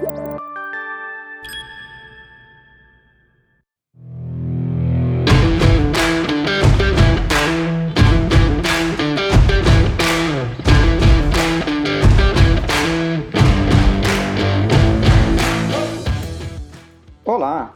Olá, 0.00 0.40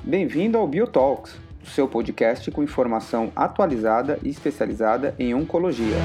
bem-vindo 0.02 0.56
ao 0.56 0.66
BioTalks, 0.66 1.36
o 1.62 1.66
seu 1.66 1.86
podcast 1.86 2.50
com 2.50 2.62
informação 2.62 3.30
atualizada 3.36 4.18
e 4.22 4.30
especializada 4.30 5.14
em 5.18 5.34
oncologia. 5.34 5.98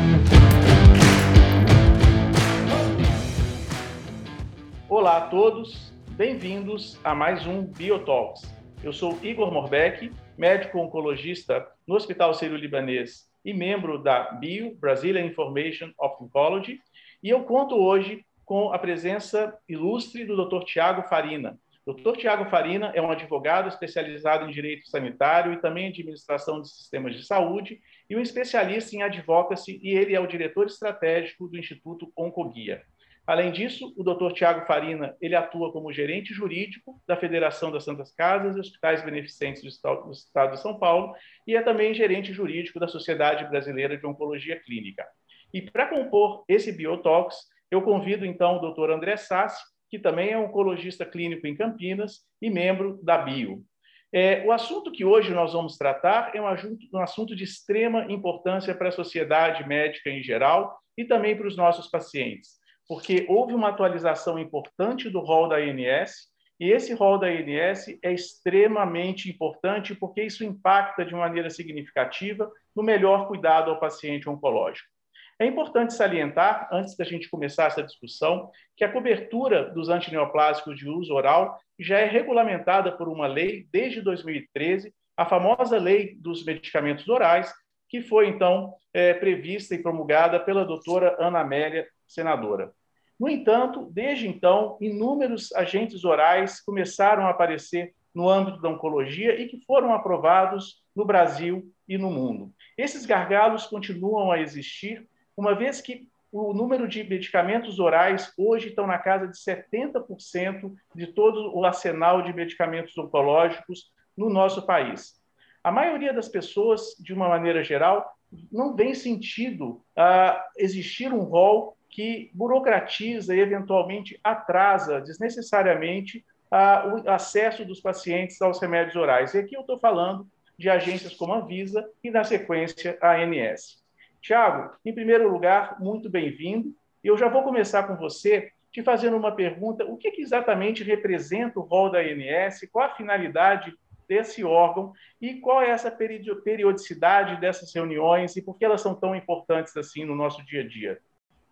Olá 4.90 5.18
a 5.18 5.22
todos, 5.22 5.89
bem-vindos 6.20 7.00
a 7.02 7.16
mais 7.16 7.48
um 7.48 7.64
BioTalks. 7.64 8.42
Eu 8.84 8.92
sou 8.92 9.18
Igor 9.24 9.54
Morbeck, 9.54 10.12
médico 10.38 10.78
oncologista 10.78 11.66
no 11.88 11.96
Hospital 11.96 12.34
Sírio-Libanês 12.34 13.30
e 13.46 13.54
membro 13.54 14.04
da 14.04 14.34
BIO, 14.34 14.76
Brazilian 14.76 15.24
Information 15.24 15.94
of 15.98 16.22
Oncology, 16.22 16.78
e 17.24 17.30
eu 17.30 17.46
conto 17.46 17.78
hoje 17.78 18.26
com 18.44 18.74
a 18.74 18.78
presença 18.78 19.58
ilustre 19.66 20.26
do 20.26 20.36
Dr. 20.36 20.66
Tiago 20.66 21.04
Farina, 21.04 21.58
Dr. 21.88 22.18
Tiago 22.18 22.50
Farina 22.50 22.92
é 22.94 23.02
um 23.02 23.10
advogado 23.10 23.70
especializado 23.70 24.46
em 24.46 24.52
direito 24.52 24.90
sanitário 24.90 25.54
e 25.54 25.62
também 25.62 25.88
administração 25.88 26.62
de 26.62 26.70
sistemas 26.70 27.16
de 27.16 27.26
saúde 27.26 27.80
e 28.10 28.16
um 28.16 28.22
especialista 28.22 28.96
em 28.96 29.02
advocacy 29.02 29.80
e 29.82 29.98
ele 29.98 30.14
é 30.14 30.20
o 30.20 30.28
diretor 30.28 30.68
estratégico 30.68 31.48
do 31.48 31.58
Instituto 31.58 32.12
Oncoguia. 32.16 32.84
Além 33.30 33.52
disso, 33.52 33.94
o 33.96 34.04
Dr. 34.04 34.34
Tiago 34.34 34.66
Farina 34.66 35.16
ele 35.22 35.36
atua 35.36 35.72
como 35.72 35.94
gerente 35.94 36.34
jurídico 36.34 37.00
da 37.08 37.16
Federação 37.16 37.72
das 37.72 37.84
Santas 37.84 38.12
Casas 38.12 38.56
e 38.56 38.60
Hospitais 38.60 39.06
Beneficentes 39.06 39.62
do 39.62 39.68
Estado, 39.68 40.06
do 40.06 40.12
Estado 40.12 40.54
de 40.54 40.60
São 40.60 40.80
Paulo 40.80 41.14
e 41.46 41.56
é 41.56 41.62
também 41.62 41.94
gerente 41.94 42.34
jurídico 42.34 42.80
da 42.80 42.88
Sociedade 42.88 43.48
Brasileira 43.48 43.96
de 43.96 44.04
Oncologia 44.08 44.60
Clínica. 44.60 45.06
E 45.54 45.62
para 45.62 45.86
compor 45.86 46.44
esse 46.48 46.72
Biotalks, 46.72 47.38
eu 47.70 47.84
convido 47.84 48.26
então 48.26 48.58
o 48.58 48.74
Dr. 48.74 48.90
André 48.90 49.16
Sassi, 49.16 49.62
que 49.92 50.00
também 50.00 50.32
é 50.32 50.38
oncologista 50.40 51.06
clínico 51.06 51.46
em 51.46 51.56
Campinas 51.56 52.22
e 52.42 52.50
membro 52.50 53.00
da 53.04 53.20
BIO. 53.20 53.64
É, 54.12 54.44
o 54.44 54.52
assunto 54.52 54.92
que 54.92 55.06
hoje 55.06 55.36
nós 55.36 55.54
vamos 55.54 55.78
tratar 55.78 56.36
é 56.36 56.42
um 56.42 56.48
um 56.96 57.00
assunto 57.00 57.36
de 57.36 57.44
extrema 57.44 58.12
importância 58.12 58.74
para 58.74 58.90
a 58.90 58.92
sociedade 58.92 59.68
médica 59.68 60.10
em 60.10 60.24
geral 60.24 60.80
e 60.98 61.06
também 61.06 61.38
para 61.38 61.48
os 61.48 61.56
nossos 61.56 61.88
pacientes, 61.88 62.59
porque 62.90 63.28
houve 63.30 63.54
uma 63.54 63.70
atualização 63.70 64.40
importante 64.40 65.12
do 65.12 65.20
rol 65.20 65.48
da 65.48 65.58
ANS, 65.58 66.28
e 66.60 66.72
esse 66.72 66.92
rol 66.96 67.20
da 67.20 67.28
ANS 67.28 67.88
é 68.02 68.12
extremamente 68.12 69.30
importante 69.30 69.94
porque 69.94 70.24
isso 70.24 70.44
impacta 70.44 71.06
de 71.06 71.14
maneira 71.14 71.52
significativa 71.52 72.52
no 72.76 72.82
melhor 72.82 73.28
cuidado 73.28 73.70
ao 73.70 73.80
paciente 73.80 74.28
oncológico. 74.28 74.90
É 75.38 75.46
importante 75.46 75.94
salientar, 75.94 76.68
antes 76.72 76.98
da 76.98 77.06
gente 77.06 77.30
começar 77.30 77.68
essa 77.68 77.84
discussão, 77.84 78.50
que 78.76 78.84
a 78.84 78.92
cobertura 78.92 79.70
dos 79.70 79.88
antineoplásicos 79.88 80.76
de 80.76 80.90
uso 80.90 81.14
oral 81.14 81.60
já 81.80 82.00
é 82.00 82.06
regulamentada 82.06 82.92
por 82.92 83.08
uma 83.08 83.28
lei 83.28 83.68
desde 83.72 84.02
2013, 84.02 84.92
a 85.16 85.26
famosa 85.26 85.78
Lei 85.78 86.16
dos 86.16 86.44
Medicamentos 86.44 87.08
Orais, 87.08 87.54
que 87.88 88.02
foi, 88.02 88.28
então, 88.28 88.74
é, 88.94 89.14
prevista 89.14 89.76
e 89.76 89.82
promulgada 89.82 90.40
pela 90.40 90.66
doutora 90.66 91.16
Ana 91.20 91.40
Amélia, 91.40 91.88
senadora. 92.08 92.74
No 93.20 93.28
entanto, 93.28 93.90
desde 93.92 94.28
então, 94.28 94.78
inúmeros 94.80 95.52
agentes 95.54 96.06
orais 96.06 96.62
começaram 96.62 97.28
a 97.28 97.32
aparecer 97.32 97.94
no 98.16 98.30
âmbito 98.30 98.62
da 98.62 98.70
oncologia 98.70 99.40
e 99.40 99.48
que 99.48 99.64
foram 99.66 99.94
aprovados 99.94 100.82
no 100.96 101.06
Brasil 101.06 101.70
e 101.88 101.98
no 101.98 102.10
mundo. 102.10 102.54
Esses 102.78 103.06
gargalos 103.06 103.66
continuam 103.68 104.32
a 104.32 104.40
existir 104.40 105.08
uma 105.36 105.54
vez 105.54 105.82
que 105.82 106.08
o 106.32 106.54
número 106.54 106.88
de 106.88 107.04
medicamentos 107.04 107.80
orais 107.80 108.32
hoje 108.38 108.70
estão 108.70 108.86
na 108.86 108.98
casa 108.98 109.28
de 109.28 109.38
70% 109.38 110.74
de 110.96 111.08
todo 111.08 111.56
o 111.56 111.66
arsenal 111.66 112.22
de 112.22 112.34
medicamentos 112.34 112.98
oncológicos 112.98 113.92
no 114.16 114.30
nosso 114.30 114.66
país. 114.66 115.20
A 115.64 115.72
maioria 115.72 116.14
das 116.14 116.30
pessoas, 116.30 116.96
de 117.00 117.14
uma 117.14 117.28
maneira 117.28 117.64
geral, 117.64 118.14
não 118.52 118.76
vê 118.76 118.94
sentido 118.94 119.84
uh, 119.98 120.40
existir 120.58 121.12
um 121.12 121.24
rol 121.24 121.76
que 121.90 122.30
burocratiza 122.34 123.36
e 123.36 123.40
eventualmente 123.40 124.20
atrasa 124.24 125.02
desnecessariamente 125.02 126.26
o 126.52 127.10
acesso 127.10 127.64
dos 127.64 127.80
pacientes 127.80 128.42
aos 128.42 128.60
remédios 128.60 128.96
orais. 128.96 129.34
E 129.34 129.40
aqui 129.40 129.56
eu 129.56 129.62
estou 129.62 129.78
falando 129.78 130.28
de 130.58 130.70
agências 130.70 131.16
como 131.16 131.34
a 131.34 131.42
Visa 131.42 131.88
e, 132.04 132.10
na 132.10 132.24
sequência, 132.24 132.98
a 133.02 133.14
ANS. 133.14 133.84
Tiago, 134.22 134.76
em 134.84 134.94
primeiro 134.94 135.32
lugar, 135.32 135.80
muito 135.80 136.10
bem-vindo. 136.10 136.76
Eu 137.04 137.18
já 137.18 137.30
vou 137.30 137.44
começar 137.44 137.84
com 137.84 137.96
você 137.96 138.52
te 138.72 138.84
fazendo 138.84 139.16
uma 139.16 139.32
pergunta: 139.32 139.86
o 139.86 139.96
que, 139.96 140.12
que 140.12 140.22
exatamente 140.22 140.84
representa 140.84 141.60
o 141.60 141.64
rol 141.64 141.90
da 141.90 142.00
ANS? 142.00 142.68
Qual 142.72 142.86
a 142.86 142.96
finalidade 142.96 143.74
desse 144.08 144.44
órgão 144.44 144.92
e 145.22 145.36
qual 145.36 145.62
é 145.62 145.70
essa 145.70 145.92
periodicidade 145.92 147.40
dessas 147.40 147.74
reuniões 147.74 148.36
e 148.36 148.42
por 148.42 148.58
que 148.58 148.66
elas 148.66 148.82
são 148.82 148.96
tão 148.96 149.16
importantes 149.16 149.78
assim 149.78 150.04
no 150.04 150.16
nosso 150.16 150.44
dia 150.44 150.62
a 150.62 150.68
dia? 150.68 151.00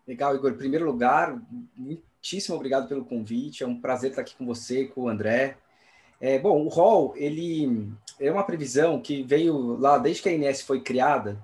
Legal, 0.08 0.36
Igor. 0.36 0.52
Em 0.52 0.58
primeiro 0.58 0.86
lugar, 0.86 1.40
muitíssimo 1.76 2.56
obrigado 2.56 2.88
pelo 2.88 3.06
convite. 3.06 3.64
É 3.64 3.68
um 3.68 3.80
prazer 3.80 4.12
estar 4.12 4.22
aqui 4.22 4.36
com 4.36 4.46
você, 4.46 4.86
com 4.86 5.02
o 5.02 5.10
André. 5.10 5.58
É, 6.20 6.40
bom, 6.40 6.64
o 6.64 6.68
rol 6.68 7.14
ele 7.16 7.92
é 8.20 8.32
uma 8.32 8.44
previsão 8.44 9.02
que 9.02 9.22
veio 9.22 9.78
lá 9.78 9.98
desde 9.98 10.24
que 10.24 10.30
a 10.30 10.32
ANS 10.32 10.62
foi 10.62 10.82
criada 10.82 11.38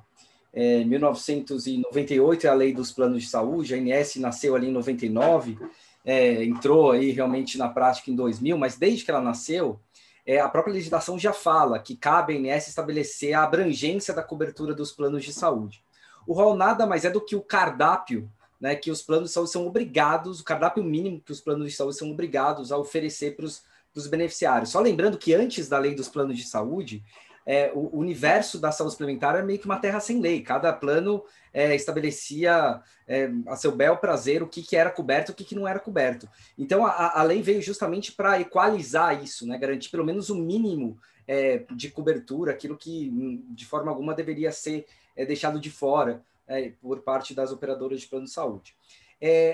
é, 0.53 0.84
1998 0.84 2.46
é 2.46 2.50
a 2.50 2.53
lei 2.53 2.74
dos 2.74 2.91
planos 2.91 3.24
de 3.24 3.29
saúde, 3.29 3.74
a 3.74 3.78
ANS 3.78 4.18
nasceu 4.18 4.56
ali 4.56 4.68
em 4.68 4.72
99, 4.72 5.57
é, 6.06 6.44
entrou 6.44 6.91
aí 6.91 7.09
realmente 7.09 7.57
na 7.57 7.68
prática 7.68 8.12
em 8.12 8.16
2000, 8.16 8.56
mas 8.56 8.78
desde 8.78 9.03
que 9.03 9.09
ela 9.09 9.19
nasceu, 9.19 9.80
é, 10.25 10.40
a 10.40 10.47
própria 10.47 10.74
legislação 10.74 11.18
já 11.18 11.34
fala 11.34 11.80
que 11.80 11.95
cabe 11.95 12.35
à 12.35 12.56
ANS 12.56 12.68
estabelecer 12.68 13.34
a 13.34 13.44
abrangência 13.44 14.13
da 14.13 14.22
cobertura 14.22 14.75
dos 14.75 14.91
planos 14.91 15.24
de 15.24 15.34
saúde. 15.34 15.84
O 16.28 16.34
rol 16.34 16.56
nada 16.56 16.85
mais 16.85 17.03
é 17.03 17.09
do 17.09 17.19
que 17.19 17.35
o 17.35 17.41
cardápio 17.41 18.30
né, 18.63 18.78
que 18.78 18.90
os 18.90 19.01
planos 19.01 19.28
de 19.28 19.34
saúde 19.34 19.51
são 19.51 19.68
obrigados, 19.68 20.40
o 20.40 20.44
cardápio 20.46 20.81
mínimo 20.81 21.19
que 21.19 21.34
os 21.34 21.41
planos 21.41 21.68
de 21.68 21.75
saúde 21.75 21.97
são 21.97 22.09
obrigados 22.09 22.72
a 22.72 22.78
oferecer 22.78 23.35
para 23.35 23.46
os 23.46 24.07
beneficiários. 24.07 24.69
Só 24.69 24.79
lembrando 24.79 25.18
que 25.18 25.34
antes 25.34 25.68
da 25.68 25.78
lei 25.78 25.94
dos 25.94 26.07
planos 26.07 26.38
de 26.38 26.46
saúde, 26.46 27.03
é, 27.46 27.74
o 27.75 28.00
universo 28.00 28.57
da 28.57 28.72
saúde 28.72 28.94
suplementar 28.94 29.35
é 29.35 29.44
meio 29.44 29.59
que 29.59 29.66
uma 29.66 29.79
terra 29.81 30.00
sem 30.00 30.22
lei. 30.22 30.41
Cada 30.41 30.72
plano 30.72 31.25
é, 31.53 31.75
estabelecia 31.75 32.81
é, 33.06 33.29
a 33.47 33.57
seu 33.57 33.74
bel 33.74 33.97
prazer 33.97 34.41
o 34.41 34.47
que, 34.47 34.62
que 34.62 34.78
era 34.78 34.90
coberto 34.90 35.31
e 35.31 35.34
o 35.34 35.35
que, 35.35 35.44
que 35.44 35.56
não 35.56 35.68
era 35.68 35.78
coberto. 35.78 36.30
Então, 36.57 36.85
a, 36.85 37.19
a 37.19 37.24
lei 37.24 37.41
veio 37.41 37.62
justamente 37.62 38.13
para 38.13 38.40
equalizar 38.40 39.22
isso, 39.22 39.45
né? 39.45 39.57
garantir 39.57 39.90
pelo 39.90 40.06
menos 40.06 40.30
o 40.30 40.35
mínimo 40.35 40.97
é, 41.28 41.66
de 41.75 41.90
cobertura, 41.90 42.53
aquilo 42.53 42.78
que 42.78 43.09
hum, 43.13 43.44
de 43.50 43.66
forma 43.66 43.91
alguma 43.91 44.13
deveria 44.13 44.53
ser 44.53 44.85
é, 45.18 45.25
deixado 45.25 45.59
de 45.59 45.69
fora 45.69 46.24
é, 46.47 46.71
por 46.81 47.01
parte 47.01 47.33
das 47.33 47.51
operadoras 47.51 48.01
de 48.01 48.07
plano 48.07 48.25
de 48.25 48.31
saúde. 48.31 48.75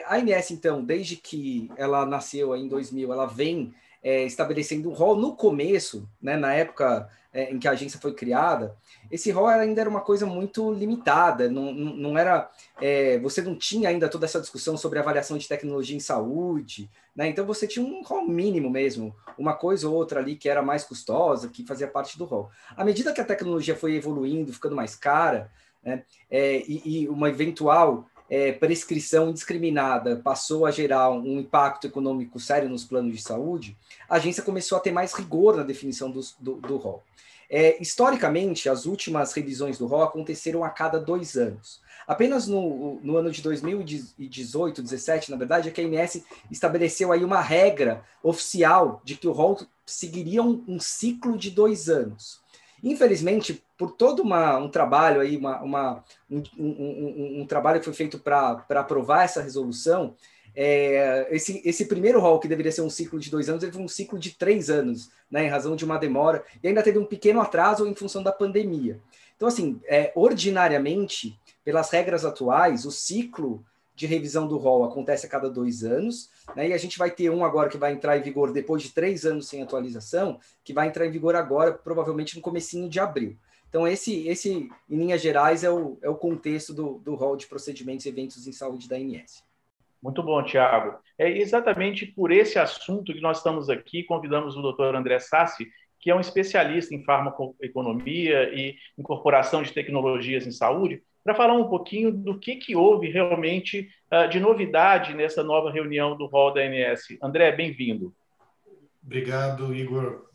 a 0.05 0.15
ANS, 0.15 0.51
então, 0.51 0.83
desde 0.83 1.15
que 1.15 1.69
ela 1.77 2.05
nasceu 2.05 2.55
em 2.55 2.67
2000, 2.67 3.11
ela 3.11 3.25
vem 3.25 3.73
estabelecendo 4.01 4.89
um 4.89 4.93
rol 4.93 5.17
no 5.17 5.35
começo, 5.35 6.07
né, 6.21 6.37
na 6.37 6.53
época 6.53 7.09
é, 7.33 7.51
em 7.51 7.59
que 7.59 7.67
a 7.67 7.71
agência 7.71 7.99
foi 7.99 8.13
criada, 8.13 8.75
esse 9.11 9.29
rol 9.31 9.47
ainda 9.47 9.81
era 9.81 9.89
uma 9.89 10.01
coisa 10.01 10.25
muito 10.25 10.71
limitada, 10.73 11.49
não, 11.49 11.71
não 11.73 12.17
era, 12.17 12.49
é, 12.81 13.19
você 13.19 13.41
não 13.41 13.55
tinha 13.55 13.89
ainda 13.89 14.09
toda 14.09 14.25
essa 14.25 14.41
discussão 14.41 14.75
sobre 14.75 14.99
avaliação 14.99 15.37
de 15.37 15.47
tecnologia 15.47 15.95
em 15.95 15.99
saúde, 15.99 16.89
né? 17.15 17.27
então 17.27 17.45
você 17.45 17.67
tinha 17.67 17.85
um 17.85 18.01
rol 18.01 18.27
mínimo 18.27 18.69
mesmo, 18.69 19.15
uma 19.37 19.53
coisa 19.53 19.87
ou 19.87 19.95
outra 19.95 20.19
ali 20.19 20.35
que 20.35 20.49
era 20.49 20.61
mais 20.61 20.83
custosa, 20.83 21.49
que 21.49 21.65
fazia 21.65 21.87
parte 21.87 22.17
do 22.17 22.25
rol. 22.25 22.49
À 22.75 22.83
medida 22.83 23.13
que 23.13 23.21
a 23.21 23.25
tecnologia 23.25 23.75
foi 23.75 23.95
evoluindo, 23.95 24.51
ficando 24.51 24.75
mais 24.75 24.95
cara, 24.95 25.51
né? 25.83 26.03
É, 26.29 26.63
e, 26.67 27.03
e, 27.03 27.09
uma 27.09 27.29
eventual 27.29 28.05
é, 28.29 28.51
prescrição 28.51 29.29
indiscriminada 29.29 30.17
passou 30.17 30.65
a 30.65 30.71
gerar 30.71 31.09
um 31.09 31.39
impacto 31.39 31.87
econômico 31.87 32.39
sério 32.39 32.69
nos 32.69 32.83
planos 32.83 33.15
de 33.15 33.21
saúde, 33.21 33.77
a 34.07 34.15
agência 34.15 34.43
começou 34.43 34.77
a 34.77 34.81
ter 34.81 34.91
mais 34.91 35.13
rigor 35.13 35.57
na 35.57 35.63
definição 35.63 36.11
do, 36.11 36.21
do, 36.39 36.55
do 36.55 36.77
rol. 36.77 37.03
É, 37.49 37.81
historicamente, 37.81 38.69
as 38.69 38.85
últimas 38.85 39.33
revisões 39.33 39.79
do 39.79 39.87
rol 39.87 40.03
aconteceram 40.03 40.63
a 40.63 40.69
cada 40.69 40.99
dois 40.99 41.35
anos. 41.35 41.81
Apenas 42.07 42.47
no, 42.47 42.99
no 43.01 43.17
ano 43.17 43.31
de 43.31 43.41
2018, 43.41 44.81
2017, 44.81 45.31
na 45.31 45.37
verdade, 45.37 45.73
a 45.75 45.81
MS 45.81 46.23
estabeleceu 46.51 47.11
aí 47.11 47.23
uma 47.23 47.41
regra 47.41 48.03
oficial 48.21 49.01
de 49.03 49.15
que 49.15 49.27
o 49.27 49.31
rol 49.31 49.59
seguiria 49.85 50.43
um, 50.43 50.63
um 50.67 50.79
ciclo 50.79 51.37
de 51.37 51.49
dois 51.49 51.89
anos. 51.89 52.39
Infelizmente, 52.83 53.63
por 53.77 53.91
todo 53.91 54.21
uma, 54.21 54.57
um 54.57 54.69
trabalho 54.69 55.21
aí, 55.21 55.37
uma, 55.37 55.61
uma 55.61 56.03
um, 56.29 56.43
um, 56.57 57.41
um, 57.41 57.45
trabalho 57.45 57.79
que 57.79 57.85
foi 57.85 57.93
feito 57.93 58.19
para 58.19 58.65
aprovar 58.69 59.23
essa 59.23 59.41
resolução, 59.41 60.15
é, 60.55 61.27
esse, 61.31 61.61
esse 61.63 61.85
primeiro 61.85 62.19
rol, 62.19 62.39
que 62.39 62.47
deveria 62.47 62.71
ser 62.71 62.81
um 62.81 62.89
ciclo 62.89 63.19
de 63.19 63.29
dois 63.29 63.49
anos, 63.49 63.63
teve 63.63 63.77
um 63.77 63.87
ciclo 63.87 64.17
de 64.17 64.31
três 64.31 64.69
anos, 64.69 65.09
né, 65.29 65.45
em 65.45 65.49
razão 65.49 65.75
de 65.75 65.85
uma 65.85 65.97
demora, 65.97 66.43
e 66.61 66.67
ainda 66.67 66.83
teve 66.83 66.97
um 66.97 67.05
pequeno 67.05 67.41
atraso 67.41 67.87
em 67.87 67.95
função 67.95 68.23
da 68.23 68.31
pandemia. 68.31 68.99
Então, 69.35 69.47
assim, 69.47 69.79
é, 69.85 70.11
ordinariamente, 70.15 71.39
pelas 71.63 71.89
regras 71.91 72.25
atuais, 72.25 72.85
o 72.85 72.91
ciclo 72.91 73.63
de 73.99 74.07
revisão 74.07 74.47
do 74.47 74.57
rol 74.57 74.85
acontece 74.85 75.25
a 75.25 75.29
cada 75.29 75.49
dois 75.49 75.83
anos, 75.83 76.29
né, 76.55 76.69
e 76.69 76.73
a 76.73 76.77
gente 76.77 76.97
vai 76.97 77.11
ter 77.11 77.29
um 77.29 77.43
agora 77.43 77.67
que 77.67 77.77
vai 77.77 77.91
entrar 77.91 78.17
em 78.17 78.21
vigor 78.21 78.53
depois 78.53 78.81
de 78.81 78.93
três 78.93 79.25
anos 79.25 79.49
sem 79.49 79.61
atualização, 79.61 80.39
que 80.63 80.71
vai 80.71 80.87
entrar 80.87 81.05
em 81.05 81.11
vigor 81.11 81.35
agora, 81.35 81.73
provavelmente 81.73 82.33
no 82.37 82.41
comecinho 82.41 82.87
de 82.87 82.97
abril. 82.97 83.35
Então, 83.67 83.85
esse, 83.85 84.25
esse 84.25 84.69
em 84.89 84.97
linhas 84.97 85.21
gerais, 85.21 85.65
é 85.65 85.69
o, 85.69 85.99
é 86.01 86.09
o 86.09 86.15
contexto 86.15 86.73
do, 86.73 86.99
do 86.99 87.13
rol 87.13 87.35
de 87.35 87.45
procedimentos 87.45 88.05
e 88.05 88.09
eventos 88.09 88.47
em 88.47 88.53
saúde 88.53 88.87
da 88.87 88.95
ANS. 88.95 89.43
Muito 90.01 90.23
bom, 90.23 90.41
Tiago. 90.45 90.97
É 91.17 91.29
exatamente 91.29 92.05
por 92.05 92.31
esse 92.31 92.57
assunto 92.57 93.13
que 93.13 93.19
nós 93.19 93.39
estamos 93.39 93.69
aqui, 93.69 94.03
convidamos 94.03 94.55
o 94.55 94.61
doutor 94.61 94.95
André 94.95 95.19
Sassi, 95.19 95.67
que 95.99 96.09
é 96.09 96.15
um 96.15 96.21
especialista 96.21 96.95
em 96.95 97.03
farmacoeconomia 97.03 98.49
e 98.53 98.77
incorporação 98.97 99.61
de 99.61 99.73
tecnologias 99.73 100.47
em 100.47 100.51
saúde, 100.51 101.03
para 101.29 101.35
falar 101.35 101.53
um 101.53 101.69
pouquinho 101.69 102.11
do 102.11 102.39
que, 102.39 102.55
que 102.55 102.75
houve 102.75 103.11
realmente 103.11 103.87
uh, 104.11 104.27
de 104.27 104.39
novidade 104.39 105.13
nessa 105.13 105.43
nova 105.43 105.71
reunião 105.71 106.17
do 106.17 106.25
rol 106.25 106.51
da 106.51 106.61
ANS. 106.61 107.01
André, 107.21 107.51
bem-vindo. 107.51 108.11
Obrigado, 109.03 109.75
Igor. 109.75 110.25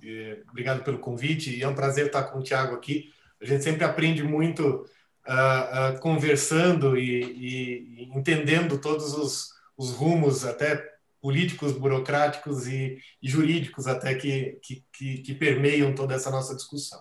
Obrigado 0.49 0.85
pelo 0.85 0.99
convite. 0.99 1.51
E 1.51 1.65
é 1.65 1.69
um 1.69 1.75
prazer 1.75 2.07
estar 2.07 2.23
com 2.25 2.39
o 2.39 2.43
Tiago 2.45 2.77
aqui. 2.77 3.11
A 3.43 3.45
gente 3.45 3.65
sempre 3.65 3.83
aprende 3.83 4.23
muito 4.23 4.87
uh, 5.27 5.97
uh, 5.97 6.01
conversando 6.01 6.97
e, 6.97 7.25
e, 7.25 8.09
entendendo 8.17 8.81
todos 8.81 9.15
os, 9.15 9.49
os, 9.77 9.91
rumos, 9.91 10.45
até 10.45 10.81
políticos, 11.21 11.73
burocráticos 11.73 12.69
e, 12.69 12.99
e 13.21 13.29
jurídicos, 13.29 13.89
até 13.89 14.15
que, 14.15 14.61
que, 14.63 15.19
que, 15.19 15.35
permeiam 15.35 15.93
toda 15.93 16.15
essa 16.15 16.31
nossa 16.31 16.55
discussão. 16.55 17.01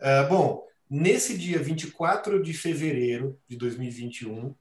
Uh, 0.00 0.26
bom, 0.26 0.69
nesse 0.90 1.38
dia 1.38 1.58
24 1.58 2.42
de 2.42 2.52
fevereiro 2.52 3.38
de 3.48 3.56
2021, 3.56 4.54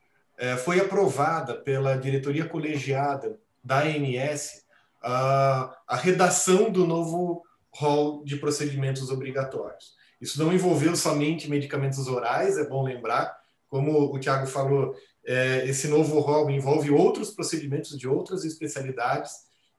foi 0.63 0.79
aprovada 0.79 1.53
pela 1.55 1.97
diretoria 1.97 2.45
colegiada 2.45 3.37
da 3.61 3.79
ANS 3.79 4.63
a, 5.01 5.75
a 5.87 5.95
redação 5.95 6.71
do 6.71 6.85
novo 6.85 7.43
rol 7.71 8.23
de 8.23 8.37
procedimentos 8.37 9.09
obrigatórios. 9.09 9.93
Isso 10.19 10.41
não 10.43 10.53
envolveu 10.53 10.95
somente 10.95 11.49
medicamentos 11.49 12.07
orais, 12.07 12.57
é 12.57 12.67
bom 12.67 12.83
lembrar, 12.83 13.37
como 13.67 14.13
o 14.13 14.19
Tiago 14.19 14.47
falou, 14.47 14.93
é, 15.25 15.65
esse 15.67 15.87
novo 15.87 16.19
rol 16.19 16.49
envolve 16.49 16.89
outros 16.91 17.31
procedimentos 17.31 17.97
de 17.97 18.07
outras 18.07 18.43
especialidades, 18.43 19.31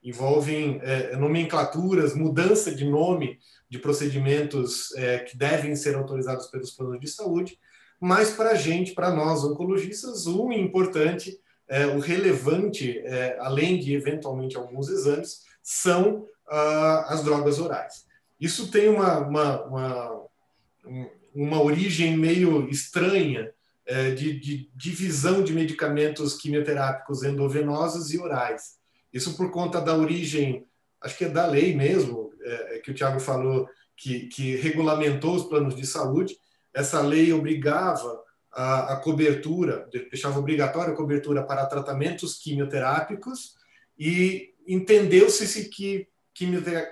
envolvem 0.02 0.80
é, 0.82 1.16
nomenclaturas, 1.16 2.14
mudança 2.14 2.74
de 2.74 2.84
nome 2.84 3.38
de 3.70 3.78
procedimentos 3.78 4.92
é, 4.96 5.20
que 5.20 5.36
devem 5.36 5.74
ser 5.76 5.94
autorizados 5.94 6.48
pelos 6.48 6.72
planos 6.72 7.00
de 7.00 7.08
saúde, 7.08 7.58
mas 8.00 8.30
para 8.30 8.50
a 8.50 8.54
gente, 8.54 8.92
para 8.92 9.14
nós 9.14 9.44
oncologistas, 9.44 10.26
o 10.26 10.52
importante, 10.52 11.38
é, 11.68 11.86
o 11.86 12.00
relevante, 12.00 12.98
é, 12.98 13.38
além 13.40 13.78
de 13.78 13.94
eventualmente 13.94 14.56
alguns 14.56 14.88
exames, 14.88 15.44
são 15.62 16.26
ah, 16.48 17.06
as 17.08 17.22
drogas 17.22 17.60
orais. 17.60 18.06
Isso 18.40 18.70
tem 18.70 18.88
uma, 18.88 19.18
uma, 19.18 19.62
uma 19.66 20.30
uma 21.34 21.62
origem 21.62 22.16
meio 22.16 22.68
estranha 22.68 23.52
é, 23.86 24.10
de, 24.12 24.38
de, 24.38 24.70
divisão 24.74 25.42
de 25.42 25.52
medicamentos 25.52 26.36
quimioterápicos 26.36 27.22
endovenosos 27.22 28.12
e 28.12 28.18
orais. 28.18 28.78
Isso 29.12 29.36
por 29.36 29.50
conta 29.50 29.80
da 29.80 29.96
origem, 29.96 30.66
acho 31.00 31.16
que 31.16 31.24
é 31.24 31.28
da 31.28 31.46
lei 31.46 31.74
mesmo, 31.74 32.29
é, 32.42 32.76
é 32.76 32.78
que 32.78 32.90
o 32.90 32.94
Tiago 32.94 33.20
falou, 33.20 33.68
que, 33.96 34.26
que, 34.28 34.56
regulamentou 34.56 35.34
os 35.34 35.44
planos 35.44 35.74
de 35.74 35.86
saúde. 35.86 36.36
Essa 36.74 37.00
lei 37.00 37.32
obrigava 37.32 38.22
a, 38.52 38.94
a 38.94 38.96
cobertura, 38.96 39.88
deixava 40.08 40.38
obrigatória 40.38 40.92
a 40.92 40.96
cobertura 40.96 41.42
para 41.42 41.66
tratamentos 41.66 42.38
quimioterápicos 42.38 43.54
e 43.98 44.54
entendeu-se 44.66 45.68
que 45.68 46.08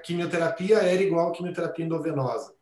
quimioterapia 0.05 0.79
era 0.79 1.03
igual 1.03 1.29
a 1.29 1.33
quimioterapia 1.33 1.85
endovenosa. 1.85 2.53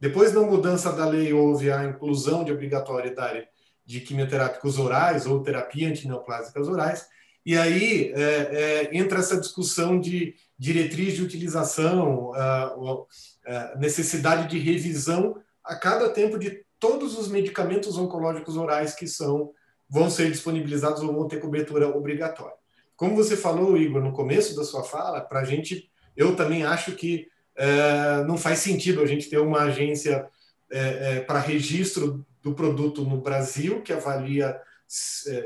Depois 0.00 0.32
da 0.32 0.40
mudança 0.40 0.92
da 0.92 1.06
lei, 1.06 1.32
houve 1.32 1.70
a 1.70 1.84
inclusão 1.84 2.44
de 2.44 2.52
obrigatoriedade 2.52 3.46
de 3.84 4.00
quimioterápicos 4.00 4.78
orais 4.78 5.26
ou 5.26 5.42
terapia 5.42 5.88
antineoplásicas 5.88 6.68
orais, 6.68 7.06
e 7.44 7.56
aí 7.56 8.12
é, 8.14 8.22
é, 8.22 8.96
entra 8.96 9.18
essa 9.18 9.38
discussão 9.38 10.00
de 10.00 10.34
diretriz 10.58 11.14
de 11.14 11.22
utilização, 11.22 12.32
a, 12.34 12.74
a 13.46 13.78
necessidade 13.78 14.48
de 14.48 14.58
revisão 14.58 15.36
a 15.62 15.74
cada 15.74 16.08
tempo 16.10 16.38
de 16.38 16.64
todos 16.78 17.18
os 17.18 17.28
medicamentos 17.28 17.96
oncológicos 17.96 18.56
orais 18.56 18.94
que 18.94 19.06
são 19.06 19.50
vão 19.88 20.10
ser 20.10 20.30
disponibilizados 20.30 21.02
ou 21.02 21.12
vão 21.12 21.28
ter 21.28 21.40
cobertura 21.40 21.88
obrigatória. 21.88 22.56
Como 22.96 23.16
você 23.16 23.36
falou, 23.36 23.76
Igor, 23.76 24.02
no 24.02 24.12
começo 24.12 24.54
da 24.56 24.64
sua 24.64 24.82
fala, 24.82 25.20
para 25.20 25.40
a 25.40 25.44
gente, 25.44 25.90
eu 26.16 26.36
também 26.36 26.64
acho 26.64 26.92
que 26.92 27.26
é, 27.56 28.24
não 28.24 28.36
faz 28.36 28.60
sentido 28.60 29.02
a 29.02 29.06
gente 29.06 29.28
ter 29.28 29.38
uma 29.38 29.62
agência 29.62 30.26
é, 30.70 30.78
é, 30.78 31.20
para 31.20 31.38
registro 31.38 32.24
do 32.42 32.54
produto 32.54 33.02
no 33.02 33.20
Brasil, 33.20 33.82
que 33.82 33.92
avalia 33.92 34.60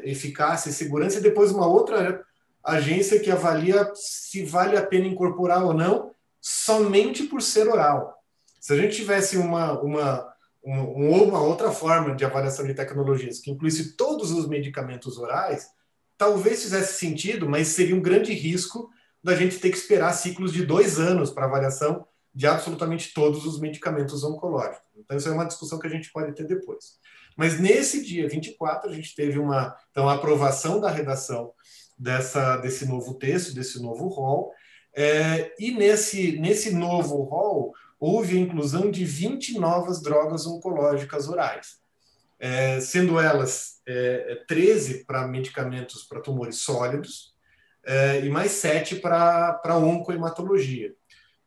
eficácia 0.05 0.71
e 0.71 0.73
segurança, 0.73 1.19
e 1.19 1.23
depois 1.23 1.51
uma 1.51 1.67
outra 1.67 2.25
agência 2.63 3.21
que 3.21 3.31
avalia 3.31 3.91
se 3.95 4.45
vale 4.45 4.77
a 4.77 4.85
pena 4.85 5.07
incorporar 5.07 5.65
ou 5.65 5.73
não, 5.73 6.11
somente 6.41 7.25
por 7.25 7.41
ser 7.41 7.69
oral. 7.69 8.15
Se 8.61 8.73
a 8.73 8.77
gente 8.77 8.97
tivesse 8.97 9.37
uma, 9.39 9.81
uma, 9.81 10.29
uma, 10.63 10.83
uma 10.83 11.41
outra 11.41 11.71
forma 11.71 12.15
de 12.15 12.25
avaliação 12.25 12.67
de 12.67 12.75
tecnologias 12.75 13.39
que 13.39 13.51
incluísse 13.51 13.97
todos 13.97 14.31
os 14.31 14.47
medicamentos 14.47 15.19
orais, 15.19 15.69
talvez 16.17 16.63
fizesse 16.63 16.99
sentido, 16.99 17.49
mas 17.49 17.69
seria 17.69 17.95
um 17.95 18.03
grande 18.03 18.33
risco 18.33 18.91
da 19.23 19.35
gente 19.35 19.59
ter 19.59 19.71
que 19.71 19.77
esperar 19.77 20.13
ciclos 20.13 20.53
de 20.53 20.67
dois 20.67 20.99
anos 20.99 21.31
para 21.31 21.47
avaliação 21.47 22.07
de 22.35 22.47
absolutamente 22.47 23.13
todos 23.15 23.47
os 23.47 23.59
medicamentos 23.59 24.23
oncológicos. 24.23 24.87
Então, 24.97 25.17
isso 25.17 25.29
é 25.29 25.33
uma 25.33 25.47
discussão 25.47 25.79
que 25.79 25.87
a 25.87 25.91
gente 25.91 26.13
pode 26.13 26.35
ter 26.35 26.45
depois. 26.45 26.99
Mas 27.39 27.61
nesse 27.61 28.05
dia 28.05 28.29
24, 28.29 28.91
a 28.91 28.93
gente 28.93 29.15
teve 29.15 29.39
uma 29.39 29.77
então, 29.93 30.09
aprovação 30.09 30.81
da 30.81 30.91
redação 30.91 31.53
dessa, 31.97 32.57
desse 32.57 32.85
novo 32.85 33.15
texto, 33.15 33.55
desse 33.55 33.81
novo 33.81 34.09
rol, 34.09 34.53
é, 34.93 35.55
e 35.57 35.71
nesse, 35.71 36.37
nesse 36.41 36.75
novo 36.75 37.23
rol 37.23 37.73
houve 38.01 38.37
a 38.37 38.41
inclusão 38.41 38.91
de 38.91 39.05
20 39.05 39.57
novas 39.57 40.03
drogas 40.03 40.49
oncológicas 40.49 41.29
orais, 41.29 41.79
é, 42.41 42.81
sendo 42.81 43.21
elas 43.21 43.81
é, 43.87 44.43
13 44.49 45.05
para 45.05 45.29
medicamentos 45.29 46.03
para 46.03 46.21
tumores 46.21 46.57
sólidos, 46.57 47.37
é, 47.87 48.21
e 48.21 48.29
mais 48.29 48.51
sete 48.51 48.97
para 48.97 49.77
oncohematologia. 49.77 50.93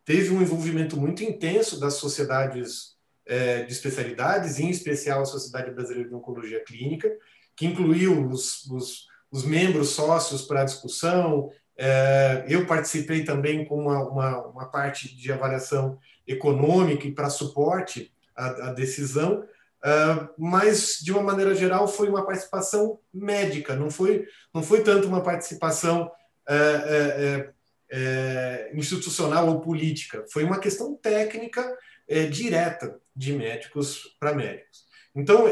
Teve 0.05 0.33
um 0.33 0.41
envolvimento 0.41 0.95
muito 0.95 1.21
intenso 1.21 1.77
das 1.81 1.95
sociedades 1.95 2.95
é, 3.25 3.63
de 3.63 3.71
especialidades, 3.71 4.59
em 4.59 4.69
especial 4.69 5.21
a 5.21 5.25
Sociedade 5.25 5.71
Brasileira 5.71 6.09
de 6.09 6.15
Oncologia 6.15 6.63
Clínica, 6.63 7.11
que 7.55 7.65
incluiu 7.65 8.27
os, 8.27 8.65
os, 8.65 9.07
os 9.31 9.43
membros 9.43 9.89
sócios 9.89 10.43
para 10.43 10.61
a 10.61 10.65
discussão. 10.65 11.49
É, 11.77 12.45
eu 12.47 12.65
participei 12.65 13.23
também 13.23 13.65
com 13.65 13.79
uma, 13.79 14.03
uma, 14.07 14.47
uma, 14.47 14.65
parte 14.65 15.15
de 15.15 15.31
avaliação 15.31 15.97
econômica 16.27 17.07
e 17.07 17.13
para 17.13 17.29
suporte 17.29 18.11
à, 18.35 18.69
à 18.69 18.73
decisão, 18.73 19.43
Uh, 19.83 20.29
mas 20.37 20.99
de 21.01 21.11
uma 21.11 21.23
maneira 21.23 21.55
geral 21.55 21.87
foi 21.87 22.07
uma 22.07 22.23
participação 22.23 22.99
médica, 23.11 23.75
não 23.75 23.89
foi 23.89 24.27
não 24.53 24.61
foi 24.61 24.83
tanto 24.83 25.07
uma 25.07 25.23
participação 25.23 26.11
é, 26.47 26.55
é, 26.55 27.25
é, 27.25 27.53
é, 27.89 28.71
institucional 28.75 29.47
ou 29.47 29.59
política, 29.59 30.23
foi 30.31 30.43
uma 30.43 30.59
questão 30.59 30.95
técnica 30.95 31.65
é, 32.11 32.25
direta 32.25 32.99
de 33.15 33.33
médicos 33.33 34.15
para 34.19 34.35
médicos. 34.35 34.85
Então, 35.15 35.45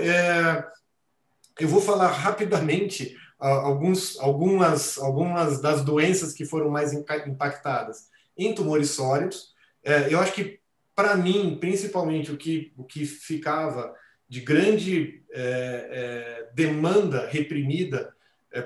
eu 1.60 1.68
vou 1.68 1.82
falar 1.82 2.08
rapidamente 2.08 3.18
alguns, 3.38 4.18
algumas, 4.20 4.98
algumas 4.98 5.62
das 5.62 5.84
doenças 5.84 6.34
que 6.34 6.46
foram 6.46 6.70
mais 6.70 6.94
impactadas 6.94 8.10
em 8.38 8.54
tumores 8.54 8.92
sólidos. 8.92 9.54
eu 10.10 10.20
acho 10.20 10.34
que, 10.34 10.60
para 10.96 11.16
mim, 11.18 11.58
principalmente, 11.60 12.32
o 12.32 12.38
que, 12.38 12.74
o 12.78 12.86
que 12.86 13.06
ficava 13.06 13.94
de 14.28 14.40
grande 14.40 15.22
demanda 16.54 17.28
reprimida 17.28 18.14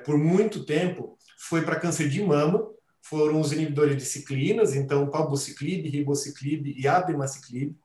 por 0.05 0.17
muito 0.17 0.63
tempo 0.65 1.17
foi 1.37 1.63
para 1.63 1.79
câncer 1.79 2.07
de 2.07 2.21
mama, 2.21 2.69
foram 3.01 3.41
os 3.41 3.51
inibidores 3.51 3.97
de 3.97 4.05
ciclinas, 4.05 4.75
então 4.75 5.09
palbociclib, 5.09 5.89
ribociclib 5.89 6.73
e 6.77 6.87
abemaciclib. 6.87 7.75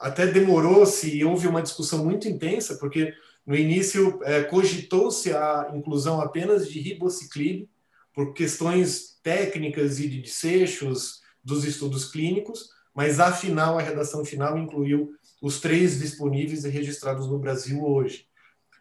Até 0.00 0.26
demorou-se 0.26 1.08
e 1.16 1.24
houve 1.24 1.46
uma 1.46 1.62
discussão 1.62 2.04
muito 2.04 2.28
intensa, 2.28 2.76
porque 2.76 3.14
No 3.46 3.54
início, 3.54 4.18
é, 4.24 4.42
cogitou-se 4.42 5.32
a 5.32 5.70
inclusão 5.72 6.20
apenas 6.20 6.68
de 6.68 6.80
ribociclib 6.80 7.68
por 8.12 8.32
questões 8.34 9.20
técnicas 9.22 10.00
e 10.00 10.08
de 10.08 10.20
desfechos 10.20 11.20
dos 11.44 11.64
estudos 11.64 12.10
clínicos, 12.10 12.70
mas 12.92 13.20
afinal, 13.20 13.78
a 13.78 13.82
redação 13.82 14.24
final 14.24 14.58
incluiu 14.58 15.12
os 15.40 15.60
três 15.60 16.00
disponíveis 16.00 16.64
e 16.64 16.68
registrados 16.68 17.28
no 17.28 17.38
Brasil 17.38 17.84
hoje, 17.84 18.26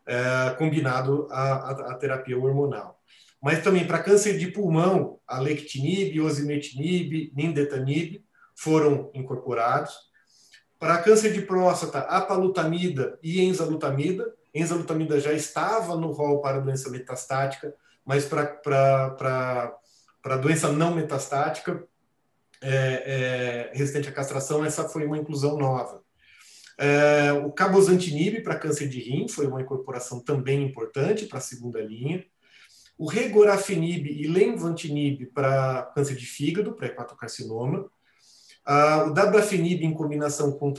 é, 0.07 0.55
combinado 0.57 1.27
à, 1.29 1.95
terapia 1.99 2.37
hormonal. 2.39 2.99
Mas 3.39 3.61
também 3.63 3.85
para 3.85 4.01
câncer 4.01 4.39
de 4.39 4.47
pulmão, 4.47 5.19
a 5.27 5.39
lectinib, 5.39 6.19
osimertinib, 6.21 7.31
nindetanib 7.35 8.23
foram 8.55 9.11
incorporados. 9.13 9.93
Para 10.79 11.01
câncer 11.01 11.33
de 11.33 11.41
próstata, 11.41 11.99
a 11.99 12.21
palutamida 12.21 13.17
e 13.23 13.43
enzalutamida. 13.43 14.33
Enzalutamida 14.53 15.19
já 15.19 15.33
estava 15.33 15.95
no 15.95 16.11
rol 16.11 16.41
para 16.41 16.59
doença 16.59 16.89
metastática, 16.89 17.73
mas 18.05 18.25
para 18.25 19.79
doença 20.41 20.71
não 20.71 20.93
metastática, 20.93 21.83
é, 22.61 23.69
é, 23.71 23.77
resistente 23.77 24.09
à 24.09 24.11
castração, 24.11 24.65
essa 24.65 24.87
foi 24.87 25.05
uma 25.05 25.17
inclusão 25.17 25.57
nova. 25.57 26.03
É, 26.77 27.31
o 27.31 27.51
cabozantinib 27.51 28.41
para 28.41 28.59
câncer 28.59 28.89
de 28.89 28.99
rim 28.99 29.27
foi 29.27 29.47
uma 29.47 29.61
incorporação 29.61 30.19
também 30.19 30.63
importante 30.63 31.25
para 31.25 31.37
a 31.37 31.41
segunda 31.41 31.79
linha. 31.79 32.25
O 32.97 33.07
regorafenib 33.07 34.07
e 34.07 34.27
lenvatinib 34.27 35.25
para 35.27 35.83
câncer 35.95 36.15
de 36.15 36.25
fígado, 36.25 36.73
para 36.73 36.87
hepatocarcinoma. 36.87 37.89
Uh, 38.67 39.09
o 39.09 39.13
dabrafenib 39.13 39.83
em 39.83 39.93
combinação 39.93 40.51
com 40.51 40.73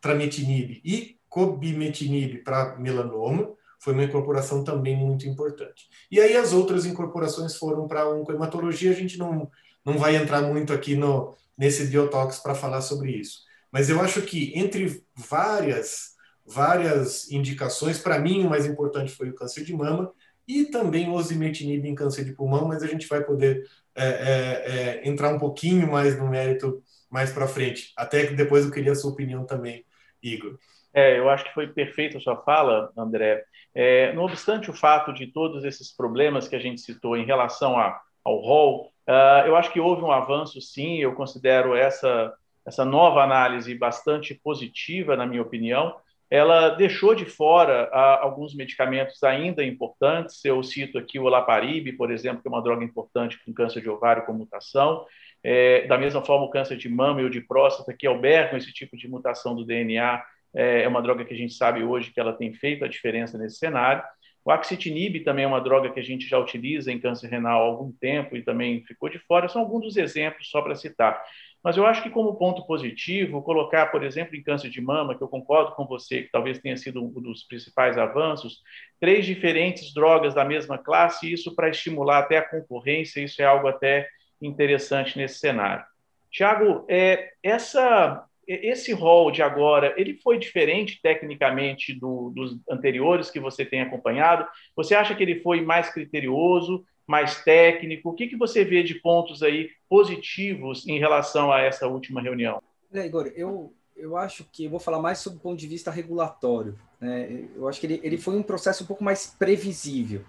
trametinib 0.00 0.80
e 0.84 1.16
cobimetinib 1.28 2.42
para 2.42 2.76
melanoma 2.78 3.52
foi 3.78 3.92
uma 3.92 4.04
incorporação 4.04 4.64
também 4.64 4.96
muito 4.96 5.26
importante. 5.28 5.88
E 6.10 6.20
aí 6.20 6.36
as 6.36 6.52
outras 6.52 6.84
incorporações 6.84 7.56
foram 7.56 7.86
para 7.86 8.08
oncohematologia, 8.08 8.90
a 8.90 8.94
gente 8.94 9.16
não, 9.16 9.48
não 9.84 9.96
vai 9.98 10.16
entrar 10.16 10.42
muito 10.42 10.72
aqui 10.72 10.96
no, 10.96 11.36
nesse 11.56 11.86
Biotox 11.86 12.40
para 12.40 12.56
falar 12.56 12.80
sobre 12.80 13.12
isso. 13.12 13.42
Mas 13.70 13.88
eu 13.88 14.00
acho 14.00 14.22
que 14.22 14.52
entre 14.58 15.02
várias 15.14 16.16
várias 16.48 17.30
indicações, 17.30 17.98
para 17.98 18.18
mim 18.18 18.46
o 18.46 18.48
mais 18.48 18.64
importante 18.64 19.14
foi 19.14 19.28
o 19.28 19.34
câncer 19.34 19.64
de 19.64 19.74
mama 19.74 20.10
e 20.46 20.64
também 20.64 21.08
o 21.08 21.12
osimertinib 21.12 21.86
em 21.86 21.94
câncer 21.94 22.24
de 22.24 22.32
pulmão, 22.32 22.66
mas 22.66 22.82
a 22.82 22.86
gente 22.86 23.06
vai 23.06 23.22
poder 23.22 23.68
é, 23.94 24.06
é, 24.06 25.02
é, 25.04 25.08
entrar 25.08 25.34
um 25.34 25.38
pouquinho 25.38 25.86
mais 25.86 26.18
no 26.18 26.26
mérito 26.26 26.82
mais 27.10 27.32
para 27.32 27.48
frente. 27.48 27.92
Até 27.96 28.26
que 28.26 28.34
depois 28.34 28.64
eu 28.64 28.70
queria 28.70 28.92
a 28.92 28.94
sua 28.94 29.12
opinião 29.12 29.44
também, 29.44 29.84
Igor. 30.22 30.58
É, 30.92 31.18
eu 31.18 31.28
acho 31.28 31.44
que 31.44 31.54
foi 31.54 31.68
perfeita 31.68 32.18
a 32.18 32.20
sua 32.20 32.36
fala, 32.42 32.90
André. 32.96 33.44
É, 33.74 34.12
não 34.14 34.24
obstante 34.24 34.70
o 34.70 34.74
fato 34.74 35.12
de 35.12 35.26
todos 35.26 35.64
esses 35.64 35.94
problemas 35.94 36.48
que 36.48 36.56
a 36.56 36.58
gente 36.58 36.80
citou 36.80 37.16
em 37.16 37.24
relação 37.24 37.78
a, 37.78 38.00
ao 38.24 38.40
rol, 38.40 38.92
uh, 39.06 39.46
eu 39.46 39.56
acho 39.56 39.72
que 39.72 39.80
houve 39.80 40.02
um 40.02 40.10
avanço, 40.10 40.60
sim. 40.60 40.98
Eu 40.98 41.14
considero 41.14 41.74
essa, 41.74 42.32
essa 42.66 42.84
nova 42.84 43.22
análise 43.22 43.74
bastante 43.74 44.34
positiva, 44.34 45.16
na 45.16 45.26
minha 45.26 45.42
opinião. 45.42 45.96
Ela 46.30 46.70
deixou 46.70 47.14
de 47.14 47.24
fora 47.24 47.88
uh, 47.90 48.24
alguns 48.24 48.54
medicamentos 48.54 49.22
ainda 49.22 49.64
importantes. 49.64 50.44
Eu 50.44 50.62
cito 50.62 50.98
aqui 50.98 51.18
o 51.18 51.24
olaparib, 51.24 51.96
por 51.96 52.10
exemplo, 52.10 52.42
que 52.42 52.48
é 52.48 52.50
uma 52.50 52.62
droga 52.62 52.84
importante 52.84 53.38
com 53.44 53.52
câncer 53.52 53.80
de 53.80 53.88
ovário 53.88 54.26
com 54.26 54.32
mutação. 54.32 55.06
É, 55.50 55.86
da 55.86 55.96
mesma 55.96 56.22
forma, 56.22 56.44
o 56.44 56.50
câncer 56.50 56.76
de 56.76 56.90
mama 56.90 57.22
e 57.22 57.24
o 57.24 57.30
de 57.30 57.40
próstata, 57.40 57.96
que 57.98 58.06
albergam 58.06 58.58
esse 58.58 58.70
tipo 58.70 58.98
de 58.98 59.08
mutação 59.08 59.56
do 59.56 59.64
DNA, 59.64 60.22
é, 60.54 60.82
é 60.82 60.88
uma 60.88 61.00
droga 61.00 61.24
que 61.24 61.32
a 61.32 61.36
gente 61.36 61.54
sabe 61.54 61.82
hoje 61.82 62.12
que 62.12 62.20
ela 62.20 62.34
tem 62.34 62.52
feito 62.52 62.84
a 62.84 62.88
diferença 62.88 63.38
nesse 63.38 63.56
cenário. 63.56 64.02
O 64.44 64.50
axitinib 64.50 65.24
também 65.24 65.46
é 65.46 65.48
uma 65.48 65.62
droga 65.62 65.90
que 65.90 65.98
a 65.98 66.02
gente 66.02 66.28
já 66.28 66.38
utiliza 66.38 66.92
em 66.92 67.00
câncer 67.00 67.28
renal 67.30 67.62
há 67.62 67.64
algum 67.64 67.90
tempo 67.92 68.36
e 68.36 68.42
também 68.42 68.84
ficou 68.84 69.08
de 69.08 69.18
fora. 69.20 69.48
São 69.48 69.62
alguns 69.62 69.84
dos 69.84 69.96
exemplos, 69.96 70.50
só 70.50 70.60
para 70.60 70.74
citar. 70.74 71.18
Mas 71.64 71.78
eu 71.78 71.86
acho 71.86 72.02
que, 72.02 72.10
como 72.10 72.36
ponto 72.36 72.66
positivo, 72.66 73.42
colocar, 73.42 73.86
por 73.86 74.04
exemplo, 74.04 74.36
em 74.36 74.42
câncer 74.42 74.68
de 74.68 74.82
mama, 74.82 75.16
que 75.16 75.22
eu 75.22 75.28
concordo 75.28 75.74
com 75.74 75.86
você, 75.86 76.24
que 76.24 76.30
talvez 76.30 76.58
tenha 76.58 76.76
sido 76.76 77.02
um 77.02 77.22
dos 77.22 77.44
principais 77.44 77.96
avanços, 77.96 78.60
três 79.00 79.24
diferentes 79.24 79.94
drogas 79.94 80.34
da 80.34 80.44
mesma 80.44 80.76
classe, 80.76 81.32
isso 81.32 81.54
para 81.54 81.70
estimular 81.70 82.18
até 82.18 82.36
a 82.36 82.46
concorrência, 82.46 83.22
isso 83.22 83.40
é 83.40 83.46
algo 83.46 83.66
até 83.66 84.06
interessante 84.40 85.16
nesse 85.18 85.38
cenário. 85.38 85.84
Tiago, 86.30 86.84
é, 86.88 87.32
essa, 87.42 88.24
esse 88.46 88.92
rol 88.92 89.30
de 89.30 89.42
agora, 89.42 89.94
ele 89.96 90.14
foi 90.14 90.38
diferente 90.38 91.00
tecnicamente 91.02 91.92
do, 91.92 92.30
dos 92.30 92.58
anteriores 92.70 93.30
que 93.30 93.40
você 93.40 93.64
tem 93.64 93.80
acompanhado? 93.80 94.46
Você 94.76 94.94
acha 94.94 95.14
que 95.14 95.22
ele 95.22 95.40
foi 95.40 95.60
mais 95.60 95.90
criterioso, 95.90 96.84
mais 97.06 97.42
técnico? 97.42 98.10
O 98.10 98.14
que, 98.14 98.28
que 98.28 98.36
você 98.36 98.64
vê 98.64 98.82
de 98.82 98.94
pontos 98.96 99.42
aí 99.42 99.70
positivos 99.88 100.86
em 100.86 100.98
relação 100.98 101.50
a 101.50 101.60
essa 101.60 101.86
última 101.86 102.20
reunião? 102.20 102.62
É, 102.92 103.06
Igor, 103.06 103.32
eu, 103.34 103.72
eu 103.96 104.16
acho 104.16 104.44
que 104.52 104.66
eu 104.66 104.70
vou 104.70 104.80
falar 104.80 105.00
mais 105.00 105.18
sobre 105.18 105.38
o 105.38 105.42
ponto 105.42 105.58
de 105.58 105.66
vista 105.66 105.90
regulatório. 105.90 106.78
Né? 107.00 107.48
Eu 107.54 107.68
acho 107.68 107.80
que 107.80 107.86
ele, 107.86 108.00
ele 108.02 108.18
foi 108.18 108.34
um 108.36 108.42
processo 108.42 108.84
um 108.84 108.86
pouco 108.86 109.02
mais 109.02 109.34
previsível. 109.38 110.24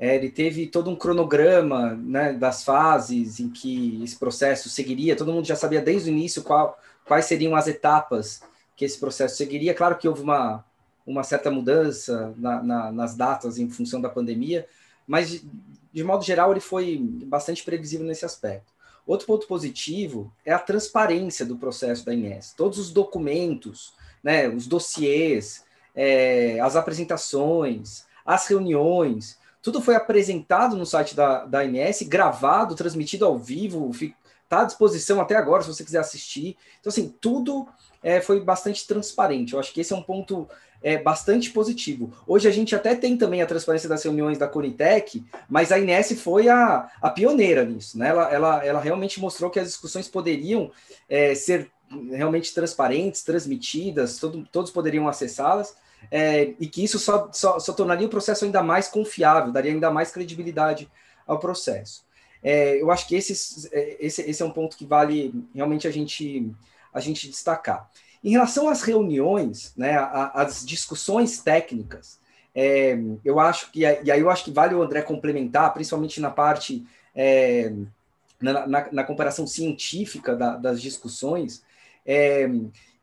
É, 0.00 0.16
ele 0.16 0.30
teve 0.30 0.66
todo 0.66 0.88
um 0.88 0.96
cronograma 0.96 1.94
né, 1.94 2.32
das 2.32 2.64
fases 2.64 3.38
em 3.38 3.50
que 3.50 4.02
esse 4.02 4.16
processo 4.16 4.70
seguiria. 4.70 5.14
Todo 5.14 5.30
mundo 5.30 5.46
já 5.46 5.54
sabia 5.54 5.82
desde 5.82 6.08
o 6.08 6.12
início 6.12 6.42
qual, 6.42 6.80
quais 7.04 7.26
seriam 7.26 7.54
as 7.54 7.68
etapas 7.68 8.40
que 8.74 8.82
esse 8.82 8.98
processo 8.98 9.36
seguiria. 9.36 9.74
Claro 9.74 9.98
que 9.98 10.08
houve 10.08 10.22
uma, 10.22 10.64
uma 11.06 11.22
certa 11.22 11.50
mudança 11.50 12.32
na, 12.38 12.62
na, 12.62 12.90
nas 12.90 13.14
datas 13.14 13.58
em 13.58 13.68
função 13.68 14.00
da 14.00 14.08
pandemia, 14.08 14.66
mas 15.06 15.28
de, 15.28 15.44
de 15.92 16.02
modo 16.02 16.24
geral 16.24 16.50
ele 16.50 16.60
foi 16.60 16.96
bastante 17.26 17.62
previsível 17.62 18.06
nesse 18.06 18.24
aspecto. 18.24 18.72
Outro 19.06 19.26
ponto 19.26 19.46
positivo 19.46 20.32
é 20.46 20.52
a 20.52 20.58
transparência 20.58 21.44
do 21.44 21.58
processo 21.58 22.06
da 22.06 22.14
Inés. 22.14 22.54
Todos 22.56 22.78
os 22.78 22.90
documentos, 22.90 23.92
né, 24.22 24.48
os 24.48 24.66
dossiês, 24.66 25.62
é, 25.94 26.58
as 26.60 26.74
apresentações, 26.74 28.06
as 28.24 28.46
reuniões, 28.46 29.38
tudo 29.62 29.80
foi 29.80 29.94
apresentado 29.94 30.76
no 30.76 30.86
site 30.86 31.14
da, 31.14 31.44
da 31.44 31.64
INS, 31.64 32.02
gravado, 32.02 32.74
transmitido 32.74 33.26
ao 33.26 33.38
vivo, 33.38 33.90
está 34.42 34.62
à 34.62 34.64
disposição 34.64 35.20
até 35.20 35.36
agora, 35.36 35.62
se 35.62 35.68
você 35.68 35.84
quiser 35.84 36.00
assistir. 36.00 36.56
Então, 36.80 36.90
assim, 36.90 37.14
tudo 37.20 37.68
é, 38.02 38.20
foi 38.20 38.40
bastante 38.40 38.86
transparente. 38.86 39.52
Eu 39.52 39.60
acho 39.60 39.72
que 39.72 39.80
esse 39.80 39.92
é 39.92 39.96
um 39.96 40.02
ponto 40.02 40.48
é, 40.82 40.98
bastante 40.98 41.50
positivo. 41.50 42.12
Hoje 42.26 42.48
a 42.48 42.50
gente 42.50 42.74
até 42.74 42.94
tem 42.94 43.16
também 43.16 43.42
a 43.42 43.46
transparência 43.46 43.88
das 43.88 44.02
reuniões 44.02 44.38
da 44.38 44.48
Conitec, 44.48 45.22
mas 45.48 45.70
a 45.70 45.78
Inés 45.78 46.20
foi 46.20 46.48
a, 46.48 46.90
a 47.00 47.10
pioneira 47.10 47.64
nisso. 47.64 47.98
Né? 47.98 48.08
Ela, 48.08 48.32
ela, 48.32 48.64
ela 48.64 48.80
realmente 48.80 49.20
mostrou 49.20 49.50
que 49.50 49.60
as 49.60 49.68
discussões 49.68 50.08
poderiam 50.08 50.70
é, 51.08 51.34
ser 51.34 51.70
realmente 52.10 52.54
transparentes, 52.54 53.22
transmitidas, 53.22 54.18
todo, 54.18 54.46
todos 54.50 54.70
poderiam 54.70 55.08
acessá-las 55.08 55.74
é, 56.10 56.54
e 56.58 56.66
que 56.66 56.82
isso 56.82 56.98
só, 56.98 57.28
só, 57.32 57.58
só, 57.58 57.72
tornaria 57.72 58.06
o 58.06 58.10
processo 58.10 58.44
ainda 58.44 58.62
mais 58.62 58.88
confiável, 58.88 59.52
daria 59.52 59.72
ainda 59.72 59.90
mais 59.90 60.10
credibilidade 60.10 60.90
ao 61.26 61.38
processo. 61.38 62.04
É, 62.42 62.80
eu 62.80 62.90
acho 62.90 63.06
que 63.06 63.14
esse, 63.14 63.68
é, 63.72 63.96
esse, 64.00 64.22
esse 64.22 64.42
é 64.42 64.44
um 64.44 64.50
ponto 64.50 64.76
que 64.76 64.86
vale 64.86 65.34
realmente 65.54 65.86
a 65.86 65.90
gente, 65.90 66.50
a 66.92 67.00
gente 67.00 67.28
destacar. 67.28 67.90
Em 68.22 68.30
relação 68.30 68.68
às 68.68 68.82
reuniões, 68.82 69.72
né, 69.76 69.96
as 70.34 70.64
discussões 70.64 71.40
técnicas, 71.40 72.18
é, 72.54 72.98
eu 73.24 73.38
acho 73.38 73.70
que, 73.70 73.80
e 73.80 74.10
aí 74.10 74.20
eu 74.20 74.30
acho 74.30 74.44
que 74.44 74.50
vale 74.50 74.74
o 74.74 74.82
André 74.82 75.02
complementar, 75.02 75.72
principalmente 75.72 76.20
na 76.20 76.30
parte, 76.30 76.84
é, 77.14 77.72
na, 78.40 78.66
na, 78.66 78.92
na, 78.92 79.04
comparação 79.04 79.46
científica 79.46 80.34
da, 80.34 80.56
das 80.56 80.82
discussões, 80.82 81.62
é, 82.04 82.48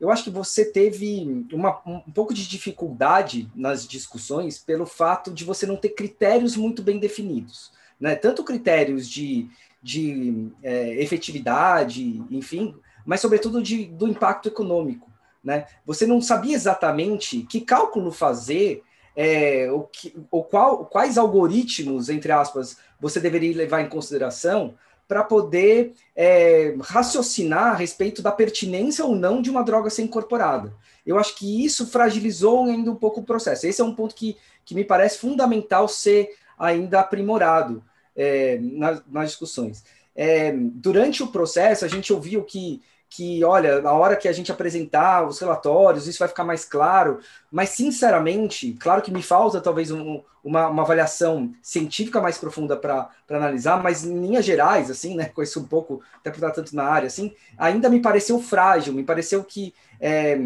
eu 0.00 0.10
acho 0.10 0.24
que 0.24 0.30
você 0.30 0.64
teve 0.64 1.46
uma, 1.52 1.80
um 1.86 2.12
pouco 2.12 2.32
de 2.32 2.46
dificuldade 2.46 3.50
nas 3.54 3.86
discussões 3.86 4.58
pelo 4.58 4.86
fato 4.86 5.32
de 5.32 5.44
você 5.44 5.66
não 5.66 5.76
ter 5.76 5.90
critérios 5.90 6.56
muito 6.56 6.82
bem 6.82 6.98
definidos. 6.98 7.72
Né? 8.00 8.14
Tanto 8.14 8.44
critérios 8.44 9.08
de, 9.08 9.48
de 9.82 10.48
é, 10.62 11.02
efetividade, 11.02 12.22
enfim, 12.30 12.76
mas 13.04 13.20
sobretudo 13.20 13.60
de, 13.60 13.86
do 13.86 14.06
impacto 14.06 14.48
econômico. 14.48 15.10
Né? 15.42 15.66
Você 15.84 16.06
não 16.06 16.20
sabia 16.20 16.54
exatamente 16.54 17.42
que 17.42 17.60
cálculo 17.60 18.12
fazer, 18.12 18.84
é, 19.16 19.68
o 19.72 19.82
que, 19.82 20.14
o 20.30 20.44
qual, 20.44 20.86
quais 20.86 21.18
algoritmos, 21.18 22.08
entre 22.08 22.30
aspas, 22.30 22.78
você 23.00 23.18
deveria 23.18 23.56
levar 23.56 23.80
em 23.80 23.88
consideração 23.88 24.74
para 25.08 25.24
poder 25.24 25.94
é, 26.14 26.76
raciocinar 26.82 27.72
a 27.72 27.74
respeito 27.74 28.20
da 28.20 28.30
pertinência 28.30 29.04
ou 29.04 29.16
não 29.16 29.40
de 29.40 29.48
uma 29.48 29.64
droga 29.64 29.88
ser 29.88 30.02
incorporada. 30.02 30.74
Eu 31.06 31.18
acho 31.18 31.34
que 31.36 31.64
isso 31.64 31.86
fragilizou 31.86 32.66
ainda 32.66 32.90
um 32.90 32.94
pouco 32.94 33.20
o 33.20 33.24
processo. 33.24 33.66
Esse 33.66 33.80
é 33.80 33.84
um 33.84 33.94
ponto 33.94 34.14
que, 34.14 34.36
que 34.66 34.74
me 34.74 34.84
parece 34.84 35.18
fundamental 35.18 35.88
ser 35.88 36.28
ainda 36.58 37.00
aprimorado 37.00 37.82
é, 38.14 38.58
nas, 38.60 39.02
nas, 39.10 39.30
discussões. 39.30 39.82
É, 40.14 40.52
durante 40.54 41.22
o 41.22 41.28
processo, 41.28 41.86
a 41.86 41.88
gente 41.88 42.12
ouviu 42.12 42.44
que, 42.44 42.82
que, 43.10 43.42
olha, 43.42 43.80
na 43.80 43.92
hora 43.92 44.16
que 44.16 44.28
a 44.28 44.32
gente 44.32 44.52
apresentar 44.52 45.26
os 45.26 45.38
relatórios, 45.38 46.06
isso 46.06 46.18
vai 46.18 46.28
ficar 46.28 46.44
mais 46.44 46.64
claro, 46.64 47.20
mas 47.50 47.70
sinceramente, 47.70 48.74
claro 48.74 49.00
que 49.00 49.10
me 49.10 49.22
falta 49.22 49.60
talvez 49.60 49.90
um, 49.90 50.22
uma, 50.44 50.68
uma, 50.68 50.82
avaliação 50.82 51.52
científica 51.62 52.20
mais 52.20 52.36
profunda 52.36 52.76
para 52.76 53.08
analisar, 53.30 53.82
mas 53.82 54.04
em 54.04 54.20
linhas 54.20 54.44
gerais, 54.44 54.90
assim, 54.90 55.16
né, 55.16 55.26
conheço 55.34 55.60
um 55.60 55.64
pouco, 55.64 56.02
até 56.16 56.30
por 56.30 56.36
estar 56.36 56.50
tanto 56.50 56.76
na 56.76 56.84
área, 56.84 57.06
assim, 57.06 57.34
ainda 57.56 57.88
me 57.88 58.00
pareceu 58.00 58.40
frágil, 58.40 58.92
me 58.92 59.04
pareceu 59.04 59.42
que, 59.42 59.74
é, 60.00 60.38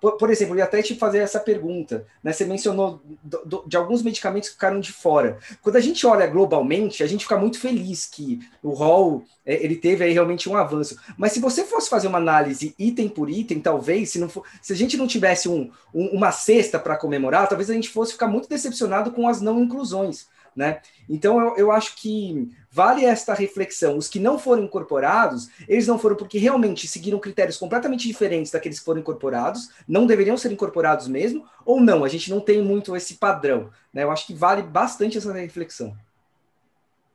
por, 0.00 0.16
por, 0.16 0.30
exemplo, 0.30 0.54
eu 0.54 0.58
ia 0.58 0.64
até 0.64 0.82
te 0.82 0.94
fazer 0.94 1.18
essa 1.18 1.40
pergunta, 1.40 2.06
né, 2.22 2.32
você 2.32 2.44
mencionou 2.44 3.02
do, 3.22 3.42
do, 3.44 3.64
de 3.66 3.76
alguns 3.76 4.02
medicamentos 4.02 4.48
que 4.48 4.54
ficaram 4.54 4.78
de 4.78 4.92
fora. 4.92 5.38
Quando 5.62 5.76
a 5.76 5.80
gente 5.80 6.06
olha 6.06 6.26
globalmente, 6.26 7.02
a 7.02 7.06
gente 7.06 7.24
fica 7.24 7.36
muito 7.36 7.58
feliz 7.58 8.06
que 8.06 8.40
o 8.62 8.70
rol, 8.70 9.24
é, 9.44 9.62
ele 9.62 9.76
teve 9.76 10.04
aí 10.04 10.12
realmente 10.12 10.48
um 10.48 10.56
avanço, 10.56 10.96
mas 11.16 11.32
se 11.32 11.40
você 11.40 11.64
fosse 11.64 11.90
fazer 11.90 12.08
uma 12.08 12.18
análise 12.18 12.74
item 12.78 13.08
por 13.08 13.28
item, 13.28 13.60
talvez, 13.60 14.10
se, 14.10 14.18
não 14.18 14.28
for, 14.28 14.44
se 14.62 14.72
a 14.72 14.76
gente 14.76 14.96
não 14.96 15.06
tivesse 15.06 15.48
um, 15.48 15.70
um, 15.92 16.06
uma 16.08 16.30
cesta 16.30 16.78
para 16.78 16.96
comemorar, 16.96 17.48
talvez 17.48 17.68
a 17.68 17.74
gente 17.74 17.88
fosse 17.88 18.12
ficar 18.12 18.28
muito 18.28 18.48
decepcionado 18.48 19.10
com 19.10 19.26
as 19.26 19.40
não 19.40 19.60
inclusões. 19.60 20.28
Né? 20.54 20.80
Então 21.08 21.40
eu, 21.40 21.56
eu 21.56 21.70
acho 21.70 21.94
que 21.96 22.50
vale 22.70 23.04
esta 23.04 23.34
reflexão. 23.34 23.96
Os 23.96 24.08
que 24.08 24.18
não 24.18 24.38
foram 24.38 24.64
incorporados, 24.64 25.48
eles 25.68 25.86
não 25.86 25.98
foram 25.98 26.16
porque 26.16 26.38
realmente 26.38 26.86
seguiram 26.86 27.18
critérios 27.18 27.56
completamente 27.56 28.06
diferentes 28.06 28.52
daqueles 28.52 28.78
que 28.78 28.84
foram 28.84 29.00
incorporados, 29.00 29.70
não 29.88 30.06
deveriam 30.06 30.36
ser 30.36 30.52
incorporados 30.52 31.08
mesmo, 31.08 31.44
ou 31.64 31.80
não, 31.80 32.04
a 32.04 32.08
gente 32.08 32.30
não 32.30 32.40
tem 32.40 32.62
muito 32.62 32.94
esse 32.94 33.14
padrão. 33.14 33.70
Né? 33.92 34.04
Eu 34.04 34.10
acho 34.10 34.26
que 34.26 34.34
vale 34.34 34.62
bastante 34.62 35.18
essa 35.18 35.32
reflexão. 35.32 35.96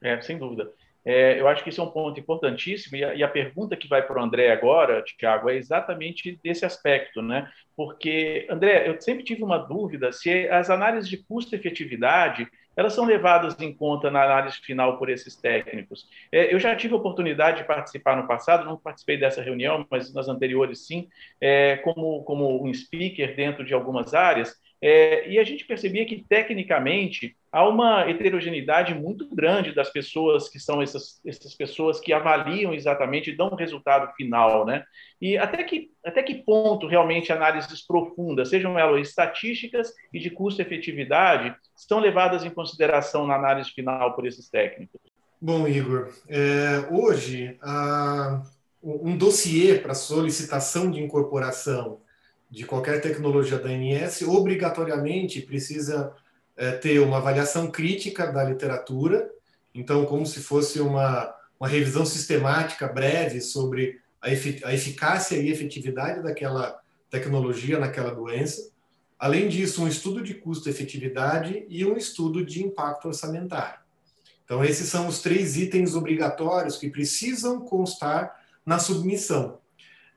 É, 0.01 0.21
sem 0.21 0.38
dúvida. 0.38 0.71
É, 1.05 1.39
eu 1.39 1.47
acho 1.47 1.63
que 1.63 1.69
isso 1.69 1.79
é 1.79 1.83
um 1.83 1.91
ponto 1.91 2.19
importantíssimo, 2.19 2.97
e 2.97 3.03
a, 3.03 3.13
e 3.13 3.24
a 3.24 3.27
pergunta 3.27 3.77
que 3.77 3.88
vai 3.88 4.01
para 4.01 4.19
o 4.19 4.24
André 4.24 4.51
agora, 4.51 5.03
Tiago, 5.03 5.50
é 5.50 5.55
exatamente 5.55 6.39
desse 6.43 6.65
aspecto, 6.65 7.21
né? 7.21 7.50
Porque, 7.75 8.47
André, 8.50 8.89
eu 8.89 9.00
sempre 9.00 9.24
tive 9.24 9.43
uma 9.43 9.57
dúvida 9.57 10.12
se 10.12 10.47
as 10.50 10.69
análises 10.69 11.09
de 11.09 11.17
custo-efetividade 11.17 12.47
elas 12.75 12.93
são 12.93 13.05
levadas 13.05 13.59
em 13.62 13.74
conta 13.74 14.12
na 14.12 14.24
análise 14.24 14.57
final 14.57 14.97
por 14.97 15.09
esses 15.09 15.35
técnicos. 15.35 16.07
É, 16.31 16.53
eu 16.53 16.59
já 16.59 16.75
tive 16.75 16.93
a 16.93 16.97
oportunidade 16.97 17.59
de 17.59 17.63
participar 17.63 18.17
no 18.17 18.27
passado, 18.27 18.65
não 18.65 18.77
participei 18.77 19.17
dessa 19.17 19.41
reunião, 19.41 19.85
mas 19.89 20.13
nas 20.13 20.27
anteriores 20.27 20.85
sim, 20.85 21.07
é, 21.39 21.77
como, 21.77 22.24
como 22.24 22.65
um 22.65 22.74
speaker 22.74 23.35
dentro 23.35 23.63
de 23.63 23.74
algumas 23.74 24.13
áreas, 24.13 24.59
é, 24.88 25.27
e 25.27 25.39
a 25.39 25.44
gente 25.44 25.65
percebia 25.65 26.06
que, 26.06 26.24
tecnicamente, 26.30 27.36
há 27.51 27.68
uma 27.68 28.08
heterogeneidade 28.08 28.94
muito 28.94 29.27
grande 29.34 29.74
das 29.74 29.89
pessoas 29.89 30.48
que 30.48 30.60
são 30.60 30.80
essas, 30.80 31.20
essas 31.25 31.56
pessoas 31.56 32.00
que 32.00 32.13
avaliam 32.13 32.72
exatamente 32.72 33.32
e 33.32 33.36
dão 33.36 33.50
um 33.50 33.56
resultado 33.56 34.13
final. 34.13 34.63
Né? 34.63 34.84
E 35.20 35.39
até 35.39 35.63
que, 35.63 35.89
até 36.06 36.22
que 36.22 36.36
ponto 36.36 36.86
realmente 36.86 37.34
análises 37.34 37.84
profundas, 37.84 38.50
sejam 38.50 38.77
elas 38.77 39.08
estatísticas 39.08 39.92
e 40.13 40.20
de 40.20 40.30
custo-efetividade, 40.30 41.56
estão 41.75 41.98
levadas 41.98 42.46
em 42.46 42.51
consideração 42.51 43.25
na 43.25 43.34
análise 43.34 43.72
final 43.72 44.13
por 44.13 44.27
esses 44.27 44.48
técnicos? 44.51 45.01
Bom, 45.42 45.68
Igor, 45.68 46.13
é, 46.30 46.88
hoje, 46.92 47.58
a, 47.60 48.44
um 48.84 49.18
dossiê 49.18 49.80
para 49.80 49.96
solicitação 49.96 50.92
de 50.92 51.01
incorporação 51.01 52.04
de 52.49 52.65
qualquer 52.65 53.01
tecnologia 53.01 53.57
da 53.57 53.69
ANS 53.69 54.21
obrigatoriamente 54.21 55.41
precisa 55.41 56.13
é, 56.55 56.71
ter 56.71 56.99
uma 56.99 57.17
avaliação 57.17 57.69
crítica 57.69 58.31
da 58.31 58.43
literatura, 58.43 59.29
então, 59.73 60.05
como 60.05 60.25
se 60.25 60.39
fosse 60.39 60.79
uma, 60.79 61.33
uma 61.59 61.67
revisão 61.67 62.05
sistemática 62.05 62.87
breve 62.87 63.41
sobre 63.41 63.99
a, 64.21 64.31
efic 64.31 64.63
a 64.63 64.73
eficácia 64.73 65.35
e 65.35 65.49
efetividade 65.49 66.23
daquela 66.23 66.79
tecnologia 67.09 67.79
naquela 67.79 68.13
doença. 68.13 68.69
Além 69.17 69.47
disso, 69.47 69.83
um 69.83 69.87
estudo 69.87 70.21
de 70.21 70.33
custo-efetividade 70.33 71.65
e 71.69 71.85
um 71.85 71.95
estudo 71.95 72.43
de 72.43 72.63
impacto 72.63 73.07
orçamentário. 73.07 73.79
Então, 74.43 74.63
esses 74.63 74.87
são 74.87 75.07
os 75.07 75.21
três 75.21 75.57
itens 75.57 75.95
obrigatórios 75.95 76.77
que 76.77 76.89
precisam 76.89 77.61
constar 77.61 78.39
na 78.65 78.77
submissão. 78.77 79.59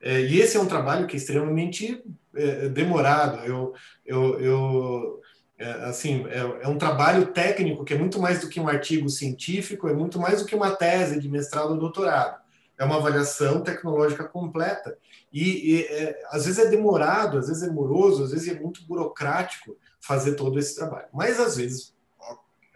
É, 0.00 0.20
e 0.20 0.40
esse 0.40 0.56
é 0.56 0.60
um 0.60 0.66
trabalho 0.66 1.06
que 1.06 1.16
é 1.16 1.18
extremamente 1.18 2.02
é, 2.34 2.68
demorado. 2.68 3.44
Eu, 3.44 3.74
eu, 4.06 4.40
eu 4.40 5.22
é, 5.58 5.70
assim, 5.84 6.24
é, 6.28 6.38
é, 6.62 6.68
um 6.68 6.78
trabalho 6.78 7.26
técnico 7.26 7.84
que 7.84 7.92
é 7.92 7.98
muito 7.98 8.20
mais 8.20 8.40
do 8.40 8.48
que 8.48 8.60
um 8.60 8.68
artigo 8.68 9.08
científico, 9.08 9.88
é 9.88 9.92
muito 9.92 10.18
mais 10.18 10.40
do 10.40 10.46
que 10.46 10.54
uma 10.54 10.70
tese 10.70 11.18
de 11.18 11.28
mestrado 11.28 11.70
ou 11.70 11.78
doutorado. 11.78 12.40
É 12.78 12.84
uma 12.84 12.96
avaliação 12.96 13.60
tecnológica 13.60 14.22
completa. 14.22 14.96
E, 15.32 15.74
e 15.74 15.82
é, 15.86 16.22
às 16.30 16.46
vezes 16.46 16.64
é 16.64 16.70
demorado, 16.70 17.38
às 17.38 17.48
vezes 17.48 17.64
é 17.64 17.70
moroso, 17.70 18.22
às 18.22 18.30
vezes 18.30 18.48
é 18.48 18.60
muito 18.60 18.86
burocrático 18.86 19.76
fazer 20.00 20.34
todo 20.34 20.58
esse 20.60 20.76
trabalho. 20.76 21.08
Mas 21.12 21.40
às 21.40 21.56
vezes 21.56 21.92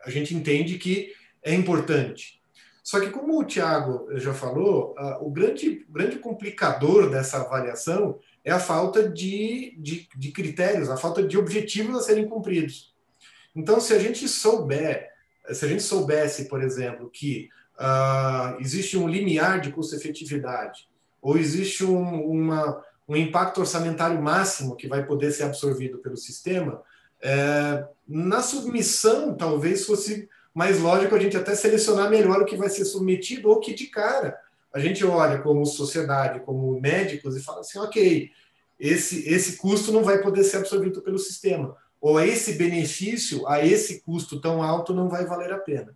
a 0.04 0.10
gente 0.10 0.34
entende 0.34 0.76
que 0.76 1.12
é 1.42 1.54
importante. 1.54 2.41
Só 2.82 2.98
que, 2.98 3.10
como 3.10 3.38
o 3.38 3.44
Tiago 3.44 4.08
já 4.14 4.34
falou, 4.34 4.94
o 5.20 5.30
grande, 5.30 5.86
grande 5.88 6.18
complicador 6.18 7.08
dessa 7.10 7.38
avaliação 7.38 8.18
é 8.44 8.50
a 8.50 8.58
falta 8.58 9.08
de, 9.08 9.76
de, 9.78 10.08
de, 10.16 10.32
critérios, 10.32 10.90
a 10.90 10.96
falta 10.96 11.22
de 11.22 11.38
objetivos 11.38 11.96
a 11.96 12.00
serem 12.00 12.28
cumpridos. 12.28 12.92
Então, 13.54 13.78
se 13.78 13.94
a 13.94 13.98
gente 13.98 14.26
souber, 14.26 15.10
se 15.52 15.64
a 15.64 15.68
gente 15.68 15.82
soubesse, 15.82 16.48
por 16.48 16.60
exemplo, 16.60 17.08
que 17.08 17.48
uh, 17.78 18.60
existe 18.60 18.96
um 18.96 19.08
limiar 19.08 19.60
de 19.60 19.70
custo-efetividade, 19.70 20.88
ou 21.20 21.38
existe 21.38 21.84
um, 21.84 22.24
uma, 22.26 22.82
um 23.08 23.16
impacto 23.16 23.60
orçamentário 23.60 24.20
máximo 24.20 24.74
que 24.74 24.88
vai 24.88 25.06
poder 25.06 25.30
ser 25.30 25.44
absorvido 25.44 25.98
pelo 25.98 26.16
sistema, 26.16 26.82
é, 27.22 27.84
na 28.08 28.42
submissão 28.42 29.36
talvez 29.36 29.86
fosse 29.86 30.28
mais 30.54 30.80
lógico 30.80 31.14
a 31.14 31.18
gente 31.18 31.36
até 31.36 31.54
selecionar 31.54 32.10
melhor 32.10 32.42
o 32.42 32.44
que 32.44 32.56
vai 32.56 32.68
ser 32.68 32.84
submetido 32.84 33.48
ou 33.48 33.60
que 33.60 33.74
de 33.74 33.86
cara 33.86 34.38
a 34.72 34.78
gente 34.78 35.04
olha 35.04 35.38
como 35.38 35.64
sociedade, 35.66 36.40
como 36.40 36.80
médicos 36.80 37.36
e 37.36 37.42
fala 37.42 37.60
assim, 37.60 37.78
ok, 37.78 38.30
esse, 38.80 39.28
esse 39.28 39.56
custo 39.56 39.92
não 39.92 40.02
vai 40.02 40.22
poder 40.22 40.42
ser 40.44 40.58
absorvido 40.58 41.02
pelo 41.02 41.18
sistema, 41.18 41.76
ou 42.00 42.18
esse 42.18 42.54
benefício 42.54 43.46
a 43.46 43.64
esse 43.64 44.00
custo 44.00 44.40
tão 44.40 44.62
alto 44.62 44.94
não 44.94 45.08
vai 45.08 45.26
valer 45.26 45.52
a 45.52 45.58
pena. 45.58 45.94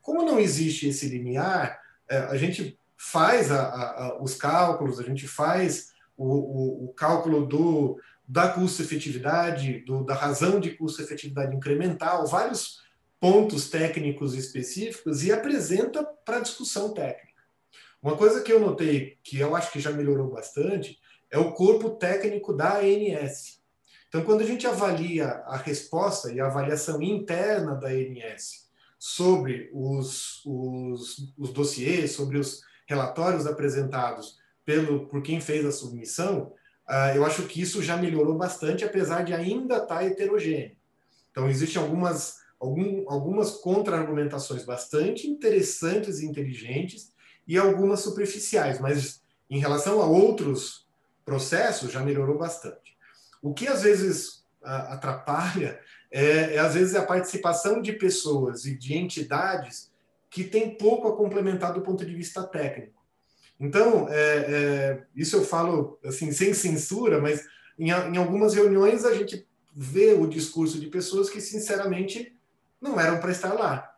Como 0.00 0.24
não 0.24 0.38
existe 0.38 0.88
esse 0.88 1.08
limiar, 1.08 1.78
é, 2.08 2.18
a 2.18 2.36
gente 2.36 2.78
faz 2.96 3.50
a, 3.50 3.62
a, 3.62 4.22
os 4.22 4.34
cálculos, 4.34 4.98
a 4.98 5.02
gente 5.02 5.26
faz 5.26 5.92
o, 6.16 6.26
o, 6.26 6.84
o 6.86 6.92
cálculo 6.94 7.44
do, 7.44 7.98
da 8.26 8.48
custo-efetividade, 8.48 9.84
da 10.06 10.14
razão 10.14 10.58
de 10.60 10.70
custo-efetividade 10.70 11.54
incremental, 11.54 12.26
vários 12.26 12.80
pontos 13.22 13.70
técnicos 13.70 14.34
específicos 14.34 15.22
e 15.22 15.30
apresenta 15.30 16.02
para 16.02 16.40
discussão 16.40 16.92
técnica. 16.92 17.40
Uma 18.02 18.16
coisa 18.16 18.42
que 18.42 18.52
eu 18.52 18.58
notei, 18.58 19.16
que 19.22 19.38
eu 19.38 19.54
acho 19.54 19.70
que 19.70 19.78
já 19.78 19.92
melhorou 19.92 20.28
bastante, 20.28 20.98
é 21.30 21.38
o 21.38 21.52
corpo 21.52 21.90
técnico 21.90 22.52
da 22.52 22.80
ANS. 22.80 23.60
Então, 24.08 24.24
quando 24.24 24.40
a 24.40 24.44
gente 24.44 24.66
avalia 24.66 25.28
a 25.46 25.56
resposta 25.56 26.32
e 26.32 26.40
a 26.40 26.46
avaliação 26.46 27.00
interna 27.00 27.76
da 27.76 27.90
ANS 27.90 28.68
sobre 28.98 29.70
os, 29.72 30.44
os, 30.44 31.32
os 31.38 31.52
dossiês, 31.52 32.10
sobre 32.10 32.38
os 32.38 32.64
relatórios 32.88 33.46
apresentados 33.46 34.36
pelo, 34.64 35.06
por 35.06 35.22
quem 35.22 35.40
fez 35.40 35.64
a 35.64 35.70
submissão, 35.70 36.52
uh, 36.90 37.14
eu 37.14 37.24
acho 37.24 37.44
que 37.44 37.62
isso 37.62 37.84
já 37.84 37.96
melhorou 37.96 38.36
bastante, 38.36 38.84
apesar 38.84 39.22
de 39.22 39.32
ainda 39.32 39.76
estar 39.76 39.98
tá 39.98 40.04
heterogêneo. 40.04 40.76
Então, 41.30 41.48
existem 41.48 41.80
algumas 41.80 42.41
algum, 42.62 43.10
algumas 43.10 43.50
contra-argumentações 43.50 44.64
bastante 44.64 45.26
interessantes 45.26 46.20
e 46.20 46.26
inteligentes 46.26 47.12
e 47.46 47.58
algumas 47.58 48.00
superficiais, 48.00 48.78
mas 48.80 49.20
em 49.50 49.58
relação 49.58 50.00
a 50.00 50.06
outros 50.06 50.86
processos 51.24 51.90
já 51.90 52.00
melhorou 52.00 52.38
bastante. 52.38 52.96
O 53.42 53.52
que 53.52 53.66
às 53.66 53.82
vezes 53.82 54.44
atrapalha 54.62 55.80
é, 56.08 56.54
é 56.54 56.58
às 56.58 56.74
vezes 56.74 56.94
a 56.94 57.04
participação 57.04 57.82
de 57.82 57.94
pessoas 57.94 58.64
e 58.64 58.78
de 58.78 58.94
entidades 58.94 59.90
que 60.30 60.44
têm 60.44 60.76
pouco 60.76 61.08
a 61.08 61.16
complementar 61.16 61.74
do 61.74 61.82
ponto 61.82 62.06
de 62.06 62.14
vista 62.14 62.44
técnico. 62.44 63.02
Então, 63.58 64.08
é, 64.08 64.14
é, 64.14 65.02
isso 65.14 65.36
eu 65.36 65.44
falo 65.44 65.98
assim 66.04 66.30
sem 66.32 66.54
censura, 66.54 67.20
mas 67.20 67.44
em, 67.76 67.88
em 67.90 68.16
algumas 68.16 68.54
reuniões 68.54 69.04
a 69.04 69.14
gente 69.14 69.46
vê 69.74 70.12
o 70.12 70.26
discurso 70.26 70.78
de 70.78 70.86
pessoas 70.86 71.28
que 71.28 71.40
sinceramente 71.40 72.36
não 72.82 73.00
eram 73.00 73.20
para 73.20 73.30
estar 73.30 73.54
lá, 73.54 73.94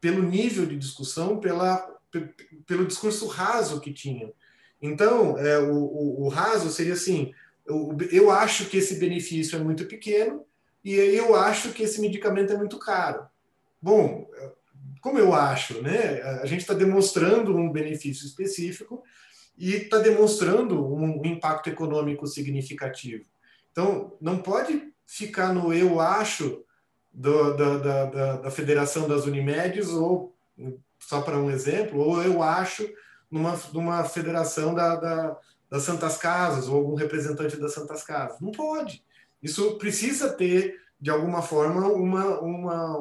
pelo 0.00 0.22
nível 0.22 0.66
de 0.66 0.76
discussão, 0.76 1.38
pela, 1.38 1.88
pelo 2.66 2.86
discurso 2.86 3.26
raso 3.28 3.80
que 3.80 3.92
tinham. 3.92 4.32
Então, 4.82 5.38
é, 5.38 5.58
o, 5.58 5.74
o, 5.74 6.24
o, 6.24 6.28
raso 6.28 6.68
seria 6.70 6.92
assim: 6.92 7.32
eu, 7.64 7.96
eu 8.10 8.30
acho 8.30 8.66
que 8.66 8.76
esse 8.76 8.96
benefício 8.96 9.56
é 9.56 9.62
muito 9.62 9.86
pequeno 9.86 10.44
e 10.84 10.94
eu 10.94 11.34
acho 11.34 11.72
que 11.72 11.84
esse 11.84 12.00
medicamento 12.00 12.52
é 12.52 12.56
muito 12.58 12.78
caro. 12.78 13.26
Bom, 13.80 14.28
como 15.00 15.18
eu 15.18 15.32
acho, 15.32 15.80
né? 15.80 16.20
A 16.42 16.46
gente 16.46 16.60
está 16.60 16.74
demonstrando 16.74 17.56
um 17.56 17.70
benefício 17.70 18.26
específico 18.26 19.02
e 19.56 19.74
está 19.74 19.98
demonstrando 19.98 20.84
um 20.92 21.24
impacto 21.24 21.68
econômico 21.68 22.26
significativo. 22.26 23.24
Então, 23.70 24.16
não 24.20 24.38
pode 24.38 24.92
ficar 25.06 25.52
no 25.52 25.72
eu 25.72 26.00
acho 26.00 26.64
do, 27.14 27.54
da, 27.54 27.78
da, 27.78 28.04
da, 28.06 28.36
da 28.38 28.50
Federação 28.50 29.08
das 29.08 29.24
Unimedes, 29.24 29.88
ou, 29.90 30.34
só 30.98 31.22
para 31.22 31.38
um 31.38 31.48
exemplo, 31.48 32.00
ou 32.00 32.20
eu 32.20 32.42
acho 32.42 32.86
numa, 33.30 33.58
numa 33.72 34.04
federação 34.04 34.74
da, 34.74 34.96
da, 34.96 35.38
das 35.70 35.84
Santas 35.84 36.16
Casas, 36.16 36.68
ou 36.68 36.76
algum 36.76 36.94
representante 36.94 37.56
das 37.56 37.72
Santas 37.72 38.02
Casas. 38.02 38.40
Não 38.40 38.50
pode. 38.50 39.04
Isso 39.40 39.78
precisa 39.78 40.32
ter, 40.32 40.80
de 41.00 41.10
alguma 41.10 41.40
forma, 41.40 41.86
uma, 41.88 42.40
uma, 42.40 42.98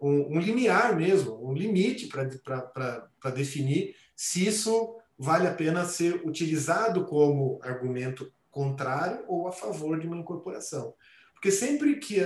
um, 0.00 0.36
um 0.36 0.40
limiar 0.40 0.96
mesmo, 0.96 1.38
um 1.46 1.52
limite 1.52 2.08
para 2.08 3.30
definir 3.30 3.94
se 4.16 4.46
isso 4.46 4.96
vale 5.18 5.46
a 5.46 5.54
pena 5.54 5.84
ser 5.84 6.26
utilizado 6.26 7.04
como 7.04 7.60
argumento 7.62 8.32
contrário 8.50 9.22
ou 9.28 9.46
a 9.46 9.52
favor 9.52 10.00
de 10.00 10.06
uma 10.06 10.16
incorporação. 10.16 10.94
Porque 11.34 11.50
sempre 11.50 11.96
que, 11.96 12.20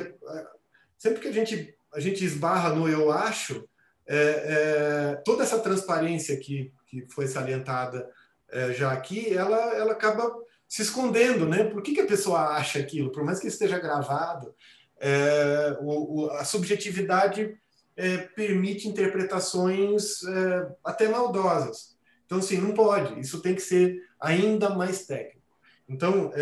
sempre 1.05 1.21
que 1.21 1.29
a, 1.29 1.33
gente, 1.33 1.77
a 1.93 2.01
gente 2.01 2.25
esbarra 2.25 2.71
no 2.71 2.89
eu 2.89 3.13
acho, 3.13 3.69
é, 4.07 4.17
é, 4.17 5.17
toda 5.17 5.43
essa 5.43 5.59
transparência 5.59 6.35
que, 6.39 6.73
que 6.87 7.07
foi 7.11 7.27
salientada 7.27 8.11
é, 8.51 8.73
já 8.73 8.91
aqui, 8.91 9.37
ela, 9.37 9.59
ela 9.75 9.93
acaba 9.93 10.35
se 10.67 10.81
escondendo, 10.81 11.47
né? 11.47 11.65
Por 11.65 11.83
que, 11.83 11.93
que 11.93 12.01
a 12.01 12.07
pessoa 12.07 12.57
acha 12.57 12.79
aquilo? 12.79 13.13
Por 13.13 13.23
mais 13.23 13.39
que 13.39 13.49
esteja 13.49 13.79
gravado, 13.79 14.55
é, 14.99 15.77
o, 15.83 16.23
o, 16.23 16.31
a 16.31 16.43
subjetividade 16.43 17.55
é, 17.99 18.17
permite 18.17 18.89
interpretações 18.89 20.23
é, 20.25 20.73
até 20.83 21.07
maldosas. 21.07 21.99
Então, 22.25 22.39
assim, 22.39 22.57
não 22.57 22.73
pode. 22.73 23.21
Isso 23.21 23.43
tem 23.43 23.55
que 23.55 23.61
ser 23.61 24.01
ainda 24.19 24.71
mais 24.71 25.05
técnico. 25.05 25.45
Então, 25.87 26.33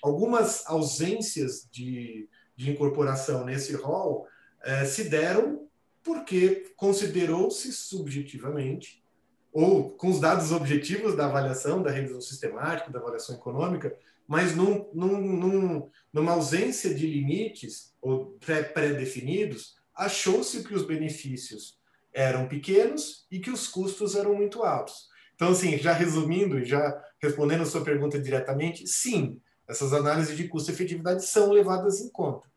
algumas 0.00 0.64
ausências 0.64 1.68
de, 1.72 2.28
de 2.60 2.70
incorporação 2.70 3.42
nesse 3.42 3.74
rol 3.74 4.26
é, 4.62 4.84
se 4.84 5.04
deram 5.04 5.66
porque 6.02 6.72
considerou-se 6.76 7.72
subjetivamente, 7.72 9.02
ou 9.50 9.90
com 9.90 10.08
os 10.08 10.20
dados 10.20 10.52
objetivos 10.52 11.16
da 11.16 11.24
avaliação, 11.24 11.82
da 11.82 11.90
revisão 11.90 12.20
sistemática, 12.20 12.90
da 12.90 12.98
avaliação 12.98 13.34
econômica, 13.34 13.96
mas 14.28 14.54
num, 14.54 14.88
num, 14.92 15.20
num, 15.20 15.90
numa 16.12 16.32
ausência 16.32 16.94
de 16.94 17.06
limites 17.06 17.94
ou 18.00 18.38
pré-definidos, 18.74 19.76
achou-se 19.94 20.62
que 20.62 20.74
os 20.74 20.84
benefícios 20.84 21.78
eram 22.12 22.46
pequenos 22.46 23.26
e 23.30 23.40
que 23.40 23.50
os 23.50 23.66
custos 23.68 24.14
eram 24.14 24.34
muito 24.34 24.62
altos. 24.62 25.08
Então, 25.34 25.48
assim, 25.52 25.78
já 25.78 25.94
resumindo 25.94 26.58
e 26.58 26.64
já 26.64 27.02
respondendo 27.18 27.62
a 27.62 27.66
sua 27.66 27.82
pergunta 27.82 28.18
diretamente, 28.18 28.86
sim, 28.86 29.40
essas 29.70 29.92
análises 29.92 30.36
de 30.36 30.48
custo-efetividade 30.48 31.24
são 31.24 31.50
levadas 31.50 32.00
em 32.00 32.10
conta. 32.10 32.48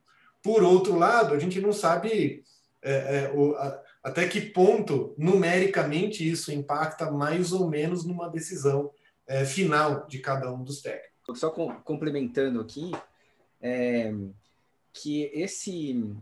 Por 0.41 0.63
outro 0.63 0.97
lado, 0.97 1.33
a 1.33 1.39
gente 1.39 1.61
não 1.61 1.71
sabe 1.71 2.43
é, 2.81 2.91
é, 2.91 3.31
o, 3.33 3.55
a, 3.55 3.81
até 4.03 4.27
que 4.27 4.41
ponto, 4.41 5.13
numericamente, 5.17 6.29
isso 6.29 6.51
impacta 6.51 7.09
mais 7.09 7.53
ou 7.53 7.69
menos 7.69 8.03
numa 8.03 8.29
decisão 8.29 8.91
é, 9.25 9.45
final 9.45 10.05
de 10.07 10.19
cada 10.19 10.51
um 10.51 10.63
dos 10.63 10.81
técnicos. 10.81 11.39
Só 11.39 11.49
com, 11.49 11.73
complementando 11.81 12.59
aqui, 12.59 12.91
é, 13.61 14.13
que 14.91 15.31
esse 15.33 16.13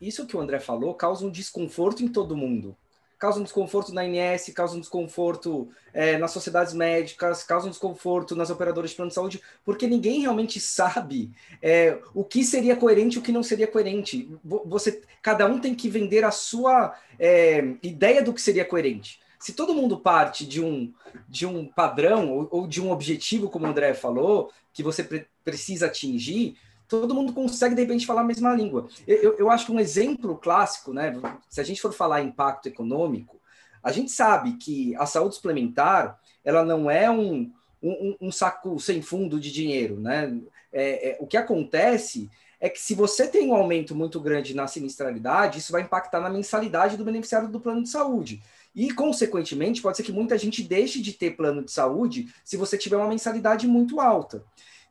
isso 0.00 0.26
que 0.26 0.36
o 0.36 0.40
André 0.40 0.60
falou 0.60 0.94
causa 0.94 1.26
um 1.26 1.30
desconforto 1.30 2.02
em 2.02 2.08
todo 2.08 2.36
mundo. 2.36 2.76
Causa 3.18 3.40
um 3.40 3.42
desconforto 3.42 3.94
na 3.94 4.04
INS, 4.04 4.52
causa 4.54 4.76
um 4.76 4.80
desconforto 4.80 5.68
é, 5.92 6.18
nas 6.18 6.32
sociedades 6.32 6.74
médicas, 6.74 7.42
causa 7.42 7.66
um 7.66 7.70
desconforto 7.70 8.36
nas 8.36 8.50
operadoras 8.50 8.90
de 8.90 8.96
plano 8.96 9.08
de 9.08 9.14
saúde, 9.14 9.40
porque 9.64 9.86
ninguém 9.86 10.20
realmente 10.20 10.60
sabe 10.60 11.30
é, 11.62 11.98
o 12.12 12.22
que 12.22 12.44
seria 12.44 12.76
coerente 12.76 13.16
e 13.16 13.18
o 13.18 13.22
que 13.22 13.32
não 13.32 13.42
seria 13.42 13.66
coerente. 13.66 14.30
Você, 14.44 15.02
cada 15.22 15.46
um 15.46 15.58
tem 15.58 15.74
que 15.74 15.88
vender 15.88 16.24
a 16.24 16.30
sua 16.30 16.94
é, 17.18 17.76
ideia 17.82 18.22
do 18.22 18.34
que 18.34 18.42
seria 18.42 18.64
coerente. 18.64 19.20
Se 19.38 19.52
todo 19.52 19.74
mundo 19.74 19.98
parte 20.00 20.46
de 20.46 20.62
um, 20.62 20.92
de 21.28 21.46
um 21.46 21.66
padrão 21.66 22.30
ou, 22.30 22.48
ou 22.50 22.66
de 22.66 22.82
um 22.82 22.90
objetivo, 22.90 23.48
como 23.48 23.66
o 23.66 23.68
André 23.68 23.94
falou, 23.94 24.50
que 24.72 24.82
você 24.82 25.02
pre 25.02 25.26
precisa 25.44 25.86
atingir, 25.86 26.56
todo 26.88 27.14
mundo 27.14 27.32
consegue, 27.32 27.74
de 27.74 27.82
repente, 27.82 28.06
falar 28.06 28.22
a 28.22 28.24
mesma 28.24 28.54
língua. 28.54 28.88
Eu, 29.06 29.36
eu 29.38 29.50
acho 29.50 29.66
que 29.66 29.72
um 29.72 29.80
exemplo 29.80 30.36
clássico, 30.36 30.92
né? 30.92 31.14
Se 31.48 31.60
a 31.60 31.64
gente 31.64 31.80
for 31.80 31.92
falar 31.92 32.22
impacto 32.22 32.68
econômico, 32.68 33.40
a 33.82 33.92
gente 33.92 34.10
sabe 34.10 34.54
que 34.54 34.94
a 34.96 35.06
saúde 35.06 35.36
suplementar 35.36 36.18
ela 36.44 36.64
não 36.64 36.90
é 36.90 37.10
um, 37.10 37.50
um, 37.82 38.16
um 38.20 38.32
saco 38.32 38.78
sem 38.78 39.02
fundo 39.02 39.38
de 39.38 39.52
dinheiro, 39.52 40.00
né? 40.00 40.40
É, 40.72 41.10
é, 41.10 41.16
o 41.20 41.26
que 41.26 41.36
acontece 41.36 42.30
é 42.60 42.68
que 42.68 42.80
se 42.80 42.94
você 42.94 43.26
tem 43.26 43.48
um 43.48 43.54
aumento 43.54 43.94
muito 43.94 44.20
grande 44.20 44.54
na 44.54 44.66
sinistralidade, 44.66 45.58
isso 45.58 45.72
vai 45.72 45.82
impactar 45.82 46.20
na 46.20 46.30
mensalidade 46.30 46.96
do 46.96 47.04
beneficiário 47.04 47.48
do 47.48 47.60
plano 47.60 47.82
de 47.82 47.88
saúde. 47.88 48.42
E, 48.74 48.92
consequentemente, 48.92 49.80
pode 49.80 49.96
ser 49.96 50.02
que 50.02 50.12
muita 50.12 50.36
gente 50.36 50.62
deixe 50.62 51.00
de 51.00 51.12
ter 51.12 51.36
plano 51.36 51.64
de 51.64 51.72
saúde 51.72 52.32
se 52.44 52.56
você 52.56 52.76
tiver 52.76 52.96
uma 52.96 53.08
mensalidade 53.08 53.66
muito 53.66 54.00
alta. 54.00 54.44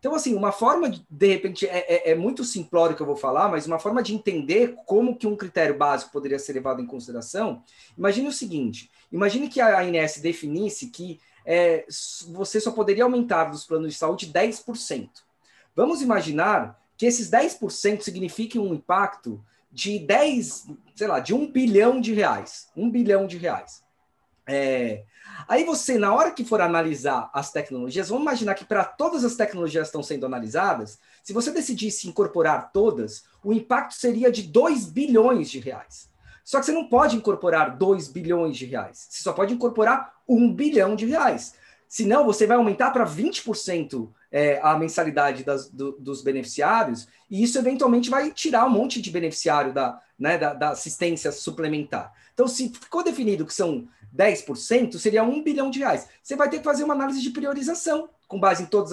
Então, 0.06 0.14
assim, 0.14 0.36
uma 0.36 0.52
forma, 0.52 0.88
de, 0.88 1.04
de 1.10 1.26
repente, 1.26 1.66
é, 1.66 1.80
é, 1.80 2.12
é, 2.12 2.16
muito 2.16 2.44
simplório 2.44 2.96
que 2.96 3.02
eu 3.02 3.08
vou 3.08 3.16
falar, 3.16 3.50
mas 3.50 3.66
uma 3.66 3.80
forma 3.80 4.04
de 4.04 4.14
entender 4.14 4.76
como 4.86 5.16
que 5.16 5.26
um 5.26 5.36
critério 5.36 5.76
básico 5.76 6.12
poderia 6.12 6.38
ser 6.38 6.54
levado 6.54 6.80
em 6.80 6.86
consideração, 6.86 7.64
imagine 7.98 8.28
o 8.28 8.32
seguinte, 8.32 8.92
imagine 9.12 9.50
que 9.50 9.60
a 9.60 9.82
ANS 9.82 10.20
definisse 10.20 10.92
que 10.92 11.20
é, 11.44 11.88
você 12.28 12.62
só 12.62 12.70
poderia 12.70 13.04
aumentar 13.04 13.46
dos 13.46 13.66
planos 13.66 13.94
de 13.94 13.98
saúde 13.98 14.32
10%. 14.32 15.10
Vamos 15.76 16.04
imaginar 16.04 16.80
que 16.96 17.08
esses 17.08 17.28
10% 17.32 18.02
signifiquem 18.02 18.62
um 18.62 18.76
impacto 18.76 19.44
de 19.72 19.98
10, 19.98 20.68
sei 20.96 21.08
lá, 21.08 21.20
de 21.20 21.34
um 21.34 21.52
bilhão 21.52 22.00
de 22.00 22.14
reais. 22.14 22.70
Um 22.78 22.92
bilhão 22.92 23.26
de 23.26 23.38
reais. 23.38 23.84
É, 24.46 25.04
Aí 25.48 25.64
você, 25.64 25.98
na 25.98 26.14
hora 26.14 26.32
que 26.32 26.44
for 26.44 26.60
analisar 26.62 27.30
as 27.34 27.52
tecnologias, 27.52 28.10
vamos 28.10 28.24
imaginar 28.24 28.56
que 28.56 28.66
para 28.66 28.84
todas 28.84 29.24
as 29.24 29.36
tecnologias 29.36 29.84
que 29.84 29.88
estão 29.88 30.04
sendo 30.04 30.26
analisadas, 30.26 31.00
se 31.24 31.34
você 31.34 31.52
decidisse 31.52 32.08
incorporar 32.08 32.72
todas, 32.72 33.24
o 33.44 33.54
impacto 33.54 33.94
seria 33.94 34.32
de 34.32 34.44
2 34.44 34.86
bilhões 34.86 35.50
de 35.50 35.60
reais. 35.60 36.10
Só 36.44 36.60
que 36.60 36.66
você 36.66 36.72
não 36.72 36.88
pode 36.88 37.16
incorporar 37.16 37.76
2 37.76 38.08
bilhões 38.08 38.58
de 38.58 38.66
reais. 38.66 39.08
Você 39.10 39.24
só 39.24 39.34
pode 39.34 39.54
incorporar 39.54 40.14
1 40.28 40.54
bilhão 40.54 40.96
de 40.96 41.06
reais. 41.06 41.56
Senão, 41.88 42.26
você 42.26 42.46
vai 42.46 42.58
aumentar 42.58 42.92
para 42.92 43.06
20% 43.06 44.10
é, 44.32 44.60
a 44.62 44.78
mensalidade 44.78 45.44
das, 45.44 45.70
do, 45.70 45.94
dos 45.94 46.22
beneficiários, 46.22 47.08
e 47.30 47.42
isso 47.42 47.58
eventualmente 47.58 48.10
vai 48.10 48.32
tirar 48.32 48.66
um 48.66 48.70
monte 48.70 49.02
de 49.02 49.10
beneficiário 49.10 49.72
da, 49.74 50.00
né, 50.20 50.38
da, 50.38 50.54
da 50.54 50.70
assistência 50.70 51.32
suplementar. 51.32 52.14
Então, 52.34 52.48
se 52.48 52.70
ficou 52.70 53.04
definido 53.04 53.46
que 53.46 53.54
são 53.54 53.88
10%, 54.16 54.98
seria 54.98 55.24
um 55.24 55.44
bilhão 55.44 55.70
de 55.70 55.80
reais. 55.80 56.08
Você 56.24 56.36
vai 56.36 56.50
ter 56.50 56.60
que 56.60 56.64
fazer 56.64 56.84
uma 56.84 56.94
análise 56.94 57.22
de 57.22 57.30
priorização 57.32 58.10
com 58.28 58.40
base 58.40 58.64
em 58.64 58.66
todas 58.66 58.92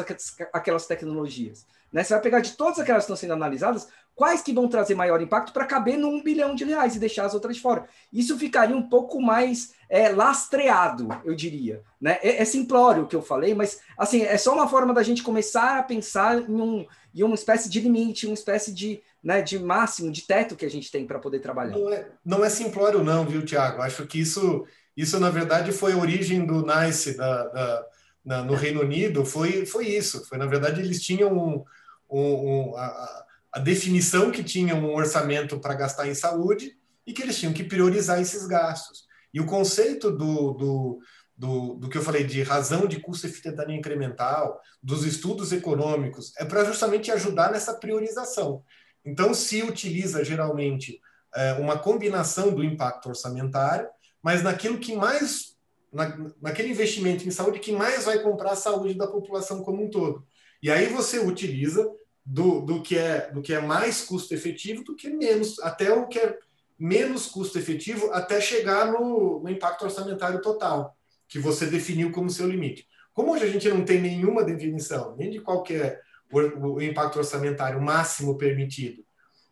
aquelas 0.52 0.87
tecnologias. 0.87 1.66
Né? 1.92 2.02
Você 2.02 2.14
vai 2.14 2.22
pegar 2.22 2.40
de 2.40 2.52
todas 2.52 2.78
aquelas 2.78 3.02
que 3.02 3.12
estão 3.12 3.16
sendo 3.16 3.35
analisadas, 3.35 3.88
quais 4.14 4.42
que 4.42 4.52
vão 4.52 4.68
trazer 4.68 4.94
maior 4.94 5.20
impacto 5.20 5.52
para 5.52 5.66
caber 5.66 5.96
no 5.96 6.08
um 6.08 6.22
bilhão 6.22 6.54
de 6.54 6.64
reais 6.64 6.96
e 6.96 6.98
deixar 6.98 7.24
as 7.24 7.35
outras 7.35 7.58
fora. 7.58 7.87
Isso 8.12 8.38
ficaria 8.38 8.76
um 8.76 8.88
pouco 8.88 9.20
mais 9.20 9.74
é, 9.88 10.08
lastreado, 10.08 11.08
eu 11.24 11.35
diria. 11.35 11.82
Né? 12.00 12.18
É, 12.22 12.42
é 12.42 12.44
simplório 12.44 13.04
o 13.04 13.06
que 13.06 13.16
eu 13.16 13.22
falei, 13.22 13.54
mas 13.54 13.80
assim 13.96 14.22
é 14.22 14.37
só 14.38 14.54
uma 14.54 14.68
forma 14.68 14.94
da 14.94 15.02
gente 15.02 15.22
começar 15.22 15.78
a 15.78 15.82
pensar 15.82 16.38
em, 16.38 16.61
um, 16.61 16.87
em 17.14 17.22
uma 17.22 17.35
espécie 17.35 17.68
de 17.68 17.80
limite, 17.80 18.26
uma 18.26 18.35
espécie 18.35 18.72
de, 18.72 19.02
né, 19.22 19.42
de 19.42 19.58
máximo, 19.58 20.11
de 20.11 20.22
teto 20.22 20.56
que 20.56 20.66
a 20.66 20.70
gente 20.70 20.90
tem 20.90 21.06
para 21.06 21.18
poder 21.18 21.40
trabalhar. 21.40 21.76
Não 21.76 21.92
é, 21.92 22.08
não 22.24 22.44
é 22.44 22.50
simplório, 22.50 23.04
não, 23.04 23.24
viu, 23.24 23.44
Tiago? 23.44 23.82
Acho 23.82 24.06
que 24.06 24.20
isso 24.20 24.66
isso, 24.96 25.18
na 25.18 25.31
verdade, 25.31 25.72
foi 25.72 25.92
a 25.92 25.96
origem 25.96 26.44
do 26.44 26.64
NICE 26.64 27.16
da, 27.16 27.46
da, 27.48 27.87
na, 28.24 28.42
no 28.42 28.55
Reino 28.55 28.83
Unido, 28.83 29.24
foi, 29.24 29.64
foi 29.64 29.87
isso. 29.87 30.24
Foi, 30.26 30.38
na 30.38 30.46
verdade, 30.46 30.81
eles 30.81 31.02
tinham 31.02 31.33
um, 31.33 31.64
um, 32.11 32.20
um, 32.20 32.76
a, 32.76 33.24
a, 33.52 33.59
definição 33.59 34.31
que 34.31 34.44
tinham 34.44 34.78
um 34.78 34.94
orçamento 34.94 35.59
para 35.59 35.74
gastar 35.74 36.07
em 36.07 36.14
saúde 36.14 36.76
e 37.07 37.12
que 37.12 37.22
eles 37.22 37.38
tinham 37.38 37.52
que 37.52 37.64
priorizar 37.64 38.20
esses 38.20 38.46
gastos. 38.46 39.05
E 39.33 39.40
o 39.40 39.46
conceito 39.46 40.11
do, 40.11 40.52
do, 40.52 41.00
do, 41.37 41.74
do 41.74 41.88
que 41.88 41.96
eu 41.96 42.02
falei 42.02 42.24
de 42.24 42.42
razão 42.42 42.87
de 42.87 43.00
custo-efetividade 43.00 43.72
incremental, 43.72 44.61
dos 44.83 45.05
estudos 45.05 45.52
econômicos, 45.52 46.33
é 46.38 46.44
para 46.44 46.64
justamente 46.64 47.11
ajudar 47.11 47.50
nessa 47.50 47.74
priorização. 47.74 48.62
Então, 49.05 49.33
se 49.33 49.62
utiliza 49.62 50.22
geralmente 50.22 51.00
é, 51.35 51.55
uma 51.55 51.78
combinação 51.78 52.55
do 52.55 52.62
impacto 52.62 53.09
orçamentário 53.09 53.88
mas 54.22 54.42
naquilo 54.42 54.78
que 54.78 54.94
mais, 54.94 55.56
na, 55.92 56.16
naquele 56.40 56.70
investimento 56.70 57.26
em 57.26 57.30
saúde 57.30 57.58
que 57.58 57.72
mais 57.72 58.04
vai 58.04 58.20
comprar 58.20 58.52
a 58.52 58.56
saúde 58.56 58.94
da 58.94 59.06
população 59.06 59.62
como 59.62 59.85
um 59.85 59.90
todo. 59.90 60.24
E 60.62 60.70
aí 60.70 60.87
você 60.87 61.18
utiliza 61.18 61.90
do, 62.24 62.61
do, 62.61 62.82
que, 62.82 62.96
é, 62.96 63.30
do 63.32 63.42
que 63.42 63.52
é 63.52 63.61
mais 63.61 64.02
custo 64.02 64.32
efetivo 64.32 64.85
do 64.85 64.94
que 64.94 65.11
menos, 65.11 65.58
até 65.58 65.92
o 65.92 66.06
que 66.06 66.18
é 66.18 66.38
menos 66.78 67.26
custo 67.26 67.58
efetivo, 67.58 68.12
até 68.12 68.40
chegar 68.40 68.92
no, 68.92 69.40
no 69.40 69.50
impacto 69.50 69.85
orçamentário 69.85 70.40
total, 70.40 70.96
que 71.28 71.38
você 71.38 71.66
definiu 71.66 72.12
como 72.12 72.30
seu 72.30 72.46
limite. 72.46 72.87
Como 73.12 73.32
hoje 73.32 73.44
a 73.44 73.48
gente 73.48 73.68
não 73.68 73.85
tem 73.85 74.00
nenhuma 74.00 74.44
definição, 74.44 75.16
nem 75.16 75.30
de 75.30 75.40
qualquer 75.40 76.00
o, 76.32 76.74
o 76.74 76.82
impacto 76.82 77.18
orçamentário 77.18 77.80
máximo 77.80 78.38
permitido. 78.38 79.04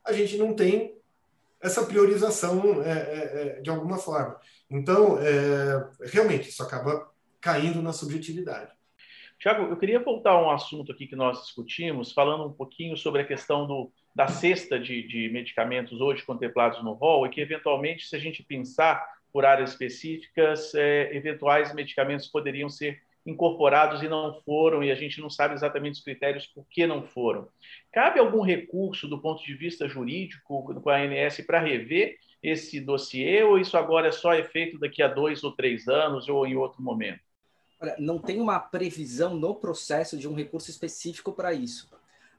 A 0.04 0.12
gente 0.12 0.36
não 0.38 0.54
tem 0.54 0.96
essa 1.60 1.84
priorização 1.84 2.82
é, 2.82 2.90
é, 2.90 3.58
é, 3.58 3.60
de 3.60 3.68
alguma 3.68 3.98
forma. 3.98 4.38
Então, 4.70 5.18
é, 5.18 5.90
realmente, 6.12 6.48
isso 6.48 6.62
acaba 6.62 7.10
caindo 7.40 7.82
na 7.82 7.92
subjetividade. 7.92 8.70
Tiago, 9.38 9.64
eu 9.64 9.76
queria 9.76 9.98
voltar 9.98 10.32
a 10.32 10.42
um 10.42 10.50
assunto 10.50 10.92
aqui 10.92 11.06
que 11.06 11.16
nós 11.16 11.42
discutimos, 11.42 12.12
falando 12.12 12.44
um 12.44 12.52
pouquinho 12.52 12.96
sobre 12.96 13.22
a 13.22 13.26
questão 13.26 13.66
do, 13.66 13.90
da 14.14 14.28
cesta 14.28 14.78
de, 14.78 15.02
de 15.08 15.30
medicamentos 15.30 16.00
hoje 16.00 16.22
contemplados 16.22 16.82
no 16.84 16.92
rol, 16.92 17.26
e 17.26 17.30
que, 17.30 17.40
eventualmente, 17.40 18.06
se 18.06 18.14
a 18.14 18.18
gente 18.18 18.42
pensar 18.42 19.02
por 19.32 19.44
áreas 19.44 19.70
específicas, 19.70 20.74
é, 20.74 21.16
eventuais 21.16 21.74
medicamentos 21.74 22.28
poderiam 22.28 22.68
ser 22.68 23.00
incorporados 23.24 24.02
e 24.02 24.08
não 24.08 24.40
foram, 24.42 24.82
e 24.82 24.90
a 24.90 24.94
gente 24.94 25.20
não 25.20 25.30
sabe 25.30 25.54
exatamente 25.54 25.94
os 25.94 26.04
critérios 26.04 26.46
por 26.46 26.66
que 26.68 26.86
não 26.86 27.02
foram. 27.02 27.48
Cabe 27.92 28.18
algum 28.18 28.42
recurso 28.42 29.08
do 29.08 29.20
ponto 29.20 29.42
de 29.44 29.54
vista 29.54 29.88
jurídico 29.88 30.64
com 30.80 30.90
a 30.90 30.96
ANS 30.96 31.40
para 31.46 31.60
rever 31.60 32.18
esse 32.42 32.80
dossiê, 32.80 33.42
ou 33.42 33.58
isso 33.58 33.76
agora 33.76 34.08
é 34.08 34.12
só 34.12 34.34
efeito 34.34 34.78
daqui 34.78 35.02
a 35.02 35.08
dois 35.08 35.44
ou 35.44 35.52
três 35.52 35.88
anos 35.88 36.28
ou 36.28 36.46
em 36.46 36.56
outro 36.56 36.82
momento? 36.82 37.20
Olha, 37.80 37.96
não 37.98 38.18
tem 38.18 38.40
uma 38.40 38.58
previsão 38.58 39.34
no 39.34 39.54
processo 39.54 40.16
de 40.16 40.28
um 40.28 40.34
recurso 40.34 40.70
específico 40.70 41.32
para 41.32 41.52
isso. 41.52 41.88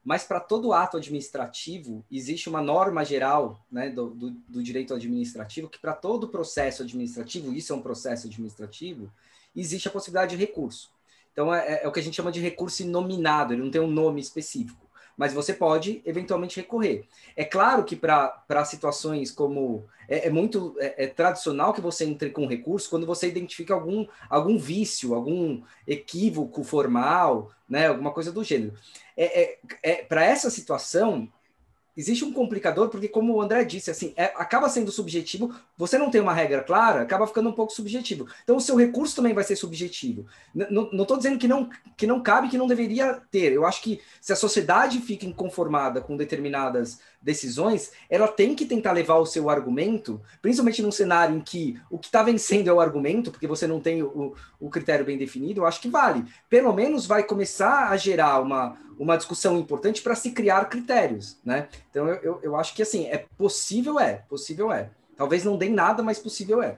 Mas 0.03 0.23
para 0.23 0.39
todo 0.39 0.73
ato 0.73 0.97
administrativo, 0.97 2.03
existe 2.11 2.49
uma 2.49 2.61
norma 2.61 3.05
geral 3.05 3.63
né, 3.71 3.89
do, 3.89 4.09
do, 4.09 4.31
do 4.31 4.63
direito 4.63 4.95
administrativo 4.95 5.69
que 5.69 5.79
para 5.79 5.93
todo 5.93 6.27
processo 6.27 6.81
administrativo, 6.81 7.53
isso 7.53 7.71
é 7.71 7.75
um 7.75 7.81
processo 7.81 8.25
administrativo, 8.25 9.11
existe 9.55 9.87
a 9.87 9.91
possibilidade 9.91 10.35
de 10.35 10.43
recurso. 10.43 10.89
Então, 11.31 11.53
é, 11.53 11.83
é 11.83 11.87
o 11.87 11.91
que 11.91 11.99
a 11.99 12.03
gente 12.03 12.15
chama 12.15 12.31
de 12.31 12.39
recurso 12.39 12.81
inominado, 12.81 13.53
ele 13.53 13.61
não 13.61 13.69
tem 13.69 13.81
um 13.81 13.87
nome 13.87 14.19
específico 14.19 14.90
mas 15.21 15.33
você 15.33 15.53
pode 15.53 16.01
eventualmente 16.03 16.59
recorrer. 16.59 17.05
É 17.35 17.45
claro 17.45 17.83
que 17.83 17.95
para 17.95 18.65
situações 18.65 19.29
como. 19.29 19.85
É, 20.09 20.25
é 20.25 20.29
muito 20.31 20.75
é, 20.79 21.03
é, 21.03 21.07
tradicional 21.07 21.73
que 21.73 21.79
você 21.79 22.05
entre 22.05 22.31
com 22.31 22.47
recurso 22.47 22.89
quando 22.89 23.05
você 23.05 23.27
identifica 23.27 23.71
algum, 23.71 24.07
algum 24.27 24.57
vício, 24.57 25.13
algum 25.13 25.61
equívoco 25.87 26.63
formal, 26.63 27.51
né, 27.69 27.85
alguma 27.85 28.09
coisa 28.09 28.31
do 28.31 28.43
gênero. 28.43 28.73
É, 29.15 29.43
é, 29.43 29.57
é 29.83 29.95
para 30.01 30.25
essa 30.25 30.49
situação, 30.49 31.31
existe 31.95 32.23
um 32.23 32.31
complicador, 32.31 32.89
porque 32.89 33.07
como 33.07 33.33
o 33.33 33.41
André 33.41 33.63
disse, 33.63 33.91
assim, 33.91 34.13
é, 34.15 34.25
acaba 34.35 34.69
sendo 34.69 34.91
subjetivo, 34.91 35.53
você 35.77 35.97
não 35.97 36.09
tem 36.09 36.21
uma 36.21 36.33
regra 36.33 36.63
clara, 36.63 37.01
acaba 37.01 37.27
ficando 37.27 37.49
um 37.49 37.53
pouco 37.53 37.73
subjetivo. 37.73 38.27
Então 38.43 38.57
o 38.57 38.61
seu 38.61 38.75
recurso 38.75 39.15
também 39.15 39.33
vai 39.33 39.43
ser 39.43 39.55
subjetivo. 39.55 40.25
não 40.53 41.01
estou 41.01 41.17
dizendo 41.17 41.37
que 41.37 41.47
não, 41.47 41.69
que 41.97 42.07
não 42.07 42.21
cabe, 42.21 42.49
que 42.49 42.57
não 42.57 42.67
deveria 42.67 43.21
ter. 43.29 43.51
Eu 43.51 43.65
acho 43.65 43.81
que 43.81 43.99
se 44.19 44.31
a 44.31 44.35
sociedade 44.35 44.99
fica 44.99 45.25
inconformada 45.25 46.01
com 46.01 46.15
determinadas 46.17 46.99
decisões, 47.21 47.91
ela 48.09 48.27
tem 48.27 48.55
que 48.55 48.65
tentar 48.65 48.91
levar 48.91 49.17
o 49.17 49.25
seu 49.25 49.49
argumento, 49.49 50.19
principalmente 50.41 50.81
num 50.81 50.91
cenário 50.91 51.35
em 51.37 51.41
que 51.41 51.79
o 51.89 51.99
que 51.99 52.07
está 52.07 52.23
vencendo 52.23 52.67
é 52.67 52.73
o 52.73 52.79
argumento, 52.79 53.29
porque 53.29 53.47
você 53.47 53.67
não 53.67 53.79
tem 53.79 54.01
o, 54.01 54.33
o 54.59 54.69
critério 54.69 55.05
bem 55.05 55.17
definido, 55.17 55.61
eu 55.61 55.65
acho 55.65 55.81
que 55.81 55.89
vale. 55.89 56.25
Pelo 56.49 56.73
menos 56.73 57.05
vai 57.05 57.23
começar 57.23 57.89
a 57.89 57.97
gerar 57.97 58.41
uma, 58.41 58.75
uma 59.01 59.17
discussão 59.17 59.57
importante 59.57 59.99
para 59.99 60.13
se 60.13 60.31
criar 60.31 60.65
critérios, 60.65 61.41
né? 61.43 61.67
Então 61.89 62.07
eu, 62.07 62.21
eu, 62.21 62.39
eu 62.43 62.55
acho 62.55 62.75
que 62.75 62.83
assim, 62.83 63.07
é 63.07 63.25
possível, 63.35 63.99
é, 63.99 64.17
possível 64.29 64.71
é. 64.71 64.91
Talvez 65.17 65.43
não 65.43 65.57
dê 65.57 65.69
nada, 65.69 66.03
mas 66.03 66.19
possível 66.19 66.61
é. 66.61 66.77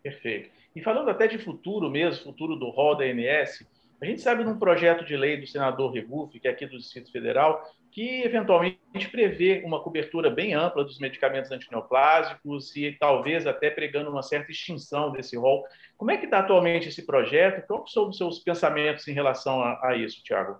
Perfeito. 0.00 0.50
E 0.76 0.80
falando 0.80 1.10
até 1.10 1.26
de 1.26 1.38
futuro 1.38 1.90
mesmo, 1.90 2.22
futuro 2.22 2.54
do 2.54 2.70
rol 2.70 2.96
da 2.96 3.04
ANS, 3.04 3.66
a 4.00 4.04
gente 4.04 4.20
sabe 4.20 4.44
de 4.44 4.50
um 4.50 4.58
projeto 4.58 5.04
de 5.04 5.16
lei 5.16 5.40
do 5.40 5.46
senador 5.46 5.92
Regufe, 5.92 6.38
que 6.38 6.46
é 6.46 6.52
aqui 6.52 6.66
do 6.66 6.78
Distrito 6.78 7.10
Federal, 7.10 7.68
que 7.90 8.22
eventualmente 8.22 8.78
prevê 9.10 9.62
uma 9.64 9.80
cobertura 9.80 10.30
bem 10.30 10.54
ampla 10.54 10.84
dos 10.84 11.00
medicamentos 11.00 11.50
antineoplásicos 11.50 12.76
e 12.76 12.92
talvez 12.92 13.44
até 13.44 13.70
pregando 13.70 14.10
uma 14.10 14.22
certa 14.22 14.52
extinção 14.52 15.10
desse 15.10 15.36
rol. 15.36 15.64
Como 15.96 16.12
é 16.12 16.16
que 16.16 16.26
está 16.26 16.40
atualmente 16.40 16.88
esse 16.88 17.04
projeto? 17.04 17.66
Quais 17.66 17.92
são 17.92 18.08
os 18.08 18.16
seus 18.16 18.38
pensamentos 18.38 19.08
em 19.08 19.12
relação 19.12 19.60
a, 19.60 19.88
a 19.88 19.96
isso, 19.96 20.22
Tiago? 20.22 20.58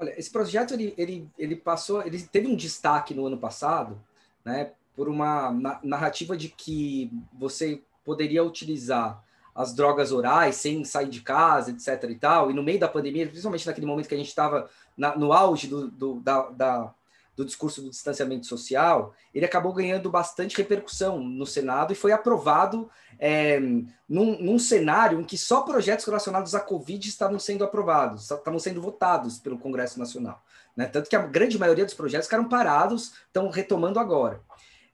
Olha, 0.00 0.18
esse 0.18 0.30
projeto 0.30 0.72
ele, 0.72 0.94
ele, 0.96 1.28
ele 1.38 1.54
passou, 1.54 2.02
ele 2.02 2.20
teve 2.22 2.46
um 2.46 2.56
destaque 2.56 3.12
no 3.12 3.26
ano 3.26 3.36
passado, 3.36 4.00
né, 4.42 4.72
por 4.96 5.10
uma 5.10 5.52
narrativa 5.82 6.34
de 6.34 6.48
que 6.48 7.12
você 7.34 7.82
poderia 8.02 8.42
utilizar 8.42 9.22
as 9.54 9.74
drogas 9.74 10.10
orais 10.10 10.56
sem 10.56 10.84
sair 10.84 11.08
de 11.10 11.20
casa, 11.20 11.70
etc. 11.70 12.10
e 12.10 12.14
tal. 12.14 12.50
E 12.50 12.54
no 12.54 12.62
meio 12.62 12.80
da 12.80 12.88
pandemia, 12.88 13.26
principalmente 13.26 13.66
naquele 13.66 13.86
momento 13.86 14.08
que 14.08 14.14
a 14.14 14.18
gente 14.18 14.28
estava 14.28 14.70
no 15.16 15.34
auge 15.34 15.66
do, 15.66 15.90
do, 15.90 16.20
da, 16.20 16.48
da, 16.48 16.94
do 17.40 17.46
discurso 17.46 17.80
do 17.80 17.88
distanciamento 17.88 18.46
social, 18.46 19.14
ele 19.34 19.46
acabou 19.46 19.72
ganhando 19.72 20.10
bastante 20.10 20.58
repercussão 20.58 21.18
no 21.18 21.46
Senado 21.46 21.90
e 21.90 21.96
foi 21.96 22.12
aprovado 22.12 22.90
é, 23.18 23.58
num, 24.06 24.38
num, 24.38 24.58
cenário 24.58 25.18
em 25.18 25.24
que 25.24 25.38
só 25.38 25.62
projetos 25.62 26.04
relacionados 26.04 26.54
à 26.54 26.60
Covid 26.60 27.08
estavam 27.08 27.38
sendo 27.38 27.64
aprovados, 27.64 28.30
estavam 28.30 28.58
sendo 28.58 28.82
votados 28.82 29.38
pelo 29.38 29.58
Congresso 29.58 29.98
Nacional. 29.98 30.44
Né? 30.76 30.84
Tanto 30.84 31.08
que 31.08 31.16
a 31.16 31.22
grande 31.22 31.58
maioria 31.58 31.86
dos 31.86 31.94
projetos 31.94 32.26
ficaram 32.26 32.46
parados, 32.46 33.14
estão 33.26 33.48
retomando 33.48 33.98
agora. 33.98 34.42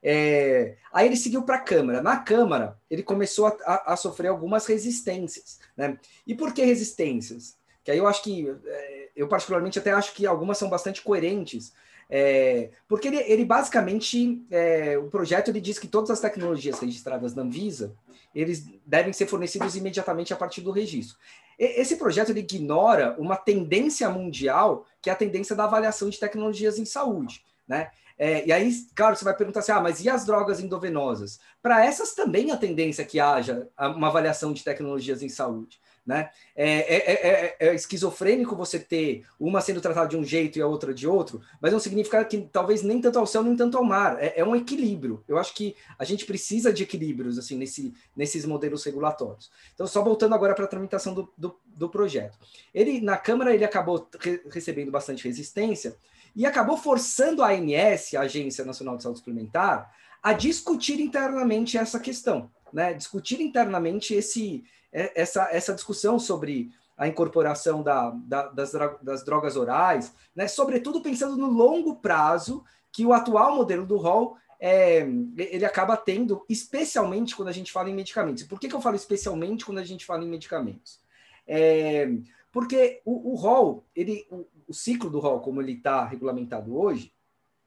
É, 0.01 0.77
aí 0.93 1.05
ele 1.05 1.17
seguiu 1.17 1.43
para 1.43 1.55
a 1.55 1.61
Câmara. 1.61 2.01
Na 2.01 2.17
Câmara, 2.17 2.77
ele 2.89 3.03
começou 3.03 3.47
a, 3.47 3.57
a, 3.65 3.93
a, 3.93 3.97
sofrer 3.97 4.29
algumas 4.29 4.65
resistências. 4.65 5.59
Né? 5.75 5.99
E 6.25 6.33
por 6.33 6.53
que 6.53 6.63
resistências? 6.63 7.57
Que 7.83 7.91
aí 7.91 7.97
eu 7.97 8.07
acho 8.07 8.23
que, 8.23 8.49
é, 8.65 9.09
eu 9.17 9.27
particularmente 9.27 9.79
até 9.79 9.91
acho 9.91 10.13
que 10.13 10.25
algumas 10.25 10.57
são 10.57 10.69
bastante 10.69 11.01
coerentes. 11.01 11.73
É, 12.09 12.69
porque 12.87 13.07
ele, 13.07 13.17
ele 13.17 13.43
basicamente, 13.43 14.45
é, 14.49 14.97
o 14.97 15.09
projeto 15.09 15.49
ele 15.49 15.59
diz 15.59 15.77
que 15.77 15.87
todas 15.87 16.09
as 16.09 16.19
tecnologias 16.19 16.79
registradas 16.79 17.35
na 17.35 17.43
Anvisa, 17.43 17.93
eles 18.33 18.65
devem 18.85 19.11
ser 19.11 19.27
fornecidos 19.27 19.75
imediatamente 19.75 20.33
a 20.33 20.37
partir 20.37 20.61
do 20.61 20.71
registro. 20.71 21.17
E, 21.59 21.81
esse 21.81 21.97
projeto 21.97 22.29
ele 22.29 22.39
ignora 22.39 23.15
uma 23.17 23.35
tendência 23.35 24.09
mundial, 24.09 24.85
que 25.01 25.09
é 25.09 25.13
a 25.13 25.17
tendência 25.17 25.55
da 25.55 25.65
avaliação 25.65 26.09
de 26.09 26.19
tecnologias 26.19 26.77
em 26.77 26.85
saúde. 26.85 27.43
Né? 27.67 27.91
É, 28.17 28.45
e 28.47 28.51
aí, 28.51 28.71
claro, 28.95 29.15
você 29.15 29.25
vai 29.25 29.35
perguntar 29.35 29.59
assim: 29.59 29.71
ah, 29.71 29.81
mas 29.81 30.03
e 30.03 30.09
as 30.09 30.25
drogas 30.25 30.59
endovenosas? 30.59 31.39
Para 31.61 31.85
essas 31.85 32.15
também 32.15 32.51
a 32.51 32.57
tendência 32.57 33.05
que 33.05 33.19
haja 33.19 33.67
uma 33.77 34.07
avaliação 34.07 34.53
de 34.53 34.63
tecnologias 34.63 35.21
em 35.21 35.29
saúde. 35.29 35.79
Né? 36.07 36.29
É, 36.55 36.95
é, 36.95 36.97
é, 37.11 37.55
é, 37.59 37.75
esquizofrênico 37.75 38.55
você 38.55 38.79
ter 38.79 39.25
uma 39.37 39.59
sendo 39.59 39.81
tratada 39.81 40.07
de 40.07 40.15
um 40.15 40.23
jeito 40.23 40.57
e 40.57 40.61
a 40.61 40.65
outra 40.65 40.93
de 40.93 41.05
outro, 41.05 41.41
mas 41.59 41.73
não 41.73 41.81
significa 41.81 42.23
que 42.23 42.47
talvez 42.49 42.81
nem 42.81 43.01
tanto 43.01 43.19
ao 43.19 43.27
céu 43.27 43.43
nem 43.43 43.57
tanto 43.57 43.77
ao 43.77 43.83
mar. 43.83 44.15
É, 44.17 44.41
um 44.45 44.55
equilíbrio. 44.55 45.21
Eu 45.27 45.37
acho 45.37 45.53
que 45.53 45.75
a 45.99 46.05
gente 46.05 46.25
precisa 46.25 46.71
de 46.71 46.83
equilíbrios 46.83 47.37
assim 47.37 47.57
nesse, 47.57 47.93
nesses 48.15 48.45
modelos 48.45 48.85
regulatórios. 48.85 49.51
Então, 49.73 49.85
só 49.85 50.01
voltando 50.01 50.33
agora 50.33 50.55
para 50.55 50.63
a 50.63 50.69
tramitação 50.69 51.13
do, 51.13 51.33
do, 51.37 51.59
do, 51.65 51.89
projeto. 51.89 52.37
Ele 52.73 53.01
na 53.01 53.17
Câmara 53.17 53.53
ele 53.53 53.65
acabou 53.65 54.07
re 54.17 54.39
recebendo 54.49 54.89
bastante 54.89 55.25
resistência 55.25 55.97
e 56.33 56.45
acabou 56.45 56.77
forçando 56.77 57.43
a 57.43 57.49
ANS, 57.49 58.13
a 58.13 58.21
Agência 58.21 58.63
Nacional 58.63 58.95
de 58.95 59.03
Saúde 59.03 59.19
Suplementar, 59.19 59.93
a 60.23 60.31
discutir 60.31 61.01
internamente 61.01 61.77
essa 61.77 61.99
questão, 61.99 62.49
né? 62.71 62.93
Discutir 62.93 63.41
internamente 63.41 64.13
esse, 64.13 64.63
é, 64.76 64.76
essa, 65.15 65.49
essa 65.51 65.73
discussão 65.73 66.19
sobre 66.19 66.71
a 66.97 67.07
incorporação 67.07 67.83
da, 67.83 68.09
da, 68.09 68.47
das, 68.47 68.71
das 69.01 69.23
drogas 69.23 69.55
orais, 69.55 70.13
né? 70.35 70.47
Sobretudo 70.47 71.01
pensando 71.01 71.37
no 71.37 71.47
longo 71.47 71.97
prazo 71.97 72.63
que 72.91 73.05
o 73.05 73.13
atual 73.13 73.55
modelo 73.55 73.85
do 73.85 73.97
rol 73.97 74.37
é, 74.59 75.01
ele 75.37 75.65
acaba 75.65 75.95
tendo, 75.95 76.43
especialmente 76.49 77.35
quando 77.35 77.49
a 77.49 77.53
gente 77.53 77.71
fala 77.71 77.89
em 77.89 77.93
medicamentos. 77.93 78.43
Por 78.43 78.59
que, 78.59 78.67
que 78.67 78.73
eu 78.73 78.81
falo 78.81 78.95
especialmente 78.95 79.63
quando 79.63 79.77
a 79.77 79.83
gente 79.83 80.05
fala 80.05 80.23
em 80.23 80.29
medicamentos? 80.29 80.99
É, 81.45 82.09
porque 82.51 83.01
o, 83.05 83.33
o 83.33 83.35
rol, 83.35 83.85
ele, 83.95 84.25
o, 84.31 84.47
o 84.67 84.73
ciclo 84.73 85.09
do 85.09 85.19
rol, 85.19 85.41
como 85.41 85.61
ele 85.61 85.73
está 85.73 86.03
regulamentado 86.05 86.75
hoje, 86.75 87.13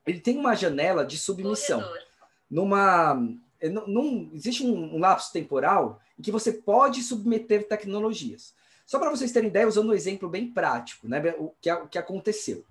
ele 0.04 0.18
tem 0.18 0.36
uma 0.36 0.56
janela 0.56 1.04
de 1.04 1.16
submissão. 1.16 1.80
Corredor. 1.80 2.10
Numa, 2.50 3.14
é, 3.60 3.68
num, 3.68 4.30
existe 4.32 4.64
um, 4.64 4.96
um 4.96 4.98
lapso 4.98 5.32
temporal 5.32 6.00
em 6.18 6.22
que 6.22 6.32
você 6.32 6.52
pode 6.52 7.02
submeter 7.02 7.68
tecnologias. 7.68 8.54
Só 8.86 8.98
para 8.98 9.10
vocês 9.10 9.30
terem 9.30 9.50
ideia, 9.50 9.68
usando 9.68 9.90
um 9.90 9.94
exemplo 9.94 10.28
bem 10.28 10.50
prático, 10.50 11.06
né, 11.06 11.34
o, 11.38 11.52
que, 11.60 11.70
que 11.90 11.98
aconteceu. 11.98 12.64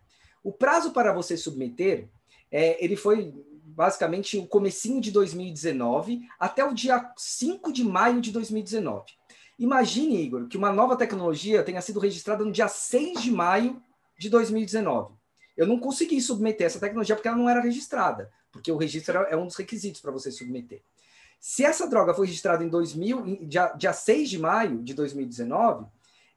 O 0.43 0.51
prazo 0.51 0.91
para 0.91 1.13
você 1.13 1.37
submeter, 1.37 2.09
é, 2.51 2.83
ele 2.83 2.95
foi 2.95 3.33
basicamente 3.63 4.37
o 4.37 4.47
comecinho 4.47 4.99
de 4.99 5.11
2019 5.11 6.27
até 6.39 6.65
o 6.65 6.73
dia 6.73 7.13
5 7.15 7.71
de 7.71 7.83
maio 7.83 8.19
de 8.19 8.31
2019. 8.31 9.13
Imagine, 9.57 10.21
Igor, 10.21 10.47
que 10.47 10.57
uma 10.57 10.71
nova 10.71 10.95
tecnologia 10.95 11.63
tenha 11.63 11.81
sido 11.81 11.99
registrada 11.99 12.43
no 12.43 12.51
dia 12.51 12.67
6 12.67 13.21
de 13.21 13.31
maio 13.31 13.81
de 14.17 14.29
2019. 14.29 15.13
Eu 15.55 15.67
não 15.67 15.79
consegui 15.79 16.21
submeter 16.21 16.67
essa 16.67 16.79
tecnologia 16.79 17.15
porque 17.15 17.27
ela 17.27 17.37
não 17.37 17.49
era 17.49 17.61
registrada, 17.61 18.31
porque 18.51 18.71
o 18.71 18.77
registro 18.77 19.19
é 19.19 19.35
um 19.35 19.45
dos 19.45 19.55
requisitos 19.55 20.01
para 20.01 20.11
você 20.11 20.31
submeter. 20.31 20.81
Se 21.39 21.63
essa 21.63 21.87
droga 21.87 22.13
foi 22.13 22.27
registrada 22.27 22.63
em 22.63 22.67
2000, 22.67 23.45
dia, 23.45 23.67
dia 23.77 23.93
6 23.93 24.29
de 24.29 24.37
maio 24.37 24.83
de 24.83 24.93
2019, 24.93 25.85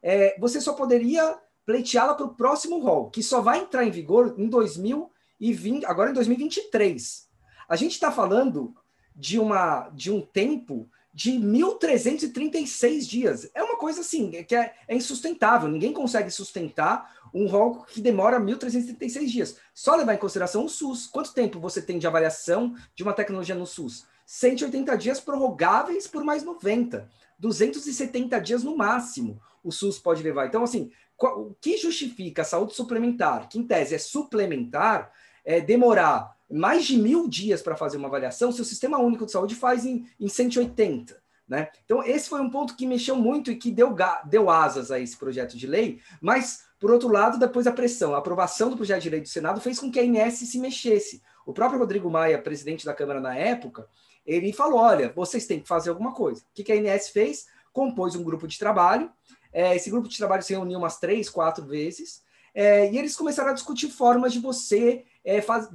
é, 0.03 0.39
você 0.39 0.61
só 0.61 0.75
poderia 0.75 1.39
pleiteá-la 1.67 2.15
para 2.15 2.27
o 2.27 2.35
próximo 2.35 2.79
rol, 2.79 3.11
que 3.11 3.23
só 3.23 3.41
vai 3.41 3.61
entrar 3.61 3.85
em 3.85 3.91
vigor 3.91 4.35
em 4.39 4.49
2020, 4.49 5.85
agora 5.87 6.11
em 6.11 6.15
2023. 6.15 7.29
A 7.69 7.77
gente 7.77 7.93
está 7.93 8.11
falando 8.11 8.75
de, 9.15 9.39
uma, 9.39 9.89
de 9.91 10.11
um 10.11 10.21
tempo 10.21 10.89
de 11.13 11.33
1.336 11.33 13.07
dias. 13.07 13.51
É 13.55 13.63
uma 13.63 13.77
coisa 13.77 14.01
assim, 14.01 14.31
que 14.45 14.55
é, 14.55 14.75
é, 14.89 14.95
insustentável. 14.95 15.69
Ninguém 15.69 15.93
consegue 15.93 16.31
sustentar 16.31 17.15
um 17.33 17.47
rol 17.47 17.85
que 17.85 18.01
demora 18.01 18.41
1.336 18.41 19.27
dias. 19.27 19.57
Só 19.75 19.95
levar 19.95 20.15
em 20.15 20.19
consideração 20.19 20.65
o 20.65 20.69
SUS. 20.69 21.07
Quanto 21.07 21.33
tempo 21.33 21.61
você 21.61 21.81
tem 21.81 21.99
de 21.99 22.07
avaliação 22.07 22.75
de 22.95 23.03
uma 23.03 23.13
tecnologia 23.13 23.55
no 23.55 23.67
SUS? 23.67 24.07
180 24.27 24.97
dias 24.97 25.21
prorrogáveis 25.21 26.07
por 26.07 26.25
mais 26.25 26.43
90. 26.43 27.09
270 27.39 28.41
dias 28.41 28.63
no 28.63 28.77
máximo 28.77 29.41
o 29.63 29.71
SUS 29.71 29.99
pode 29.99 30.23
levar. 30.23 30.47
Então, 30.47 30.65
assim, 30.65 30.91
o 31.21 31.55
que 31.61 31.77
justifica 31.77 32.43
a 32.43 32.45
saúde 32.45 32.75
suplementar, 32.75 33.49
que 33.49 33.59
em 33.59 33.67
tese 33.67 33.95
é 33.95 33.99
suplementar, 33.99 35.13
é 35.45 35.61
demorar 35.61 36.37
mais 36.51 36.85
de 36.85 36.99
mil 36.99 37.29
dias 37.29 37.63
para 37.63 37.77
fazer 37.77 37.97
uma 37.97 38.09
avaliação, 38.09 38.53
se 38.53 38.61
o 38.61 38.65
Sistema 38.65 38.99
Único 38.99 39.25
de 39.25 39.33
Saúde 39.33 39.55
faz 39.55 39.87
em, 39.87 40.07
em 40.19 40.29
180. 40.29 41.22
Né? 41.53 41.69
Então, 41.85 42.03
esse 42.03 42.31
foi 42.31 42.41
um 42.41 42.49
ponto 42.49 42.75
que 42.75 42.87
mexeu 42.87 43.15
muito 43.15 43.51
e 43.53 43.57
que 43.57 43.71
deu, 43.71 43.95
deu 44.25 44.49
asas 44.49 44.91
a 44.91 44.99
esse 44.99 45.15
projeto 45.15 45.55
de 45.55 45.67
lei, 45.67 46.01
mas, 46.19 46.65
por 46.81 46.91
outro 46.91 47.11
lado, 47.11 47.39
depois 47.39 47.67
a 47.67 47.73
pressão, 47.73 48.15
a 48.15 48.19
aprovação 48.19 48.71
do 48.71 48.77
projeto 48.77 49.03
de 49.03 49.11
lei 49.11 49.21
do 49.21 49.29
Senado 49.29 49.61
fez 49.61 49.79
com 49.79 49.91
que 49.91 50.01
a 50.01 50.03
INS 50.03 50.39
se 50.39 50.59
mexesse. 50.59 51.23
O 51.45 51.53
próprio 51.53 51.79
Rodrigo 51.79 52.09
Maia, 52.11 52.41
presidente 52.41 52.87
da 52.87 52.95
Câmara 52.95 53.21
na 53.21 53.37
época, 53.37 53.87
ele 54.25 54.51
falou: 54.51 54.81
olha, 54.81 55.13
vocês 55.15 55.47
têm 55.47 55.61
que 55.61 55.69
fazer 55.69 55.91
alguma 55.91 56.15
coisa. 56.15 56.41
O 56.41 56.45
que, 56.55 56.73
a 56.73 56.77
INS 56.77 57.11
fez? 57.11 57.45
Compôs 57.71 58.17
um 58.17 58.25
grupo 58.25 58.49
de 58.49 58.59
trabalho. 58.59 59.11
É, 59.53 59.77
esse 59.77 59.91
grupo 59.91 60.09
de 60.09 60.17
trabalho 60.17 60.43
se 60.43 60.55
reuniu 60.55 60.79
umas 60.79 60.99
três, 60.99 61.29
quatro 61.29 61.67
vezes, 61.67 62.23
é, 62.55 62.91
e 62.91 62.97
eles 62.97 63.15
começaram 63.15 63.51
a 63.51 63.55
discutir 63.55 63.91
formas 63.91 64.33
de 64.33 64.39
você 64.39 65.05
é, 65.23 65.43
faz, 65.43 65.69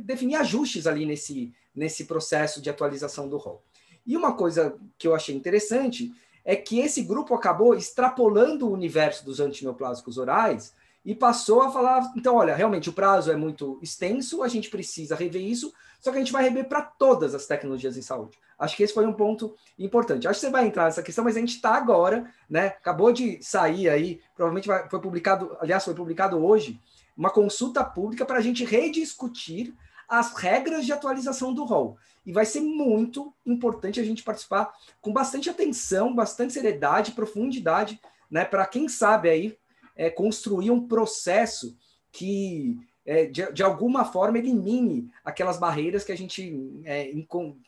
definir 0.00 0.34
ajustes 0.34 0.88
ali 0.88 1.06
nesse, 1.06 1.54
nesse 1.72 2.06
processo 2.06 2.60
de 2.60 2.68
atualização 2.68 3.28
do 3.28 3.36
rol. 3.36 3.62
E 4.06 4.16
uma 4.16 4.34
coisa 4.34 4.76
que 4.98 5.06
eu 5.06 5.14
achei 5.14 5.34
interessante 5.34 6.12
é 6.44 6.56
que 6.56 6.80
esse 6.80 7.02
grupo 7.02 7.34
acabou 7.34 7.74
extrapolando 7.74 8.66
o 8.66 8.72
universo 8.72 9.24
dos 9.24 9.40
antineoplásicos 9.40 10.18
orais 10.18 10.74
e 11.04 11.14
passou 11.14 11.62
a 11.62 11.70
falar, 11.70 12.12
então, 12.16 12.36
olha, 12.36 12.54
realmente 12.54 12.88
o 12.88 12.92
prazo 12.92 13.30
é 13.30 13.36
muito 13.36 13.78
extenso, 13.82 14.42
a 14.42 14.48
gente 14.48 14.70
precisa 14.70 15.16
rever 15.16 15.42
isso, 15.42 15.72
só 16.00 16.10
que 16.10 16.16
a 16.16 16.20
gente 16.20 16.32
vai 16.32 16.44
rever 16.44 16.68
para 16.68 16.82
todas 16.82 17.34
as 17.34 17.46
tecnologias 17.46 17.96
em 17.96 18.02
saúde. 18.02 18.38
Acho 18.58 18.76
que 18.76 18.82
esse 18.84 18.94
foi 18.94 19.06
um 19.06 19.12
ponto 19.12 19.54
importante. 19.76 20.28
Acho 20.28 20.38
que 20.38 20.46
você 20.46 20.52
vai 20.52 20.66
entrar 20.66 20.84
nessa 20.84 21.02
questão, 21.02 21.24
mas 21.24 21.36
a 21.36 21.40
gente 21.40 21.56
está 21.56 21.74
agora, 21.74 22.30
né? 22.48 22.66
Acabou 22.66 23.12
de 23.12 23.42
sair 23.42 23.88
aí, 23.88 24.20
provavelmente 24.36 24.68
vai, 24.68 24.88
foi 24.88 25.00
publicado, 25.00 25.56
aliás, 25.60 25.84
foi 25.84 25.94
publicado 25.94 26.36
hoje, 26.44 26.80
uma 27.16 27.30
consulta 27.30 27.84
pública 27.84 28.24
para 28.24 28.38
a 28.38 28.40
gente 28.40 28.64
rediscutir 28.64 29.74
as 30.12 30.34
regras 30.34 30.84
de 30.84 30.92
atualização 30.92 31.54
do 31.54 31.64
rol. 31.64 31.96
E 32.26 32.32
vai 32.32 32.44
ser 32.44 32.60
muito 32.60 33.32
importante 33.46 33.98
a 33.98 34.04
gente 34.04 34.22
participar 34.22 34.70
com 35.00 35.10
bastante 35.10 35.48
atenção, 35.48 36.14
bastante 36.14 36.52
seriedade, 36.52 37.12
profundidade, 37.12 37.98
né, 38.30 38.44
para 38.44 38.66
quem 38.66 38.90
sabe 38.90 39.30
aí 39.30 39.58
é, 39.96 40.10
construir 40.10 40.70
um 40.70 40.86
processo 40.86 41.74
que 42.12 42.76
é, 43.06 43.24
de, 43.24 43.50
de, 43.52 43.62
alguma 43.62 44.04
forma 44.04 44.36
elimine 44.36 45.10
aquelas 45.24 45.58
barreiras 45.58 46.04
que 46.04 46.12
a 46.12 46.16
gente 46.16 46.54
é, 46.84 47.10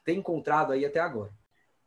tem 0.05 0.19
encontrado 0.19 0.73
aí 0.73 0.85
até 0.85 1.01
agora. 1.01 1.33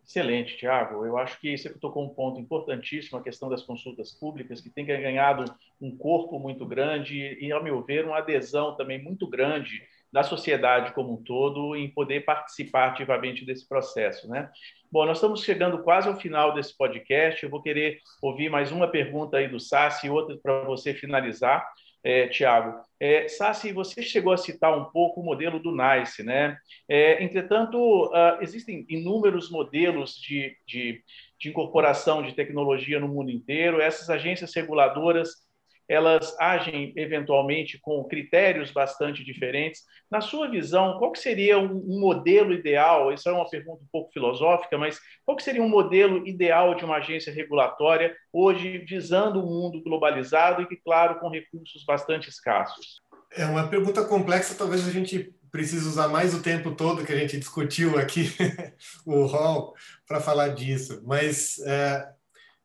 Excelente, 0.03 0.57
Tiago. 0.57 1.05
Eu 1.05 1.19
acho 1.19 1.39
que 1.39 1.55
você 1.55 1.69
tocou 1.69 2.03
um 2.03 2.09
ponto 2.09 2.39
importantíssimo, 2.39 3.19
a 3.19 3.21
questão 3.21 3.47
das 3.47 3.61
consultas 3.61 4.11
públicas, 4.11 4.59
que 4.59 4.71
tem 4.71 4.85
ganhado 4.85 5.45
um 5.79 5.95
corpo 5.95 6.39
muito 6.39 6.65
grande 6.65 7.37
e, 7.39 7.51
ao 7.51 7.63
meu 7.63 7.83
ver, 7.83 8.05
uma 8.05 8.17
adesão 8.17 8.75
também 8.75 9.03
muito 9.03 9.27
grande 9.27 9.83
da 10.11 10.23
sociedade 10.23 10.93
como 10.93 11.13
um 11.13 11.23
todo 11.23 11.75
em 11.75 11.89
poder 11.89 12.25
participar 12.25 12.89
ativamente 12.89 13.45
desse 13.45 13.67
processo, 13.67 14.27
né? 14.29 14.49
Bom, 14.91 15.05
nós 15.05 15.17
estamos 15.17 15.43
chegando 15.43 15.83
quase 15.83 16.07
ao 16.07 16.15
final 16.15 16.53
desse 16.53 16.75
podcast. 16.77 17.43
Eu 17.43 17.49
vou 17.49 17.61
querer 17.61 17.99
ouvir 18.21 18.49
mais 18.49 18.71
uma 18.71 18.87
pergunta 18.87 19.37
aí 19.37 19.47
do 19.47 19.59
Sassi 19.59 20.07
e 20.07 20.09
outra 20.09 20.37
para 20.41 20.63
você 20.63 20.93
finalizar 20.93 21.67
é, 22.03 22.27
Tiago. 22.27 22.79
É, 22.99 23.27
Sassi, 23.27 23.73
você 23.73 24.01
chegou 24.01 24.31
a 24.31 24.37
citar 24.37 24.77
um 24.77 24.85
pouco 24.85 25.19
o 25.19 25.23
modelo 25.25 25.59
do 25.59 25.75
NICE, 25.75 26.23
né? 26.23 26.57
É, 26.87 27.21
entretanto, 27.21 28.05
uh, 28.05 28.41
existem 28.41 28.85
inúmeros 28.87 29.51
modelos 29.51 30.15
de, 30.15 30.55
de, 30.65 31.03
de 31.37 31.49
incorporação 31.49 32.23
de 32.23 32.33
tecnologia 32.33 32.97
no 32.97 33.09
mundo 33.09 33.29
inteiro. 33.29 33.81
Essas 33.81 34.09
agências 34.09 34.55
reguladoras 34.55 35.46
elas 35.87 36.35
agem 36.39 36.91
eventualmente 36.95 37.79
com 37.79 38.03
critérios 38.03 38.71
bastante 38.71 39.23
diferentes. 39.23 39.83
Na 40.11 40.19
sua 40.19 40.49
visão, 40.49 40.97
qual 40.99 41.15
seria 41.15 41.57
um, 41.57 41.99
modelo 41.99 42.53
ideal? 42.53 43.13
Isso 43.13 43.29
é 43.29 43.31
uma 43.31 43.49
pergunta 43.49 43.83
um 43.83 43.87
pouco 43.91 44.11
filosófica, 44.11 44.77
mas 44.77 44.99
qual 45.25 45.39
seria 45.39 45.63
um 45.63 45.69
modelo 45.69 46.27
ideal 46.27 46.75
de 46.75 46.83
uma 46.83 46.97
agência 46.97 47.31
regulatória 47.31 48.15
hoje 48.33 48.79
visando 48.79 49.39
o 49.39 49.43
um 49.43 49.63
mundo 49.63 49.81
globalizado 49.81 50.61
e 50.61 50.67
que, 50.67 50.75
claro, 50.75 51.19
com 51.19 51.29
recursos 51.29 51.83
bastante 51.85 52.29
escassos? 52.29 53.01
É 53.31 53.45
uma 53.45 53.67
pergunta 53.67 54.03
complexa, 54.03 54.55
talvez 54.55 54.87
a 54.87 54.91
gente 54.91 55.33
precise 55.51 55.87
usar 55.87 56.07
mais 56.07 56.33
o 56.33 56.41
tempo 56.41 56.71
todo 56.71 57.05
que 57.05 57.11
a 57.11 57.17
gente 57.17 57.37
discutiu 57.37 57.97
aqui 57.97 58.29
o 59.05 59.25
rol 59.25 59.73
para 60.07 60.19
falar 60.19 60.49
disso, 60.49 61.01
mas 61.05 61.59
é, 61.59 62.09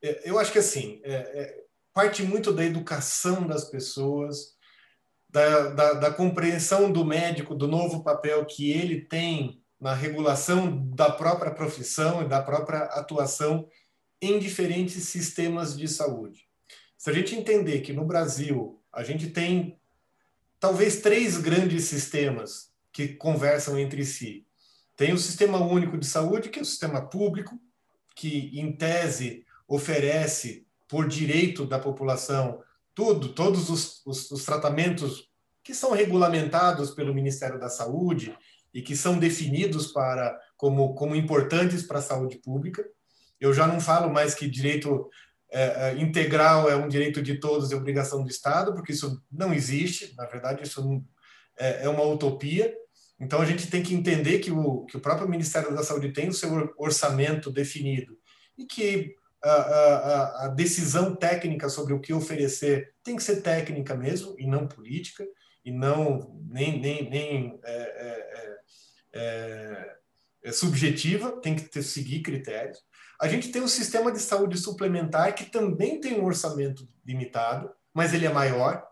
é, 0.02 0.30
eu 0.30 0.38
acho 0.38 0.52
que 0.52 0.58
assim 0.58 1.00
é, 1.04 1.14
é 1.14 1.62
parte 1.92 2.22
muito 2.22 2.52
da 2.52 2.64
educação 2.64 3.46
das 3.46 3.64
pessoas, 3.64 4.54
da, 5.28 5.70
da, 5.70 5.92
da, 5.94 6.10
compreensão 6.10 6.92
do 6.92 7.04
médico, 7.04 7.54
do 7.54 7.66
novo 7.66 8.02
papel 8.02 8.44
que 8.44 8.70
ele 8.70 9.00
tem 9.00 9.62
na 9.80 9.94
regulação 9.94 10.86
da 10.94 11.10
própria 11.10 11.50
profissão 11.50 12.22
e 12.22 12.28
da 12.28 12.42
própria 12.42 12.80
atuação 12.84 13.66
em 14.20 14.38
diferentes 14.38 15.04
sistemas 15.04 15.76
de 15.76 15.88
saúde. 15.88 16.46
Se 16.96 17.10
a 17.10 17.12
gente 17.12 17.34
entender 17.34 17.80
que 17.80 17.92
no 17.92 18.04
Brasil 18.04 18.80
a 18.92 19.02
gente 19.02 19.30
tem 19.30 19.80
talvez 20.60 21.00
três 21.00 21.38
grandes 21.38 21.86
sistemas 21.86 22.70
que 22.92 23.08
conversam 23.08 23.78
entre 23.78 24.04
si. 24.04 24.46
Tem 24.96 25.12
o 25.12 25.18
Sistema 25.18 25.58
Único 25.58 25.98
de 25.98 26.06
Saúde, 26.06 26.50
que 26.50 26.58
é 26.58 26.62
o 26.62 26.66
sistema 26.66 27.08
público, 27.08 27.58
que 28.14 28.50
em 28.60 28.70
tese 28.76 29.44
oferece 29.66 30.66
por 30.92 31.08
direito 31.08 31.64
da 31.64 31.78
população, 31.78 32.62
tudo, 32.94 33.30
todos 33.30 33.70
os, 33.70 34.04
os, 34.04 34.30
os 34.30 34.44
tratamentos 34.44 35.26
que 35.64 35.72
são 35.72 35.92
regulamentados 35.92 36.90
pelo 36.90 37.14
Ministério 37.14 37.58
da 37.58 37.70
Saúde 37.70 38.36
e 38.74 38.82
que 38.82 38.94
são 38.94 39.18
definidos 39.18 39.86
para 39.86 40.38
como, 40.54 40.94
como 40.94 41.16
importantes 41.16 41.82
para 41.82 41.98
a 41.98 42.02
saúde 42.02 42.36
pública. 42.36 42.84
Eu 43.40 43.54
já 43.54 43.66
não 43.66 43.80
falo 43.80 44.12
mais 44.12 44.34
que 44.34 44.46
direito 44.46 45.08
é, 45.50 45.92
é, 45.92 45.98
integral 45.98 46.68
é 46.68 46.76
um 46.76 46.88
direito 46.88 47.22
de 47.22 47.40
todos 47.40 47.70
e 47.70 47.74
obrigação 47.74 48.22
do 48.22 48.28
Estado, 48.28 48.74
porque 48.74 48.92
isso 48.92 49.18
não 49.32 49.54
existe, 49.54 50.14
na 50.14 50.26
verdade, 50.26 50.62
isso 50.62 50.86
não, 50.86 51.02
é, 51.58 51.86
é, 51.86 51.88
uma 51.88 52.04
utopia. 52.04 52.70
Então, 53.18 53.40
a 53.40 53.46
gente 53.46 53.66
tem 53.70 53.82
que 53.82 53.94
entender 53.94 54.40
que 54.40 54.50
o, 54.50 54.84
que 54.84 54.98
o 54.98 55.00
próprio 55.00 55.26
Ministério 55.26 55.74
da 55.74 55.82
Saúde 55.82 56.12
tem 56.12 56.28
o 56.28 56.34
seu 56.34 56.70
orçamento 56.76 57.50
definido 57.50 58.14
e 58.58 58.66
que 58.66 59.16
a, 59.50 60.48
decisão 60.54 61.14
técnica 61.14 61.68
sobre 61.68 61.92
o 61.92 62.00
que 62.00 62.12
oferecer 62.12 62.94
tem 63.02 63.16
que 63.16 63.22
ser 63.22 63.42
técnica 63.42 63.94
mesmo 63.94 64.36
e 64.38 64.46
não 64.46 64.66
política 64.66 65.26
e 65.64 65.72
não 65.72 66.40
nem, 66.48 66.80
nem, 66.80 67.10
nem 67.10 67.60
é, 67.64 67.72
é, 67.72 68.58
é, 69.14 69.96
é 70.44 70.52
subjetiva, 70.52 71.40
tem 71.40 71.54
que 71.56 71.62
ter, 71.62 71.82
seguir 71.82 72.20
critérios. 72.20 72.78
A 73.20 73.28
gente 73.28 73.50
tem 73.50 73.62
um 73.62 73.68
sistema 73.68 74.10
de 74.10 74.20
saúde 74.20 74.58
suplementar 74.58 75.34
que 75.34 75.44
também 75.44 76.00
tem 76.00 76.20
um 76.20 76.24
orçamento 76.24 76.86
limitado, 77.04 77.70
mas 77.94 78.12
ele 78.12 78.26
é 78.26 78.32
maior. 78.32 78.84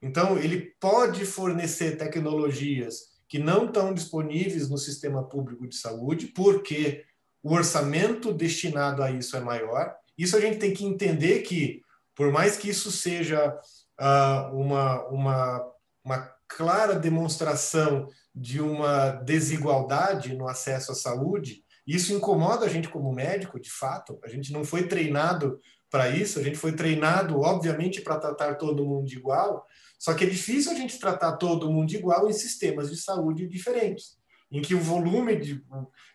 Então, 0.00 0.38
ele 0.38 0.74
pode 0.78 1.24
fornecer 1.24 1.96
tecnologias 1.96 3.14
que 3.28 3.38
não 3.38 3.66
estão 3.66 3.92
disponíveis 3.92 4.68
no 4.68 4.78
sistema 4.78 5.26
público 5.28 5.66
de 5.66 5.76
saúde, 5.76 6.28
porque 6.28 7.04
o 7.44 7.52
orçamento 7.52 8.32
destinado 8.32 9.02
a 9.02 9.10
isso 9.10 9.36
é 9.36 9.40
maior. 9.40 9.94
Isso 10.16 10.34
a 10.34 10.40
gente 10.40 10.58
tem 10.58 10.72
que 10.72 10.86
entender 10.86 11.42
que, 11.42 11.82
por 12.16 12.32
mais 12.32 12.56
que 12.56 12.70
isso 12.70 12.90
seja 12.90 13.54
uh, 14.00 14.56
uma, 14.56 15.04
uma, 15.08 15.72
uma 16.02 16.34
clara 16.48 16.98
demonstração 16.98 18.08
de 18.34 18.62
uma 18.62 19.10
desigualdade 19.10 20.34
no 20.34 20.48
acesso 20.48 20.92
à 20.92 20.94
saúde, 20.94 21.62
isso 21.86 22.14
incomoda 22.14 22.64
a 22.64 22.68
gente 22.68 22.88
como 22.88 23.12
médico, 23.12 23.60
de 23.60 23.70
fato. 23.70 24.18
A 24.24 24.28
gente 24.28 24.50
não 24.50 24.64
foi 24.64 24.88
treinado 24.88 25.60
para 25.90 26.08
isso, 26.08 26.38
a 26.38 26.42
gente 26.42 26.56
foi 26.56 26.72
treinado, 26.72 27.40
obviamente, 27.40 28.00
para 28.00 28.18
tratar 28.18 28.54
todo 28.54 28.86
mundo 28.86 29.12
igual, 29.12 29.66
só 29.98 30.14
que 30.14 30.24
é 30.24 30.28
difícil 30.28 30.72
a 30.72 30.74
gente 30.74 30.98
tratar 30.98 31.36
todo 31.36 31.70
mundo 31.70 31.92
igual 31.92 32.28
em 32.28 32.32
sistemas 32.32 32.90
de 32.90 32.96
saúde 32.96 33.46
diferentes, 33.46 34.16
em 34.50 34.62
que 34.62 34.74
o 34.74 34.80
volume 34.80 35.36
de, 35.36 35.62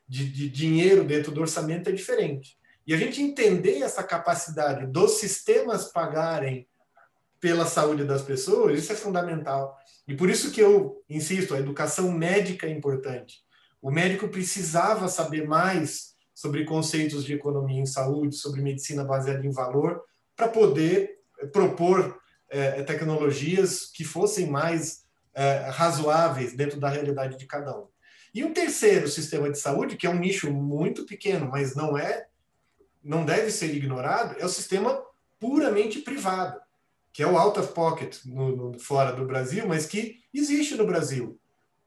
de, 0.09 0.27
de 0.27 0.49
dinheiro 0.49 1.03
dentro 1.03 1.31
do 1.31 1.39
orçamento 1.39 1.89
é 1.89 1.93
diferente. 1.93 2.57
E 2.85 2.93
a 2.93 2.97
gente 2.97 3.21
entender 3.21 3.83
essa 3.83 4.03
capacidade 4.03 4.87
dos 4.87 5.19
sistemas 5.19 5.91
pagarem 5.91 6.67
pela 7.39 7.65
saúde 7.65 8.03
das 8.03 8.23
pessoas, 8.23 8.79
isso 8.79 8.91
é 8.91 8.95
fundamental. 8.95 9.77
E 10.07 10.15
por 10.15 10.29
isso 10.29 10.51
que 10.51 10.59
eu 10.59 11.01
insisto, 11.07 11.53
a 11.53 11.59
educação 11.59 12.11
médica 12.11 12.65
é 12.65 12.71
importante. 12.71 13.43
O 13.79 13.91
médico 13.91 14.27
precisava 14.27 15.07
saber 15.07 15.47
mais 15.47 16.15
sobre 16.33 16.65
conceitos 16.65 17.23
de 17.23 17.33
economia 17.33 17.79
em 17.79 17.85
saúde, 17.85 18.35
sobre 18.35 18.61
medicina 18.61 19.03
baseada 19.03 19.45
em 19.45 19.51
valor, 19.51 20.01
para 20.35 20.47
poder 20.47 21.19
propor 21.53 22.19
é, 22.49 22.81
tecnologias 22.83 23.85
que 23.85 24.03
fossem 24.03 24.49
mais 24.49 25.07
razoáveis 25.71 26.53
dentro 26.53 26.81
da 26.81 26.89
realidade 26.89 27.37
de 27.37 27.45
cada 27.45 27.77
um. 27.77 27.87
E 28.33 28.43
um 28.43 28.53
terceiro 28.53 29.07
sistema 29.07 29.49
de 29.49 29.57
saúde, 29.57 29.97
que 29.97 30.05
é 30.05 30.09
um 30.09 30.19
nicho 30.19 30.51
muito 30.51 31.05
pequeno, 31.05 31.49
mas 31.49 31.75
não 31.75 31.97
é, 31.97 32.27
não 33.03 33.25
deve 33.25 33.49
ser 33.51 33.73
ignorado, 33.73 34.35
é 34.39 34.45
o 34.45 34.49
sistema 34.49 35.01
puramente 35.39 35.99
privado, 35.99 36.59
que 37.11 37.23
é 37.23 37.27
o 37.27 37.37
out 37.37 37.59
of 37.59 37.73
pocket 37.73 38.17
no, 38.25 38.55
no, 38.55 38.79
fora 38.79 39.11
do 39.11 39.25
Brasil, 39.25 39.67
mas 39.67 39.85
que 39.85 40.19
existe 40.33 40.75
no 40.75 40.85
Brasil. 40.85 41.39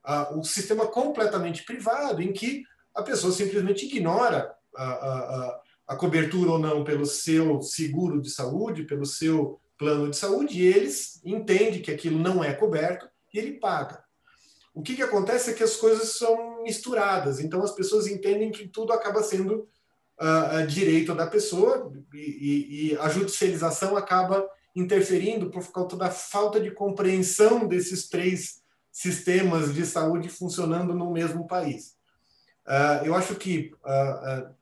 Ah, 0.02 0.34
o 0.34 0.42
sistema 0.42 0.86
completamente 0.86 1.64
privado, 1.64 2.20
em 2.20 2.32
que 2.32 2.64
a 2.94 3.02
pessoa 3.02 3.32
simplesmente 3.32 3.86
ignora 3.86 4.52
a, 4.74 4.84
a, 4.84 5.60
a 5.88 5.96
cobertura 5.96 6.52
ou 6.52 6.58
não 6.58 6.82
pelo 6.82 7.06
seu 7.06 7.62
seguro 7.62 8.20
de 8.20 8.30
saúde, 8.30 8.84
pelo 8.84 9.06
seu 9.06 9.60
plano 9.78 10.10
de 10.10 10.16
saúde, 10.16 10.60
e 10.60 10.66
eles 10.66 11.20
entendem 11.24 11.82
que 11.82 11.90
aquilo 11.90 12.18
não 12.18 12.42
é 12.42 12.52
coberto 12.52 13.08
e 13.32 13.38
ele 13.38 13.52
paga. 13.58 14.02
O 14.74 14.82
que, 14.82 14.96
que 14.96 15.02
acontece 15.02 15.50
é 15.50 15.54
que 15.54 15.62
as 15.62 15.76
coisas 15.76 16.16
são 16.16 16.62
misturadas, 16.62 17.40
então 17.40 17.62
as 17.62 17.72
pessoas 17.72 18.06
entendem 18.06 18.50
que 18.50 18.66
tudo 18.66 18.92
acaba 18.92 19.22
sendo 19.22 19.68
uh, 20.18 20.66
direito 20.66 21.14
da 21.14 21.26
pessoa 21.26 21.92
e, 22.14 22.18
e, 22.18 22.92
e, 22.92 22.98
a 22.98 23.08
judicialização 23.08 23.96
acaba 23.96 24.48
interferindo 24.74 25.50
por 25.50 25.70
causa 25.70 25.96
da 25.96 26.10
falta 26.10 26.58
de 26.58 26.70
compreensão 26.70 27.66
desses 27.66 28.08
três 28.08 28.62
sistemas 28.90 29.74
de 29.74 29.84
saúde 29.84 30.28
funcionando 30.28 30.94
no 30.94 31.10
mesmo 31.10 31.46
país. 31.46 31.96
Uh, 32.66 33.04
eu 33.04 33.14
acho 33.14 33.34
que 33.34 33.72
uh, 33.84 34.54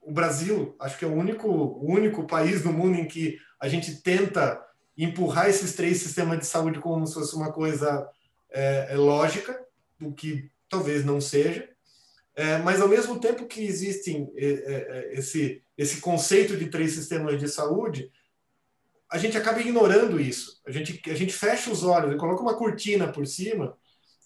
o 0.00 0.12
Brasil, 0.12 0.74
acho 0.78 0.96
que 0.98 1.04
é 1.04 1.08
o 1.08 1.14
único, 1.14 1.48
o 1.48 1.90
único 1.90 2.26
país 2.26 2.64
no 2.64 2.72
mundo 2.72 2.96
em 2.96 3.06
que 3.06 3.38
a 3.60 3.68
gente 3.68 3.96
tenta 4.02 4.64
empurrar 4.96 5.48
esses 5.48 5.74
três 5.74 5.98
sistemas 5.98 6.38
de 6.38 6.46
saúde 6.46 6.80
como 6.80 7.06
se 7.06 7.14
fosse 7.14 7.34
uma 7.34 7.52
coisa 7.52 8.08
é, 8.56 8.94
é 8.94 8.96
lógica, 8.96 9.62
o 10.00 10.12
que 10.12 10.50
talvez 10.68 11.04
não 11.04 11.20
seja, 11.20 11.68
é, 12.34 12.56
mas 12.58 12.80
ao 12.80 12.88
mesmo 12.88 13.20
tempo 13.20 13.46
que 13.46 13.62
existem 13.62 14.32
é, 14.34 14.46
é, 14.46 15.14
esse, 15.18 15.62
esse 15.76 16.00
conceito 16.00 16.56
de 16.56 16.68
três 16.68 16.92
sistemas 16.92 17.38
de 17.38 17.48
saúde, 17.48 18.10
a 19.10 19.18
gente 19.18 19.36
acaba 19.36 19.60
ignorando 19.60 20.18
isso. 20.18 20.60
A 20.66 20.70
gente, 20.70 21.00
a 21.10 21.14
gente 21.14 21.32
fecha 21.32 21.70
os 21.70 21.84
olhos 21.84 22.14
e 22.14 22.18
coloca 22.18 22.42
uma 22.42 22.56
cortina 22.56 23.12
por 23.12 23.26
cima, 23.26 23.76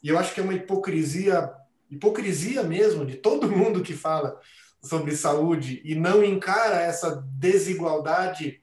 e 0.03 0.09
eu 0.09 0.18
acho 0.18 0.33
que 0.33 0.41
é 0.41 0.43
uma 0.45 0.55
hipocrisia, 0.55 1.53
hipocrisia 1.91 2.62
mesmo, 2.62 3.05
de 3.05 3.16
todo 3.16 3.51
mundo 3.51 3.83
que 3.83 3.95
fala 3.95 4.41
sobre 4.81 5.14
saúde 5.16 5.83
e 5.85 5.95
não 5.95 6.24
encara 6.24 6.81
essa 6.81 7.16
desigualdade 7.35 8.62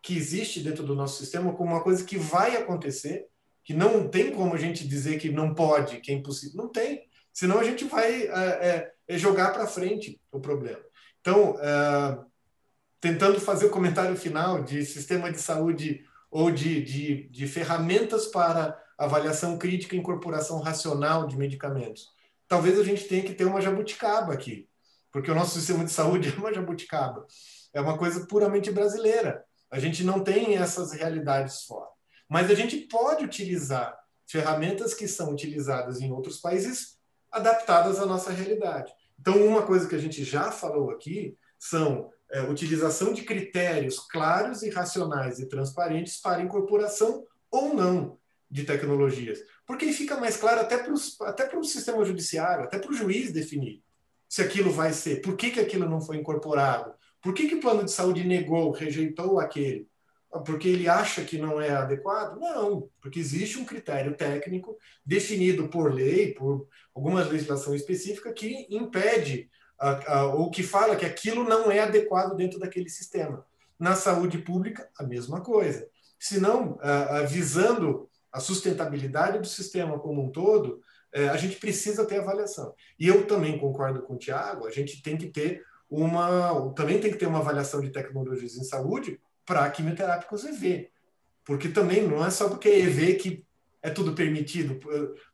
que 0.00 0.16
existe 0.16 0.60
dentro 0.60 0.84
do 0.84 0.94
nosso 0.94 1.18
sistema 1.18 1.52
como 1.52 1.72
uma 1.72 1.82
coisa 1.82 2.02
que 2.04 2.16
vai 2.16 2.56
acontecer 2.56 3.29
que 3.70 3.74
não 3.74 4.08
tem 4.08 4.32
como 4.32 4.52
a 4.52 4.58
gente 4.58 4.84
dizer 4.84 5.16
que 5.20 5.30
não 5.30 5.54
pode, 5.54 6.00
que 6.00 6.10
é 6.10 6.14
impossível. 6.16 6.56
Não 6.56 6.68
tem. 6.68 7.08
Senão 7.32 7.60
a 7.60 7.62
gente 7.62 7.84
vai 7.84 8.24
é, 8.24 8.92
é, 9.06 9.16
jogar 9.16 9.52
para 9.52 9.64
frente 9.64 10.20
o 10.32 10.40
problema. 10.40 10.80
Então, 11.20 11.56
é, 11.60 12.18
tentando 13.00 13.38
fazer 13.40 13.66
o 13.66 13.70
comentário 13.70 14.16
final 14.16 14.64
de 14.64 14.84
sistema 14.84 15.30
de 15.30 15.40
saúde 15.40 16.04
ou 16.28 16.50
de, 16.50 16.82
de, 16.82 17.28
de 17.28 17.46
ferramentas 17.46 18.26
para 18.26 18.76
avaliação 18.98 19.56
crítica 19.56 19.94
e 19.94 20.00
incorporação 20.00 20.58
racional 20.58 21.28
de 21.28 21.38
medicamentos. 21.38 22.08
Talvez 22.48 22.76
a 22.76 22.82
gente 22.82 23.04
tenha 23.04 23.22
que 23.22 23.34
ter 23.34 23.44
uma 23.44 23.60
jabuticaba 23.60 24.32
aqui, 24.32 24.68
porque 25.12 25.30
o 25.30 25.34
nosso 25.34 25.56
sistema 25.56 25.84
de 25.84 25.92
saúde 25.92 26.30
é 26.36 26.40
uma 26.40 26.52
jabuticaba. 26.52 27.24
É 27.72 27.80
uma 27.80 27.96
coisa 27.96 28.26
puramente 28.26 28.72
brasileira. 28.72 29.44
A 29.70 29.78
gente 29.78 30.02
não 30.02 30.24
tem 30.24 30.56
essas 30.56 30.90
realidades 30.90 31.62
fora. 31.62 31.99
Mas 32.30 32.50
a 32.50 32.54
gente 32.54 32.76
pode 32.78 33.24
utilizar 33.24 33.98
ferramentas 34.26 34.94
que 34.94 35.08
são 35.08 35.32
utilizadas 35.32 36.00
em 36.00 36.12
outros 36.12 36.38
países 36.38 36.96
adaptadas 37.30 37.98
à 37.98 38.06
nossa 38.06 38.30
realidade. 38.30 38.92
Então, 39.18 39.44
uma 39.44 39.62
coisa 39.62 39.88
que 39.88 39.94
a 39.96 39.98
gente 39.98 40.22
já 40.22 40.52
falou 40.52 40.90
aqui 40.90 41.36
são 41.58 42.08
é, 42.30 42.40
utilização 42.42 43.12
de 43.12 43.22
critérios 43.22 43.98
claros 43.98 44.62
e 44.62 44.70
racionais 44.70 45.40
e 45.40 45.48
transparentes 45.48 46.20
para 46.20 46.42
incorporação 46.42 47.26
ou 47.50 47.74
não 47.74 48.18
de 48.48 48.64
tecnologias. 48.64 49.40
Porque 49.66 49.92
fica 49.92 50.16
mais 50.16 50.36
claro 50.36 50.60
até 50.60 50.78
para, 50.78 50.94
até 51.28 51.58
o 51.58 51.64
sistema 51.64 52.04
judiciário, 52.04 52.64
até 52.64 52.78
para 52.78 52.90
o 52.90 52.94
juiz 52.94 53.32
definir 53.32 53.82
se 54.30 54.42
aquilo 54.42 54.70
vai 54.70 54.92
ser, 54.92 55.20
por 55.22 55.36
que, 55.36 55.50
que 55.50 55.58
aquilo 55.58 55.88
não 55.88 56.00
foi 56.00 56.16
incorporado, 56.16 56.94
por 57.20 57.34
que, 57.34 57.48
que 57.48 57.56
o 57.56 57.60
plano 57.60 57.84
de 57.84 57.90
saúde 57.90 58.22
negou, 58.22 58.70
rejeitou 58.70 59.40
aquele 59.40 59.89
porque 60.44 60.68
ele 60.68 60.88
acha 60.88 61.24
que 61.24 61.38
não 61.38 61.60
é 61.60 61.70
adequado? 61.70 62.38
Não, 62.38 62.88
porque 63.00 63.18
existe 63.18 63.58
um 63.58 63.64
critério 63.64 64.16
técnico 64.16 64.76
definido 65.04 65.68
por 65.68 65.92
lei, 65.92 66.32
por 66.34 66.68
alguma 66.94 67.24
legislação 67.24 67.74
específica 67.74 68.32
que 68.32 68.66
impede 68.70 69.50
a, 69.78 70.18
a, 70.18 70.34
ou 70.34 70.50
que 70.50 70.62
fala 70.62 70.96
que 70.96 71.04
aquilo 71.04 71.42
não 71.42 71.70
é 71.70 71.80
adequado 71.80 72.36
dentro 72.36 72.58
daquele 72.58 72.88
sistema. 72.88 73.44
Na 73.78 73.96
saúde 73.96 74.38
pública, 74.38 74.88
a 74.98 75.02
mesma 75.02 75.40
coisa. 75.40 75.88
Se 76.18 76.38
não, 76.38 76.78
visando 77.28 78.08
a 78.30 78.38
sustentabilidade 78.38 79.38
do 79.38 79.46
sistema 79.46 79.98
como 79.98 80.22
um 80.22 80.30
todo, 80.30 80.80
é, 81.12 81.28
a 81.28 81.36
gente 81.36 81.56
precisa 81.56 82.06
ter 82.06 82.20
avaliação. 82.20 82.74
E 82.98 83.08
eu 83.08 83.26
também 83.26 83.58
concordo 83.58 84.02
com 84.02 84.14
o 84.14 84.18
Tiago, 84.18 84.66
a 84.66 84.70
gente 84.70 85.02
tem 85.02 85.16
que 85.16 85.26
ter 85.26 85.62
uma, 85.88 86.72
também 86.74 87.00
tem 87.00 87.10
que 87.10 87.18
ter 87.18 87.26
uma 87.26 87.40
avaliação 87.40 87.80
de 87.80 87.90
tecnologias 87.90 88.54
em 88.56 88.62
saúde, 88.62 89.20
para 89.50 89.68
quimioterápicos 89.68 90.44
EV. 90.44 90.92
Porque 91.44 91.68
também 91.68 92.06
não 92.06 92.24
é 92.24 92.30
só 92.30 92.48
porque 92.48 92.68
é 92.68 92.78
EV 92.78 93.14
que 93.14 93.44
é 93.82 93.90
tudo 93.90 94.12
permitido. 94.12 94.78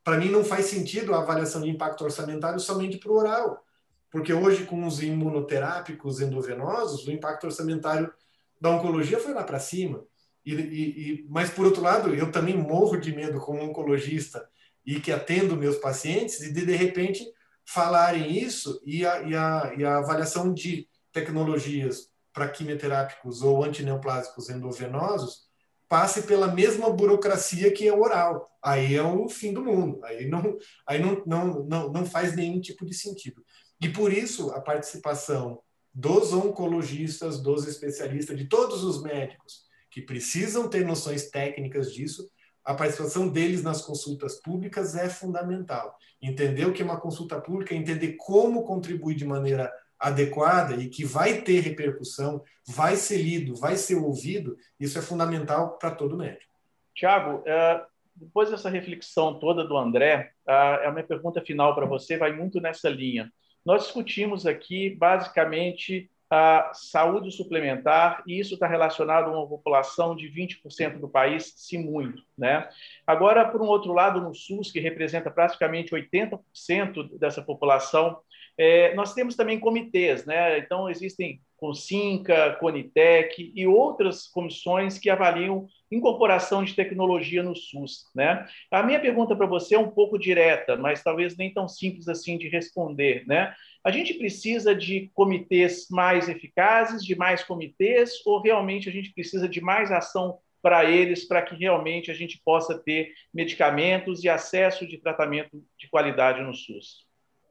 Para 0.03 0.17
mim, 0.17 0.31
não 0.31 0.43
faz 0.43 0.65
sentido 0.65 1.13
a 1.13 1.19
avaliação 1.19 1.61
de 1.61 1.69
impacto 1.69 2.03
orçamentário 2.03 2.59
somente 2.59 2.97
para 2.97 3.13
o 3.13 3.17
oral. 3.17 3.63
Porque 4.11 4.33
hoje, 4.33 4.65
com 4.65 4.87
os 4.87 5.03
imunoterápicos 5.03 6.23
endovenosos, 6.23 7.07
o 7.07 7.13
impacto 7.13 7.45
orçamentário 7.45 8.11
da 8.59 8.71
oncologia 8.71 9.19
foi 9.19 9.35
lá 9.35 9.45
para 9.45 9.59
cima. 9.59 10.03
E, 10.47 10.55
e, 10.55 10.55
e, 10.55 11.27
mas, 11.29 11.51
por 11.51 11.67
outro 11.67 11.83
lado, 11.83 12.15
eu 12.15 12.33
também 12.33 12.57
morro 12.57 12.97
de 12.97 13.15
medo 13.15 13.39
como 13.39 13.63
oncologista 13.63 14.49
e 14.87 14.99
que 14.99 15.13
atendo 15.13 15.59
meus 15.59 15.77
pacientes, 15.77 16.41
e 16.41 16.51
de, 16.55 16.65
de 16.65 16.75
repente 16.75 17.23
falarem 17.67 18.33
isso 18.33 18.81
e 18.87 19.05
a, 19.05 19.21
e 19.21 19.37
a, 19.37 19.75
e 19.77 19.85
a 19.85 19.99
avaliação 19.99 20.55
de 20.55 20.89
tecnologias 21.13 22.16
para 22.37 22.51
quimioterápicos 22.51 23.41
ou 23.41 23.65
antineoplásicos 23.65 24.51
endovenosos 24.51 25.47
passe 25.89 26.25
pela 26.25 26.49
mesma 26.49 26.91
burocracia 26.91 27.73
que 27.73 27.89
é 27.89 27.95
oral. 27.95 28.47
Aí 28.63 28.95
é 28.95 29.03
o 29.03 29.27
fim 29.27 29.55
do 29.55 29.65
mundo. 29.65 30.05
Aí 30.05 30.29
não, 30.29 30.59
aí 30.87 31.01
não, 31.01 31.23
não, 31.25 31.65
não, 31.65 31.91
não 31.91 32.05
faz 32.05 32.37
nenhum 32.37 32.61
tipo 32.61 32.85
de 32.85 32.93
sentido. 32.93 33.43
E 33.81 33.89
por 33.89 34.13
isso 34.13 34.51
a 34.51 34.61
participação 34.61 35.63
dos 35.95 36.35
oncologistas, 36.35 37.41
dos 37.41 37.67
especialistas, 37.67 38.37
de 38.37 38.47
todos 38.47 38.85
os 38.85 39.03
médicos 39.03 39.63
que 39.91 40.03
precisam 40.03 40.69
ter 40.69 40.85
noções 40.85 41.31
técnicas 41.31 41.91
disso, 41.91 42.29
a 42.63 42.75
participação 42.75 43.29
deles 43.29 43.63
nas 43.63 43.81
consultas 43.81 44.43
públicas 44.43 44.95
é 44.95 45.09
fundamental. 45.09 45.97
Entender 46.21 46.67
o 46.67 46.73
que 46.75 46.83
é 46.83 46.85
uma 46.85 47.01
consulta 47.01 47.41
pública, 47.41 47.75
entender 47.75 48.17
como 48.19 48.65
contribuir 48.65 49.15
de 49.15 49.25
maneira 49.25 49.73
adequada 49.99 50.75
e 50.77 50.89
que 50.89 51.05
vai 51.05 51.43
ter 51.43 51.61
repercussão, 51.61 52.43
vai 52.67 52.97
ser 52.97 53.19
lido, 53.19 53.55
vai 53.57 53.77
ser 53.77 53.97
ouvido, 53.97 54.57
isso 54.79 54.99
é 54.99 55.03
fundamental 55.03 55.79
para 55.79 55.91
todo 55.91 56.17
médico. 56.17 56.53
Tiago, 56.95 57.43
é, 57.47 57.83
depois 58.15 58.51
dessa 58.51 58.71
reflexão 58.71 59.39
toda 59.39 59.65
do 59.65 59.77
André, 59.77 60.33
a 60.47 60.91
minha 60.91 61.05
pergunta 61.05 61.41
final 61.43 61.75
para 61.75 61.87
você 61.87 62.17
vai 62.17 62.33
muito 62.33 62.61
nessa 62.61 62.89
linha. 62.89 63.31
Nós 63.65 63.83
discutimos 63.85 64.47
aqui, 64.47 64.91
basicamente, 64.91 66.11
a 66.31 66.71
saúde 66.73 67.31
suplementar, 67.31 68.23
e 68.27 68.39
isso 68.41 68.55
está 68.55 68.67
relacionado 68.67 69.29
a 69.29 69.39
uma 69.39 69.49
população 69.49 70.17
de 70.17 70.29
20% 70.29 70.99
do 70.99 71.09
país, 71.09 71.53
se 71.57 71.79
muito. 71.79 72.23
Né? 72.37 72.69
Agora, 73.07 73.49
por 73.49 73.63
um 73.63 73.67
outro 73.67 73.93
lado, 73.93 74.21
no 74.21 74.35
SUS, 74.35 74.73
que 74.73 74.81
representa 74.81 75.31
praticamente 75.31 75.95
80% 75.95 77.17
dessa 77.19 77.43
população, 77.43 78.19
é, 78.59 78.95
nós 78.95 79.13
temos 79.13 79.37
também 79.37 79.61
comitês, 79.61 80.25
né? 80.25 80.59
Então, 80.59 80.89
existem 80.89 81.41
Consinca, 81.57 82.57
Conitec 82.61 83.53
e 83.55 83.67
outras 83.67 84.27
comissões 84.29 84.99
que 84.99 85.09
avaliam 85.09 85.67
incorporação 85.91 86.65
de 86.65 86.75
tecnologia 86.75 87.43
no 87.43 87.55
SUS, 87.55 88.11
né? 88.15 88.47
A 88.71 88.83
minha 88.83 89.01
pergunta 89.01 89.35
para 89.35 89.47
você 89.47 89.75
é 89.75 89.79
um 89.79 89.91
pouco 89.91 90.19
direta, 90.19 90.77
mas 90.77 91.03
talvez 91.03 91.37
nem 91.37 91.53
tão 91.53 91.69
simples 91.69 92.09
assim 92.09 92.37
de 92.37 92.49
responder, 92.49 93.25
né? 93.27 93.55
A 93.85 93.91
gente 93.91 94.15
precisa 94.15 94.75
de 94.75 95.11
comitês 95.15 95.87
mais 95.91 96.29
eficazes, 96.29 97.05
de 97.05 97.15
mais 97.15 97.45
comitês, 97.45 98.15
ou 98.27 98.41
realmente 98.41 98.89
a 98.89 98.93
gente 98.93 99.13
precisa 99.13 99.49
de 99.49 99.61
mais 99.61 99.93
ação 99.93 100.39
para 100.61 100.85
eles, 100.85 101.25
para 101.25 101.43
que 101.43 101.55
realmente 101.55 102.11
a 102.11 102.15
gente 102.15 102.41
possa 102.45 102.77
ter 102.77 103.13
medicamentos 103.33 104.25
e 104.25 104.29
acesso 104.29 104.87
de 104.87 104.99
tratamento 104.99 105.63
de 105.79 105.89
qualidade 105.89 106.43
no 106.43 106.53
SUS? 106.53 107.06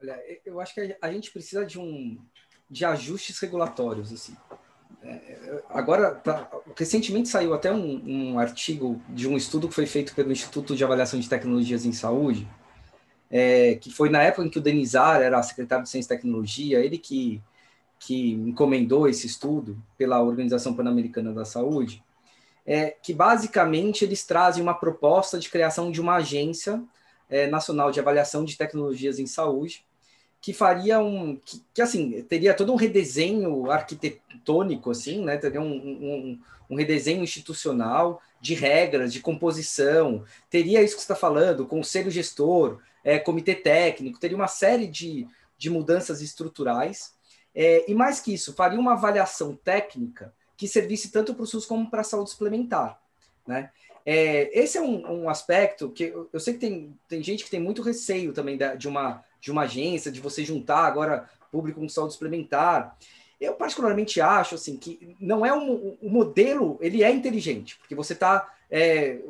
Olha, 0.06 0.22
eu 0.45 0.60
acho 0.60 0.76
que 0.76 0.95
a 1.01 1.12
gente 1.12 1.32
precisa 1.32 1.66
de 1.66 1.80
um 1.80 2.16
de 2.70 2.86
ajustes 2.86 3.39
regulatórios 3.39 4.14
assim. 4.14 4.36
É, 5.03 5.64
agora, 5.70 6.14
tá, 6.14 6.49
recentemente 6.78 7.28
saiu 7.30 7.53
até 7.53 7.72
um, 7.72 8.03
um, 8.06 8.39
artigo 8.39 9.01
de 9.10 9.28
um 9.28 9.36
estudo 9.36 9.68
que 9.68 9.74
foi 9.74 9.88
feito 9.88 10.14
pelo 10.14 10.32
Instituto 10.32 10.76
de 10.76 10.84
Avaliação 10.84 11.20
de 11.20 11.28
Tecnologias 11.28 11.86
em 11.86 11.91
Saúde, 11.91 12.47
é, 13.32 13.76
que 13.76 13.91
foi 13.91 14.10
na 14.10 14.22
época 14.22 14.45
em 14.45 14.49
que 14.49 14.60
o 14.60 14.62
Denizar 14.62 15.22
era 15.22 15.41
secretário 15.41 15.84
de 15.84 15.89
Ciência 15.89 16.14
e 16.14 16.18
Tecnologia, 16.18 16.80
ele 16.80 16.99
que, 16.99 17.41
que 17.99 18.34
encomendou 18.34 19.08
esse 19.08 19.26
estudo 19.26 19.82
pela 19.97 20.22
Organização 20.22 20.76
Pan-Americana 20.76 21.34
da 21.34 21.45
Saúde, 21.45 22.03
é, 22.66 22.91
que 23.01 23.14
basicamente 23.14 24.03
eles 24.03 24.24
trazem 24.24 24.62
uma 24.62 24.74
proposta 24.74 25.39
de 25.39 25.49
criação 25.49 25.91
de 25.91 26.01
uma 26.01 26.16
agência 26.16 26.84
é, 27.30 27.47
nacional 27.47 27.91
de 27.91 27.99
avaliação 27.99 28.43
de 28.43 28.58
tecnologias 28.58 29.20
em 29.20 29.28
saúde, 29.28 29.86
que 30.46 30.54
faria 30.54 31.00
um 31.00 31.38
que, 31.38 31.60
que, 31.74 31.82
assim 31.82 32.22
teria 32.22 32.54
todo 32.54 32.72
um 32.72 32.76
redesenho 32.76 33.72
arquitetônico 33.72 34.91
assim 34.91 35.26
né? 35.26 35.38
Teria 35.38 35.60
um, 35.60 35.74
um, 35.74 36.39
um, 36.70 36.76
redesenho 36.76 37.24
institucional 37.24 38.22
de 38.39 38.54
regras 38.54 39.12
de 39.12 39.22
composição. 39.22 40.24
Teria 40.48 40.84
isso 40.84 40.93
que 40.93 41.02
está 41.02 41.16
falando 41.16 41.66
conselho 41.66 42.12
gestor 42.12 42.80
é, 43.04 43.18
comitê 43.18 43.56
técnico 43.56 44.20
teria 44.20 44.38
uma 44.38 44.48
série 44.48 44.86
de, 44.86 45.28
de 45.58 45.68
mudanças 45.68 46.22
estruturais. 46.22 47.16
É, 47.56 47.89
e 47.89 47.96
mais 47.96 48.20
que 48.20 48.32
isso 48.32 48.54
faria 48.54 48.80
uma 48.80 48.93
avaliação 48.93 49.56
técnica 49.56 50.32
que 50.56 50.68
servisse 50.68 51.10
tanto 51.10 51.34
para 51.34 51.41
o 51.41 51.48
SUS 51.48 51.66
como 51.66 51.89
para 51.89 52.02
a 52.02 52.04
saúde 52.04 52.30
suplementar 52.30 53.02
né? 53.48 53.72
É, 54.06 54.60
esse 54.60 54.78
é 54.78 54.82
um, 54.82 55.24
um 55.24 55.30
aspecto 55.30 55.89
que 55.89 56.04
eu, 56.04 56.30
eu, 56.32 56.39
sei 56.39 56.54
que 56.54 56.60
tem, 56.60 56.96
tem 57.08 57.24
gente 57.24 57.43
que 57.43 57.50
tem 57.50 57.60
muito 57.60 57.82
receio 57.82 58.34
também 58.34 58.56
da, 58.56 58.76
de 58.76 58.88
uma 58.88 59.24
de 59.46 59.52
uma 59.52 59.62
agência, 59.62 60.12
de 60.12 60.20
você 60.20 60.43
juntar 60.43 60.86
agora 60.86 61.30
público 61.52 61.80
com 61.80 61.88
saúde 61.88 62.14
suplementar. 62.14 62.98
Eu 63.39 63.54
particularmente 63.54 64.20
acho 64.20 64.56
assim 64.56 64.76
que 64.76 65.16
não 65.20 65.46
é 65.46 65.54
um, 65.54 65.96
um 66.02 66.10
modelo, 66.10 66.80
ele 66.82 67.04
é 67.04 67.12
inteligente, 67.12 67.78
porque 67.78 67.93
você 67.93 68.14
está 68.14 68.52
é, 68.72 69.22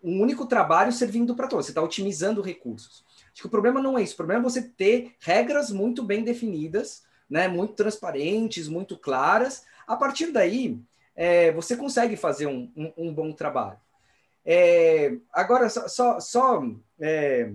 um 0.00 0.20
único 0.22 0.46
trabalho 0.46 0.92
servindo 0.92 1.34
para 1.34 1.48
todos, 1.48 1.66
você 1.66 1.72
está 1.72 1.82
otimizando 1.82 2.40
recursos. 2.40 3.04
Acho 3.32 3.42
que 3.42 3.46
o 3.48 3.50
problema 3.50 3.82
não 3.82 3.98
é 3.98 4.02
isso, 4.02 4.14
o 4.14 4.16
problema 4.16 4.42
é 4.42 4.44
você 4.44 4.62
ter 4.62 5.16
regras 5.18 5.72
muito 5.72 6.04
bem 6.04 6.22
definidas, 6.22 7.02
né, 7.28 7.48
muito 7.48 7.74
transparentes, 7.74 8.68
muito 8.68 8.96
claras. 8.96 9.64
A 9.88 9.96
partir 9.96 10.30
daí, 10.30 10.78
é, 11.16 11.50
você 11.50 11.76
consegue 11.76 12.16
fazer 12.16 12.46
um, 12.46 12.70
um, 12.76 12.92
um 12.96 13.12
bom 13.12 13.32
trabalho. 13.32 13.78
É, 14.46 15.16
agora, 15.32 15.68
só, 15.68 15.88
só, 15.88 16.20
só 16.20 16.62
é, 17.00 17.50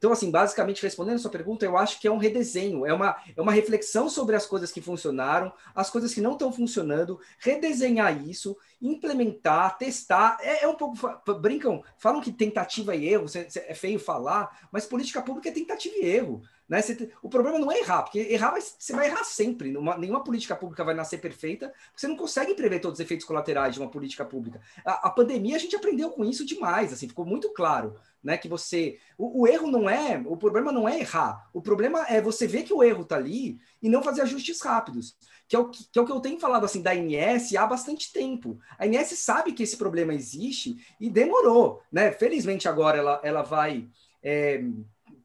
então, 0.00 0.12
assim, 0.12 0.30
basicamente 0.30 0.82
respondendo 0.82 1.16
a 1.16 1.18
sua 1.18 1.30
pergunta, 1.30 1.66
eu 1.66 1.76
acho 1.76 2.00
que 2.00 2.08
é 2.08 2.10
um 2.10 2.16
redesenho, 2.16 2.86
é 2.86 2.94
uma, 2.94 3.16
é 3.36 3.38
uma 3.38 3.52
reflexão 3.52 4.08
sobre 4.08 4.34
as 4.34 4.46
coisas 4.46 4.72
que 4.72 4.80
funcionaram, 4.80 5.52
as 5.74 5.90
coisas 5.90 6.14
que 6.14 6.22
não 6.22 6.32
estão 6.32 6.50
funcionando, 6.50 7.20
redesenhar 7.38 8.26
isso, 8.26 8.56
implementar, 8.80 9.76
testar. 9.76 10.38
É, 10.40 10.64
é, 10.64 10.68
um 10.68 10.74
pouco. 10.74 10.96
Brincam, 11.34 11.84
falam 11.98 12.22
que 12.22 12.32
tentativa 12.32 12.96
e 12.96 13.06
erro, 13.10 13.26
é 13.34 13.74
feio 13.74 13.98
falar, 13.98 14.68
mas 14.72 14.86
política 14.86 15.20
pública 15.20 15.50
é 15.50 15.52
tentativa 15.52 15.94
e 15.94 16.06
erro. 16.06 16.40
Né? 16.70 16.80
Você, 16.80 17.10
o 17.20 17.28
problema 17.28 17.58
não 17.58 17.70
é 17.72 17.80
errar, 17.80 18.04
porque 18.04 18.20
errar 18.20 18.52
vai, 18.52 18.60
você 18.60 18.92
vai 18.92 19.08
errar 19.08 19.24
sempre. 19.24 19.72
Numa, 19.72 19.98
nenhuma 19.98 20.22
política 20.22 20.54
pública 20.54 20.84
vai 20.84 20.94
nascer 20.94 21.18
perfeita, 21.20 21.74
você 21.96 22.06
não 22.06 22.16
consegue 22.16 22.54
prever 22.54 22.78
todos 22.78 23.00
os 23.00 23.04
efeitos 23.04 23.26
colaterais 23.26 23.74
de 23.74 23.80
uma 23.80 23.90
política 23.90 24.24
pública. 24.24 24.60
A, 24.84 25.08
a 25.08 25.10
pandemia, 25.10 25.56
a 25.56 25.58
gente 25.58 25.74
aprendeu 25.74 26.10
com 26.10 26.24
isso 26.24 26.46
demais, 26.46 26.92
assim, 26.92 27.08
ficou 27.08 27.26
muito 27.26 27.52
claro. 27.52 27.96
Né, 28.22 28.36
que 28.36 28.46
você. 28.46 28.98
O, 29.16 29.40
o, 29.40 29.48
erro 29.48 29.70
não 29.70 29.88
é. 29.88 30.22
O 30.26 30.36
problema 30.36 30.70
não 30.70 30.86
é 30.86 31.00
errar. 31.00 31.48
O 31.54 31.62
problema 31.62 32.04
é 32.06 32.20
você 32.20 32.46
ver 32.46 32.64
que 32.64 32.74
o 32.74 32.84
erro 32.84 33.00
está 33.00 33.16
ali 33.16 33.58
e 33.80 33.88
não 33.88 34.02
fazer 34.02 34.20
ajustes 34.20 34.60
rápidos. 34.60 35.16
Que 35.48 35.56
é, 35.56 35.58
o 35.58 35.70
que, 35.70 35.84
que 35.90 35.98
é 35.98 36.02
o 36.02 36.04
que 36.04 36.12
eu 36.12 36.20
tenho 36.20 36.38
falado 36.38 36.66
assim 36.66 36.82
da 36.82 36.94
INS 36.94 37.56
há 37.56 37.66
bastante 37.66 38.12
tempo. 38.12 38.58
A 38.78 38.86
INS 38.86 39.18
sabe 39.18 39.54
que 39.54 39.62
esse 39.62 39.74
problema 39.74 40.12
existe 40.12 40.76
e 41.00 41.08
demorou. 41.08 41.80
Né? 41.90 42.12
Felizmente 42.12 42.68
agora 42.68 42.98
ela, 42.98 43.20
ela 43.24 43.40
vai. 43.40 43.88
É, 44.22 44.62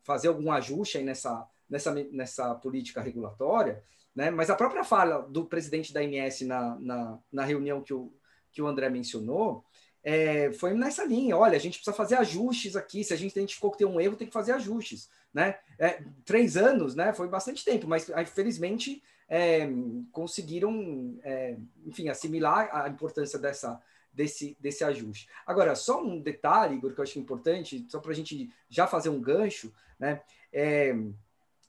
fazer 0.05 0.29
algum 0.29 0.51
ajuste 0.51 0.99
nessa, 0.99 1.45
nessa, 1.69 1.93
nessa 2.11 2.55
política 2.55 3.01
regulatória, 3.01 3.83
né? 4.15 4.29
mas 4.29 4.49
a 4.49 4.55
própria 4.55 4.83
fala 4.83 5.23
do 5.23 5.45
presidente 5.45 5.91
da 5.91 6.01
INS 6.01 6.41
na, 6.41 6.79
na, 6.79 7.19
na 7.31 7.43
reunião 7.43 7.81
que 7.81 7.93
o, 7.93 8.13
que 8.51 8.61
o 8.61 8.67
André 8.67 8.87
mencionou 8.87 9.65
é, 10.03 10.53
foi 10.53 10.75
nessa 10.75 11.03
linha, 11.03 11.35
olha, 11.35 11.55
a 11.55 11.59
gente 11.59 11.79
precisa 11.79 11.97
fazer 11.97 12.15
ajustes 12.17 12.75
aqui, 12.75 13.03
se 13.03 13.11
a 13.11 13.17
gente 13.17 13.31
identificou 13.31 13.71
que 13.71 13.79
tem 13.79 13.87
um 13.87 13.99
erro, 13.99 14.15
tem 14.15 14.27
que 14.27 14.33
fazer 14.33 14.51
ajustes, 14.51 15.09
né? 15.33 15.57
É, 15.79 16.03
três 16.23 16.55
anos, 16.55 16.93
né? 16.93 17.11
Foi 17.11 17.27
bastante 17.27 17.65
tempo, 17.65 17.87
mas 17.87 18.07
infelizmente 18.09 19.01
é, 19.27 19.67
conseguiram, 20.11 21.17
é, 21.23 21.57
enfim, 21.87 22.07
assimilar 22.07 22.69
a 22.71 22.87
importância 22.87 23.39
dessa, 23.39 23.81
desse, 24.16 24.57
desse 24.59 24.84
ajuste. 24.84 25.28
Agora, 25.45 25.76
só 25.76 26.01
um 26.01 26.20
detalhe, 26.20 26.76
Igor, 26.76 26.93
que 26.93 26.99
eu 26.99 27.03
acho 27.03 27.20
importante, 27.20 27.86
só 27.89 27.99
para 27.99 28.11
a 28.11 28.16
gente 28.16 28.49
já 28.70 28.88
fazer 28.88 29.09
um 29.09 29.20
gancho, 29.20 29.74
né? 29.99 30.22
É, 30.51 30.95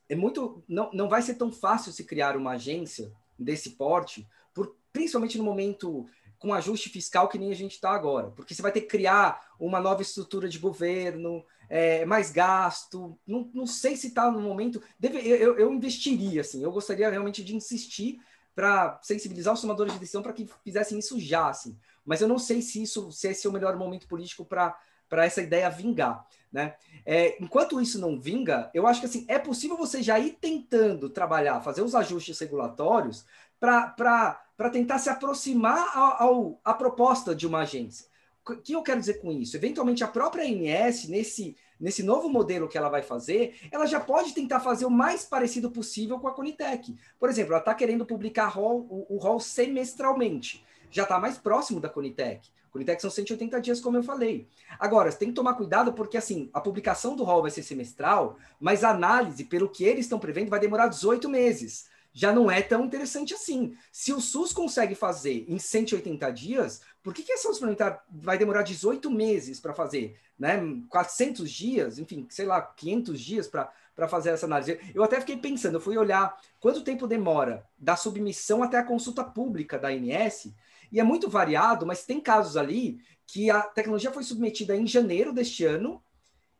é 0.09 0.15
muito. 0.15 0.63
Não, 0.67 0.89
não 0.93 1.09
vai 1.09 1.21
ser 1.21 1.35
tão 1.35 1.51
fácil 1.51 1.91
se 1.91 2.05
criar 2.05 2.37
uma 2.37 2.51
agência 2.51 3.11
desse 3.37 3.71
porte, 3.71 4.27
por, 4.53 4.75
principalmente 4.91 5.37
no 5.37 5.43
momento 5.43 6.07
com 6.39 6.53
ajuste 6.53 6.89
fiscal 6.89 7.27
que 7.27 7.37
nem 7.37 7.51
a 7.51 7.55
gente 7.55 7.73
está 7.73 7.91
agora, 7.91 8.29
porque 8.29 8.53
você 8.53 8.61
vai 8.61 8.71
ter 8.71 8.81
que 8.81 8.87
criar 8.87 9.53
uma 9.59 9.79
nova 9.79 10.03
estrutura 10.03 10.47
de 10.47 10.59
governo, 10.59 11.43
é, 11.69 12.05
mais 12.05 12.31
gasto. 12.31 13.17
Não, 13.25 13.49
não 13.53 13.67
sei 13.67 13.95
se 13.95 14.07
está 14.07 14.31
no 14.31 14.39
momento. 14.39 14.81
Deve, 14.99 15.17
eu, 15.19 15.57
eu 15.57 15.73
investiria, 15.73 16.41
assim, 16.41 16.63
eu 16.63 16.71
gostaria 16.71 17.09
realmente 17.09 17.43
de 17.43 17.55
insistir 17.55 18.19
para 18.55 18.99
sensibilizar 19.03 19.53
os 19.53 19.61
tomadores 19.61 19.93
de 19.93 19.99
decisão 19.99 20.23
para 20.23 20.33
que 20.33 20.47
fizessem 20.63 20.97
isso 20.97 21.19
já, 21.19 21.49
assim. 21.49 21.77
Mas 22.07 22.21
eu 22.21 22.27
não 22.27 22.39
sei 22.39 22.61
se 22.61 22.81
isso 22.81 23.11
se 23.11 23.27
esse 23.27 23.45
é 23.45 23.49
o 23.49 23.53
melhor 23.53 23.75
momento 23.75 24.07
político 24.07 24.45
para 24.45 25.25
essa 25.25 25.41
ideia 25.41 25.69
vingar. 25.69 26.25
Né? 26.49 26.73
É, 27.05 27.35
enquanto 27.43 27.81
isso 27.81 27.99
não 27.99 28.17
vinga, 28.17 28.71
eu 28.73 28.87
acho 28.87 29.01
que 29.01 29.05
assim, 29.05 29.25
é 29.27 29.37
possível 29.37 29.75
você 29.75 30.01
já 30.01 30.17
ir 30.17 30.37
tentando 30.39 31.09
trabalhar, 31.09 31.59
fazer 31.59 31.81
os 31.81 31.93
ajustes 31.93 32.39
regulatórios 32.39 33.25
para 33.59 34.69
tentar 34.71 34.99
se 34.99 35.09
aproximar 35.09 35.91
ao, 35.93 36.23
ao, 36.23 36.61
à 36.63 36.73
proposta 36.73 37.35
de 37.35 37.45
uma 37.45 37.59
agência. 37.59 38.07
O 38.47 38.55
que 38.55 38.71
eu 38.71 38.81
quero 38.81 39.01
dizer 39.01 39.15
com 39.15 39.29
isso? 39.29 39.57
Eventualmente, 39.57 40.05
a 40.05 40.07
própria 40.07 40.45
ANS, 40.45 41.09
nesse, 41.09 41.57
nesse 41.77 42.01
novo 42.01 42.29
modelo 42.29 42.69
que 42.69 42.77
ela 42.77 42.87
vai 42.87 43.01
fazer, 43.01 43.59
ela 43.69 43.85
já 43.85 43.99
pode 43.99 44.33
tentar 44.33 44.61
fazer 44.61 44.85
o 44.85 44.89
mais 44.89 45.25
parecido 45.25 45.69
possível 45.69 46.17
com 46.17 46.29
a 46.29 46.33
Conitec. 46.33 46.95
Por 47.19 47.27
exemplo, 47.27 47.51
ela 47.51 47.59
está 47.59 47.73
querendo 47.73 48.05
publicar 48.05 48.57
o 48.57 49.17
rol 49.17 49.41
semestralmente 49.41 50.65
já 50.91 51.03
está 51.03 51.19
mais 51.19 51.37
próximo 51.37 51.79
da 51.79 51.89
Conitec. 51.89 52.49
Conitec 52.71 53.01
são 53.01 53.09
180 53.09 53.59
dias, 53.59 53.79
como 53.79 53.97
eu 53.97 54.03
falei. 54.03 54.47
Agora, 54.79 55.11
tem 55.11 55.29
que 55.29 55.33
tomar 55.33 55.55
cuidado 55.55 55.93
porque, 55.93 56.17
assim, 56.17 56.49
a 56.53 56.61
publicação 56.61 57.15
do 57.15 57.23
rol 57.23 57.41
vai 57.41 57.51
ser 57.51 57.63
semestral, 57.63 58.37
mas 58.59 58.83
a 58.83 58.91
análise, 58.91 59.45
pelo 59.45 59.69
que 59.69 59.83
eles 59.83 60.05
estão 60.05 60.19
prevendo, 60.19 60.49
vai 60.49 60.59
demorar 60.59 60.87
18 60.87 61.27
meses. 61.27 61.87
Já 62.13 62.31
não 62.31 62.49
é 62.49 62.61
tão 62.61 62.85
interessante 62.85 63.33
assim. 63.33 63.75
Se 63.91 64.11
o 64.11 64.19
SUS 64.19 64.51
consegue 64.51 64.95
fazer 64.95 65.45
em 65.47 65.59
180 65.59 66.31
dias, 66.31 66.81
por 67.03 67.13
que, 67.13 67.23
que 67.23 67.31
a 67.31 67.37
saúde 67.37 67.57
suplementar 67.57 68.03
vai 68.09 68.37
demorar 68.37 68.63
18 68.63 69.09
meses 69.11 69.59
para 69.59 69.73
fazer? 69.73 70.17
Né? 70.37 70.59
400 70.89 71.49
dias, 71.49 71.99
enfim, 71.99 72.25
sei 72.29 72.45
lá, 72.45 72.61
500 72.61 73.19
dias 73.19 73.47
para 73.47 73.71
para 73.97 74.07
fazer 74.07 74.29
essa 74.29 74.45
análise. 74.45 74.79
Eu 74.93 75.03
até 75.03 75.19
fiquei 75.19 75.35
pensando, 75.37 75.73
eu 75.73 75.81
fui 75.81 75.97
olhar 75.97 76.37
quanto 76.59 76.83
tempo 76.83 77.07
demora 77.07 77.67
da 77.75 77.95
submissão 77.95 78.61
até 78.61 78.77
a 78.77 78.83
consulta 78.83 79.23
pública 79.23 79.79
da 79.79 79.87
ANS, 79.87 80.53
e 80.91 80.99
é 80.99 81.03
muito 81.03 81.29
variado, 81.29 81.85
mas 81.85 82.05
tem 82.05 82.19
casos 82.19 82.57
ali 82.57 82.99
que 83.25 83.49
a 83.49 83.61
tecnologia 83.61 84.11
foi 84.11 84.23
submetida 84.23 84.75
em 84.75 84.87
janeiro 84.87 85.33
deste 85.33 85.65
ano 85.65 86.01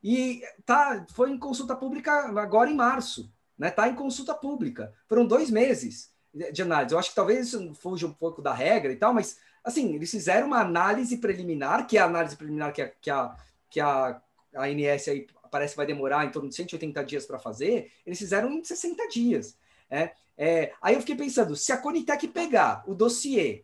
e 0.03 0.41
tá, 0.65 1.05
foi 1.13 1.31
em 1.31 1.37
consulta 1.37 1.75
pública 1.75 2.11
agora 2.39 2.69
em 2.69 2.75
março, 2.75 3.31
né? 3.57 3.71
Tá 3.71 3.87
em 3.87 3.95
consulta 3.95 4.33
pública. 4.33 4.93
Foram 5.07 5.25
dois 5.25 5.49
meses 5.49 6.11
de 6.51 6.61
análise. 6.61 6.93
Eu 6.93 6.99
acho 6.99 7.09
que 7.09 7.15
talvez 7.15 7.47
isso 7.47 7.73
fuja 7.73 8.05
um 8.05 8.13
pouco 8.13 8.41
da 8.41 8.53
regra 8.53 8.91
e 8.91 8.95
tal, 8.95 9.13
mas 9.13 9.39
assim, 9.63 9.95
eles 9.95 10.11
fizeram 10.11 10.47
uma 10.47 10.61
análise 10.61 11.17
preliminar, 11.17 11.87
que 11.87 11.97
é 11.97 12.01
a 12.01 12.05
análise 12.05 12.35
preliminar 12.35 12.71
que 12.71 12.81
a, 12.81 12.87
que 12.89 13.09
a, 13.09 13.35
que 13.69 13.79
a, 13.79 14.21
ANS 14.55 15.07
aí 15.07 15.27
parece 15.51 15.73
que 15.73 15.77
vai 15.77 15.85
demorar 15.85 16.25
em 16.25 16.31
torno 16.31 16.49
de 16.49 16.55
180 16.55 17.03
dias 17.03 17.25
para 17.25 17.39
fazer, 17.39 17.91
eles 18.05 18.19
fizeram 18.19 18.51
em 18.51 18.63
60 18.63 19.07
dias. 19.07 19.57
É, 19.89 20.11
é, 20.37 20.73
aí 20.81 20.93
eu 20.93 20.99
fiquei 20.99 21.15
pensando, 21.15 21.55
se 21.55 21.71
a 21.71 21.77
Conitec 21.77 22.27
pegar 22.27 22.83
o 22.85 22.93
dossiê 22.93 23.63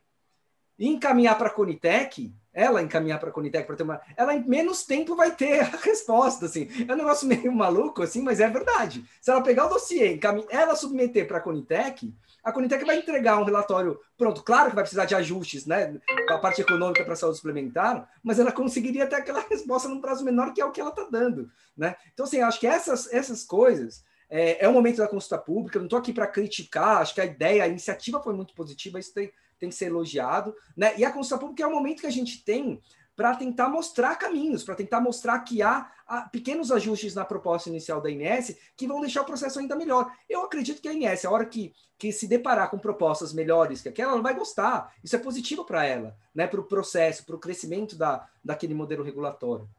encaminhar 0.77 1.37
para 1.37 1.47
a 1.47 1.53
Conitec, 1.53 2.33
ela 2.53 2.81
encaminhar 2.81 3.19
para 3.19 3.29
a 3.29 3.31
Conitec 3.31 3.65
para 3.65 3.75
ter 3.75 3.83
uma. 3.83 3.99
Ela 4.15 4.35
em 4.35 4.43
menos 4.47 4.85
tempo 4.85 5.15
vai 5.15 5.35
ter 5.35 5.61
a 5.61 5.77
resposta. 5.77 6.45
Assim. 6.45 6.69
É 6.87 6.93
um 6.93 6.97
negócio 6.97 7.27
meio 7.27 7.51
maluco, 7.53 8.03
assim, 8.03 8.21
mas 8.21 8.39
é 8.39 8.47
verdade. 8.47 9.03
Se 9.19 9.31
ela 9.31 9.41
pegar 9.41 9.65
o 9.65 9.69
dossiê, 9.69 10.13
encaminhar, 10.13 10.47
ela 10.51 10.75
submeter 10.75 11.27
para 11.27 11.39
a 11.39 11.41
Conitec, 11.41 12.13
a 12.43 12.51
Conitec 12.51 12.85
vai 12.85 12.97
entregar 12.97 13.39
um 13.39 13.45
relatório 13.45 13.99
pronto. 14.17 14.43
Claro 14.43 14.69
que 14.69 14.75
vai 14.75 14.83
precisar 14.83 15.05
de 15.05 15.15
ajustes, 15.15 15.65
né? 15.65 15.99
A 16.29 16.37
parte 16.37 16.61
econômica 16.61 17.03
para 17.03 17.13
a 17.13 17.15
saúde 17.15 17.37
suplementar, 17.37 18.07
mas 18.21 18.37
ela 18.37 18.51
conseguiria 18.51 19.07
ter 19.07 19.15
aquela 19.15 19.39
resposta 19.49 19.87
num 19.87 20.01
prazo 20.01 20.23
menor, 20.23 20.53
que 20.53 20.61
é 20.61 20.65
o 20.65 20.71
que 20.71 20.81
ela 20.81 20.89
está 20.89 21.07
dando. 21.09 21.49
Né? 21.75 21.95
Então, 22.13 22.25
assim, 22.25 22.41
acho 22.41 22.59
que 22.59 22.67
essas, 22.67 23.11
essas 23.11 23.43
coisas. 23.43 24.03
É, 24.29 24.65
é 24.65 24.67
o 24.67 24.73
momento 24.73 24.97
da 24.97 25.07
consulta 25.07 25.37
pública, 25.37 25.77
eu 25.77 25.81
não 25.81 25.85
estou 25.85 25.99
aqui 25.99 26.11
para 26.11 26.25
criticar, 26.25 27.01
acho 27.01 27.13
que 27.13 27.21
a 27.21 27.25
ideia, 27.25 27.65
a 27.65 27.67
iniciativa 27.67 28.19
foi 28.19 28.33
muito 28.33 28.55
positiva, 28.55 28.97
isso 28.97 29.13
tem, 29.13 29.31
tem 29.63 29.69
que 29.69 29.75
ser 29.75 29.85
elogiado. 29.85 30.53
Né? 30.75 30.93
E 30.97 31.05
a 31.05 31.11
consulta 31.11 31.39
pública 31.39 31.63
é 31.63 31.67
o 31.67 31.71
momento 31.71 32.01
que 32.01 32.07
a 32.07 32.11
gente 32.11 32.43
tem 32.43 32.81
para 33.15 33.33
tentar 33.35 33.69
mostrar 33.69 34.15
caminhos, 34.15 34.63
para 34.63 34.75
tentar 34.75 34.99
mostrar 34.99 35.39
que 35.39 35.61
há, 35.61 35.89
há, 36.05 36.23
pequenos 36.23 36.71
ajustes 36.71 37.15
na 37.15 37.23
proposta 37.23 37.69
inicial 37.69 38.01
da 38.01 38.09
INS 38.09 38.57
que 38.75 38.87
vão 38.87 38.99
deixar 38.99 39.21
o 39.21 39.25
processo 39.25 39.59
ainda 39.59 39.75
melhor. 39.75 40.11
Eu 40.27 40.43
acredito 40.43 40.81
que 40.81 40.89
a 40.89 40.93
INS, 40.93 41.23
a 41.23 41.31
hora 41.31 41.45
que, 41.45 41.73
que 41.97 42.11
se 42.11 42.27
deparar 42.27 42.69
com 42.69 42.77
propostas 42.77 43.31
melhores 43.31 43.81
que 43.81 43.89
aquela, 43.89 44.13
ela 44.13 44.21
vai 44.21 44.35
gostar. 44.35 44.93
Isso 45.03 45.15
é 45.15 45.19
positivo 45.19 45.63
para 45.63 45.85
ela, 45.85 46.17
né? 46.35 46.45
para 46.45 46.59
o 46.59 46.65
processo, 46.65 47.25
para 47.25 47.35
o 47.35 47.39
crescimento 47.39 47.95
da, 47.95 48.27
daquele 48.43 48.73
modelo 48.73 49.03
regulatório. 49.03 49.69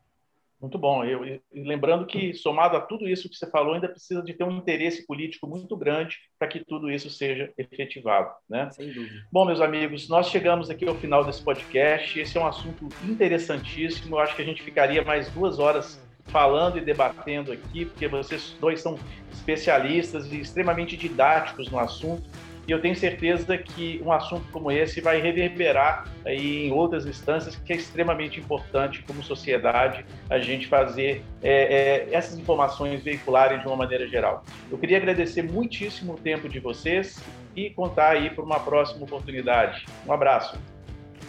Muito 0.64 0.78
bom. 0.78 1.04
Eu, 1.04 1.26
e 1.26 1.42
lembrando 1.52 2.06
que, 2.06 2.32
somado 2.32 2.74
a 2.74 2.80
tudo 2.80 3.06
isso 3.06 3.28
que 3.28 3.36
você 3.36 3.46
falou, 3.50 3.74
ainda 3.74 3.86
precisa 3.86 4.22
de 4.22 4.32
ter 4.32 4.44
um 4.44 4.56
interesse 4.56 5.06
político 5.06 5.46
muito 5.46 5.76
grande 5.76 6.16
para 6.38 6.48
que 6.48 6.64
tudo 6.64 6.90
isso 6.90 7.10
seja 7.10 7.52
efetivado. 7.58 8.30
Né? 8.48 8.70
Sem 8.70 8.90
dúvida. 8.90 9.26
Bom, 9.30 9.44
meus 9.44 9.60
amigos, 9.60 10.08
nós 10.08 10.28
chegamos 10.28 10.70
aqui 10.70 10.88
ao 10.88 10.94
final 10.94 11.22
desse 11.22 11.42
podcast. 11.42 12.18
Esse 12.18 12.38
é 12.38 12.40
um 12.40 12.46
assunto 12.46 12.88
interessantíssimo. 13.04 14.16
Eu 14.16 14.20
acho 14.20 14.34
que 14.34 14.40
a 14.40 14.44
gente 14.44 14.62
ficaria 14.62 15.04
mais 15.04 15.30
duas 15.32 15.58
horas 15.58 16.02
falando 16.28 16.78
e 16.78 16.80
debatendo 16.80 17.52
aqui, 17.52 17.84
porque 17.84 18.08
vocês 18.08 18.56
dois 18.58 18.80
são 18.80 18.98
especialistas 19.30 20.32
e 20.32 20.40
extremamente 20.40 20.96
didáticos 20.96 21.70
no 21.70 21.78
assunto 21.78 22.26
e 22.66 22.72
eu 22.72 22.80
tenho 22.80 22.96
certeza 22.96 23.56
que 23.58 24.00
um 24.04 24.10
assunto 24.10 24.46
como 24.50 24.70
esse 24.70 25.00
vai 25.00 25.20
reverberar 25.20 26.08
aí 26.24 26.66
em 26.66 26.72
outras 26.72 27.06
instâncias, 27.06 27.56
que 27.56 27.72
é 27.72 27.76
extremamente 27.76 28.40
importante 28.40 29.02
como 29.06 29.22
sociedade 29.22 30.04
a 30.30 30.38
gente 30.38 30.66
fazer 30.66 31.22
é, 31.42 32.08
é, 32.10 32.14
essas 32.14 32.38
informações 32.38 33.02
veicularem 33.02 33.60
de 33.60 33.66
uma 33.66 33.76
maneira 33.76 34.08
geral. 34.08 34.44
Eu 34.70 34.78
queria 34.78 34.96
agradecer 34.96 35.42
muitíssimo 35.42 36.14
o 36.14 36.16
tempo 36.16 36.48
de 36.48 36.58
vocês 36.58 37.20
e 37.54 37.70
contar 37.70 38.10
aí 38.10 38.30
para 38.30 38.42
uma 38.42 38.60
próxima 38.60 39.04
oportunidade. 39.04 39.86
Um 40.06 40.12
abraço. 40.12 40.58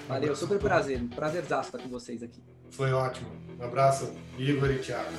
Valeu, 0.07 0.36
super 0.36 0.59
prazer. 0.59 1.01
Prazerzaço 1.15 1.69
estar 1.69 1.79
com 1.79 1.89
vocês 1.89 2.21
aqui. 2.23 2.41
Foi 2.71 2.91
ótimo. 2.91 3.29
Um 3.59 3.63
abraço, 3.63 4.13
Igor 4.38 4.69
e 4.69 4.79
Thiago. 4.79 5.09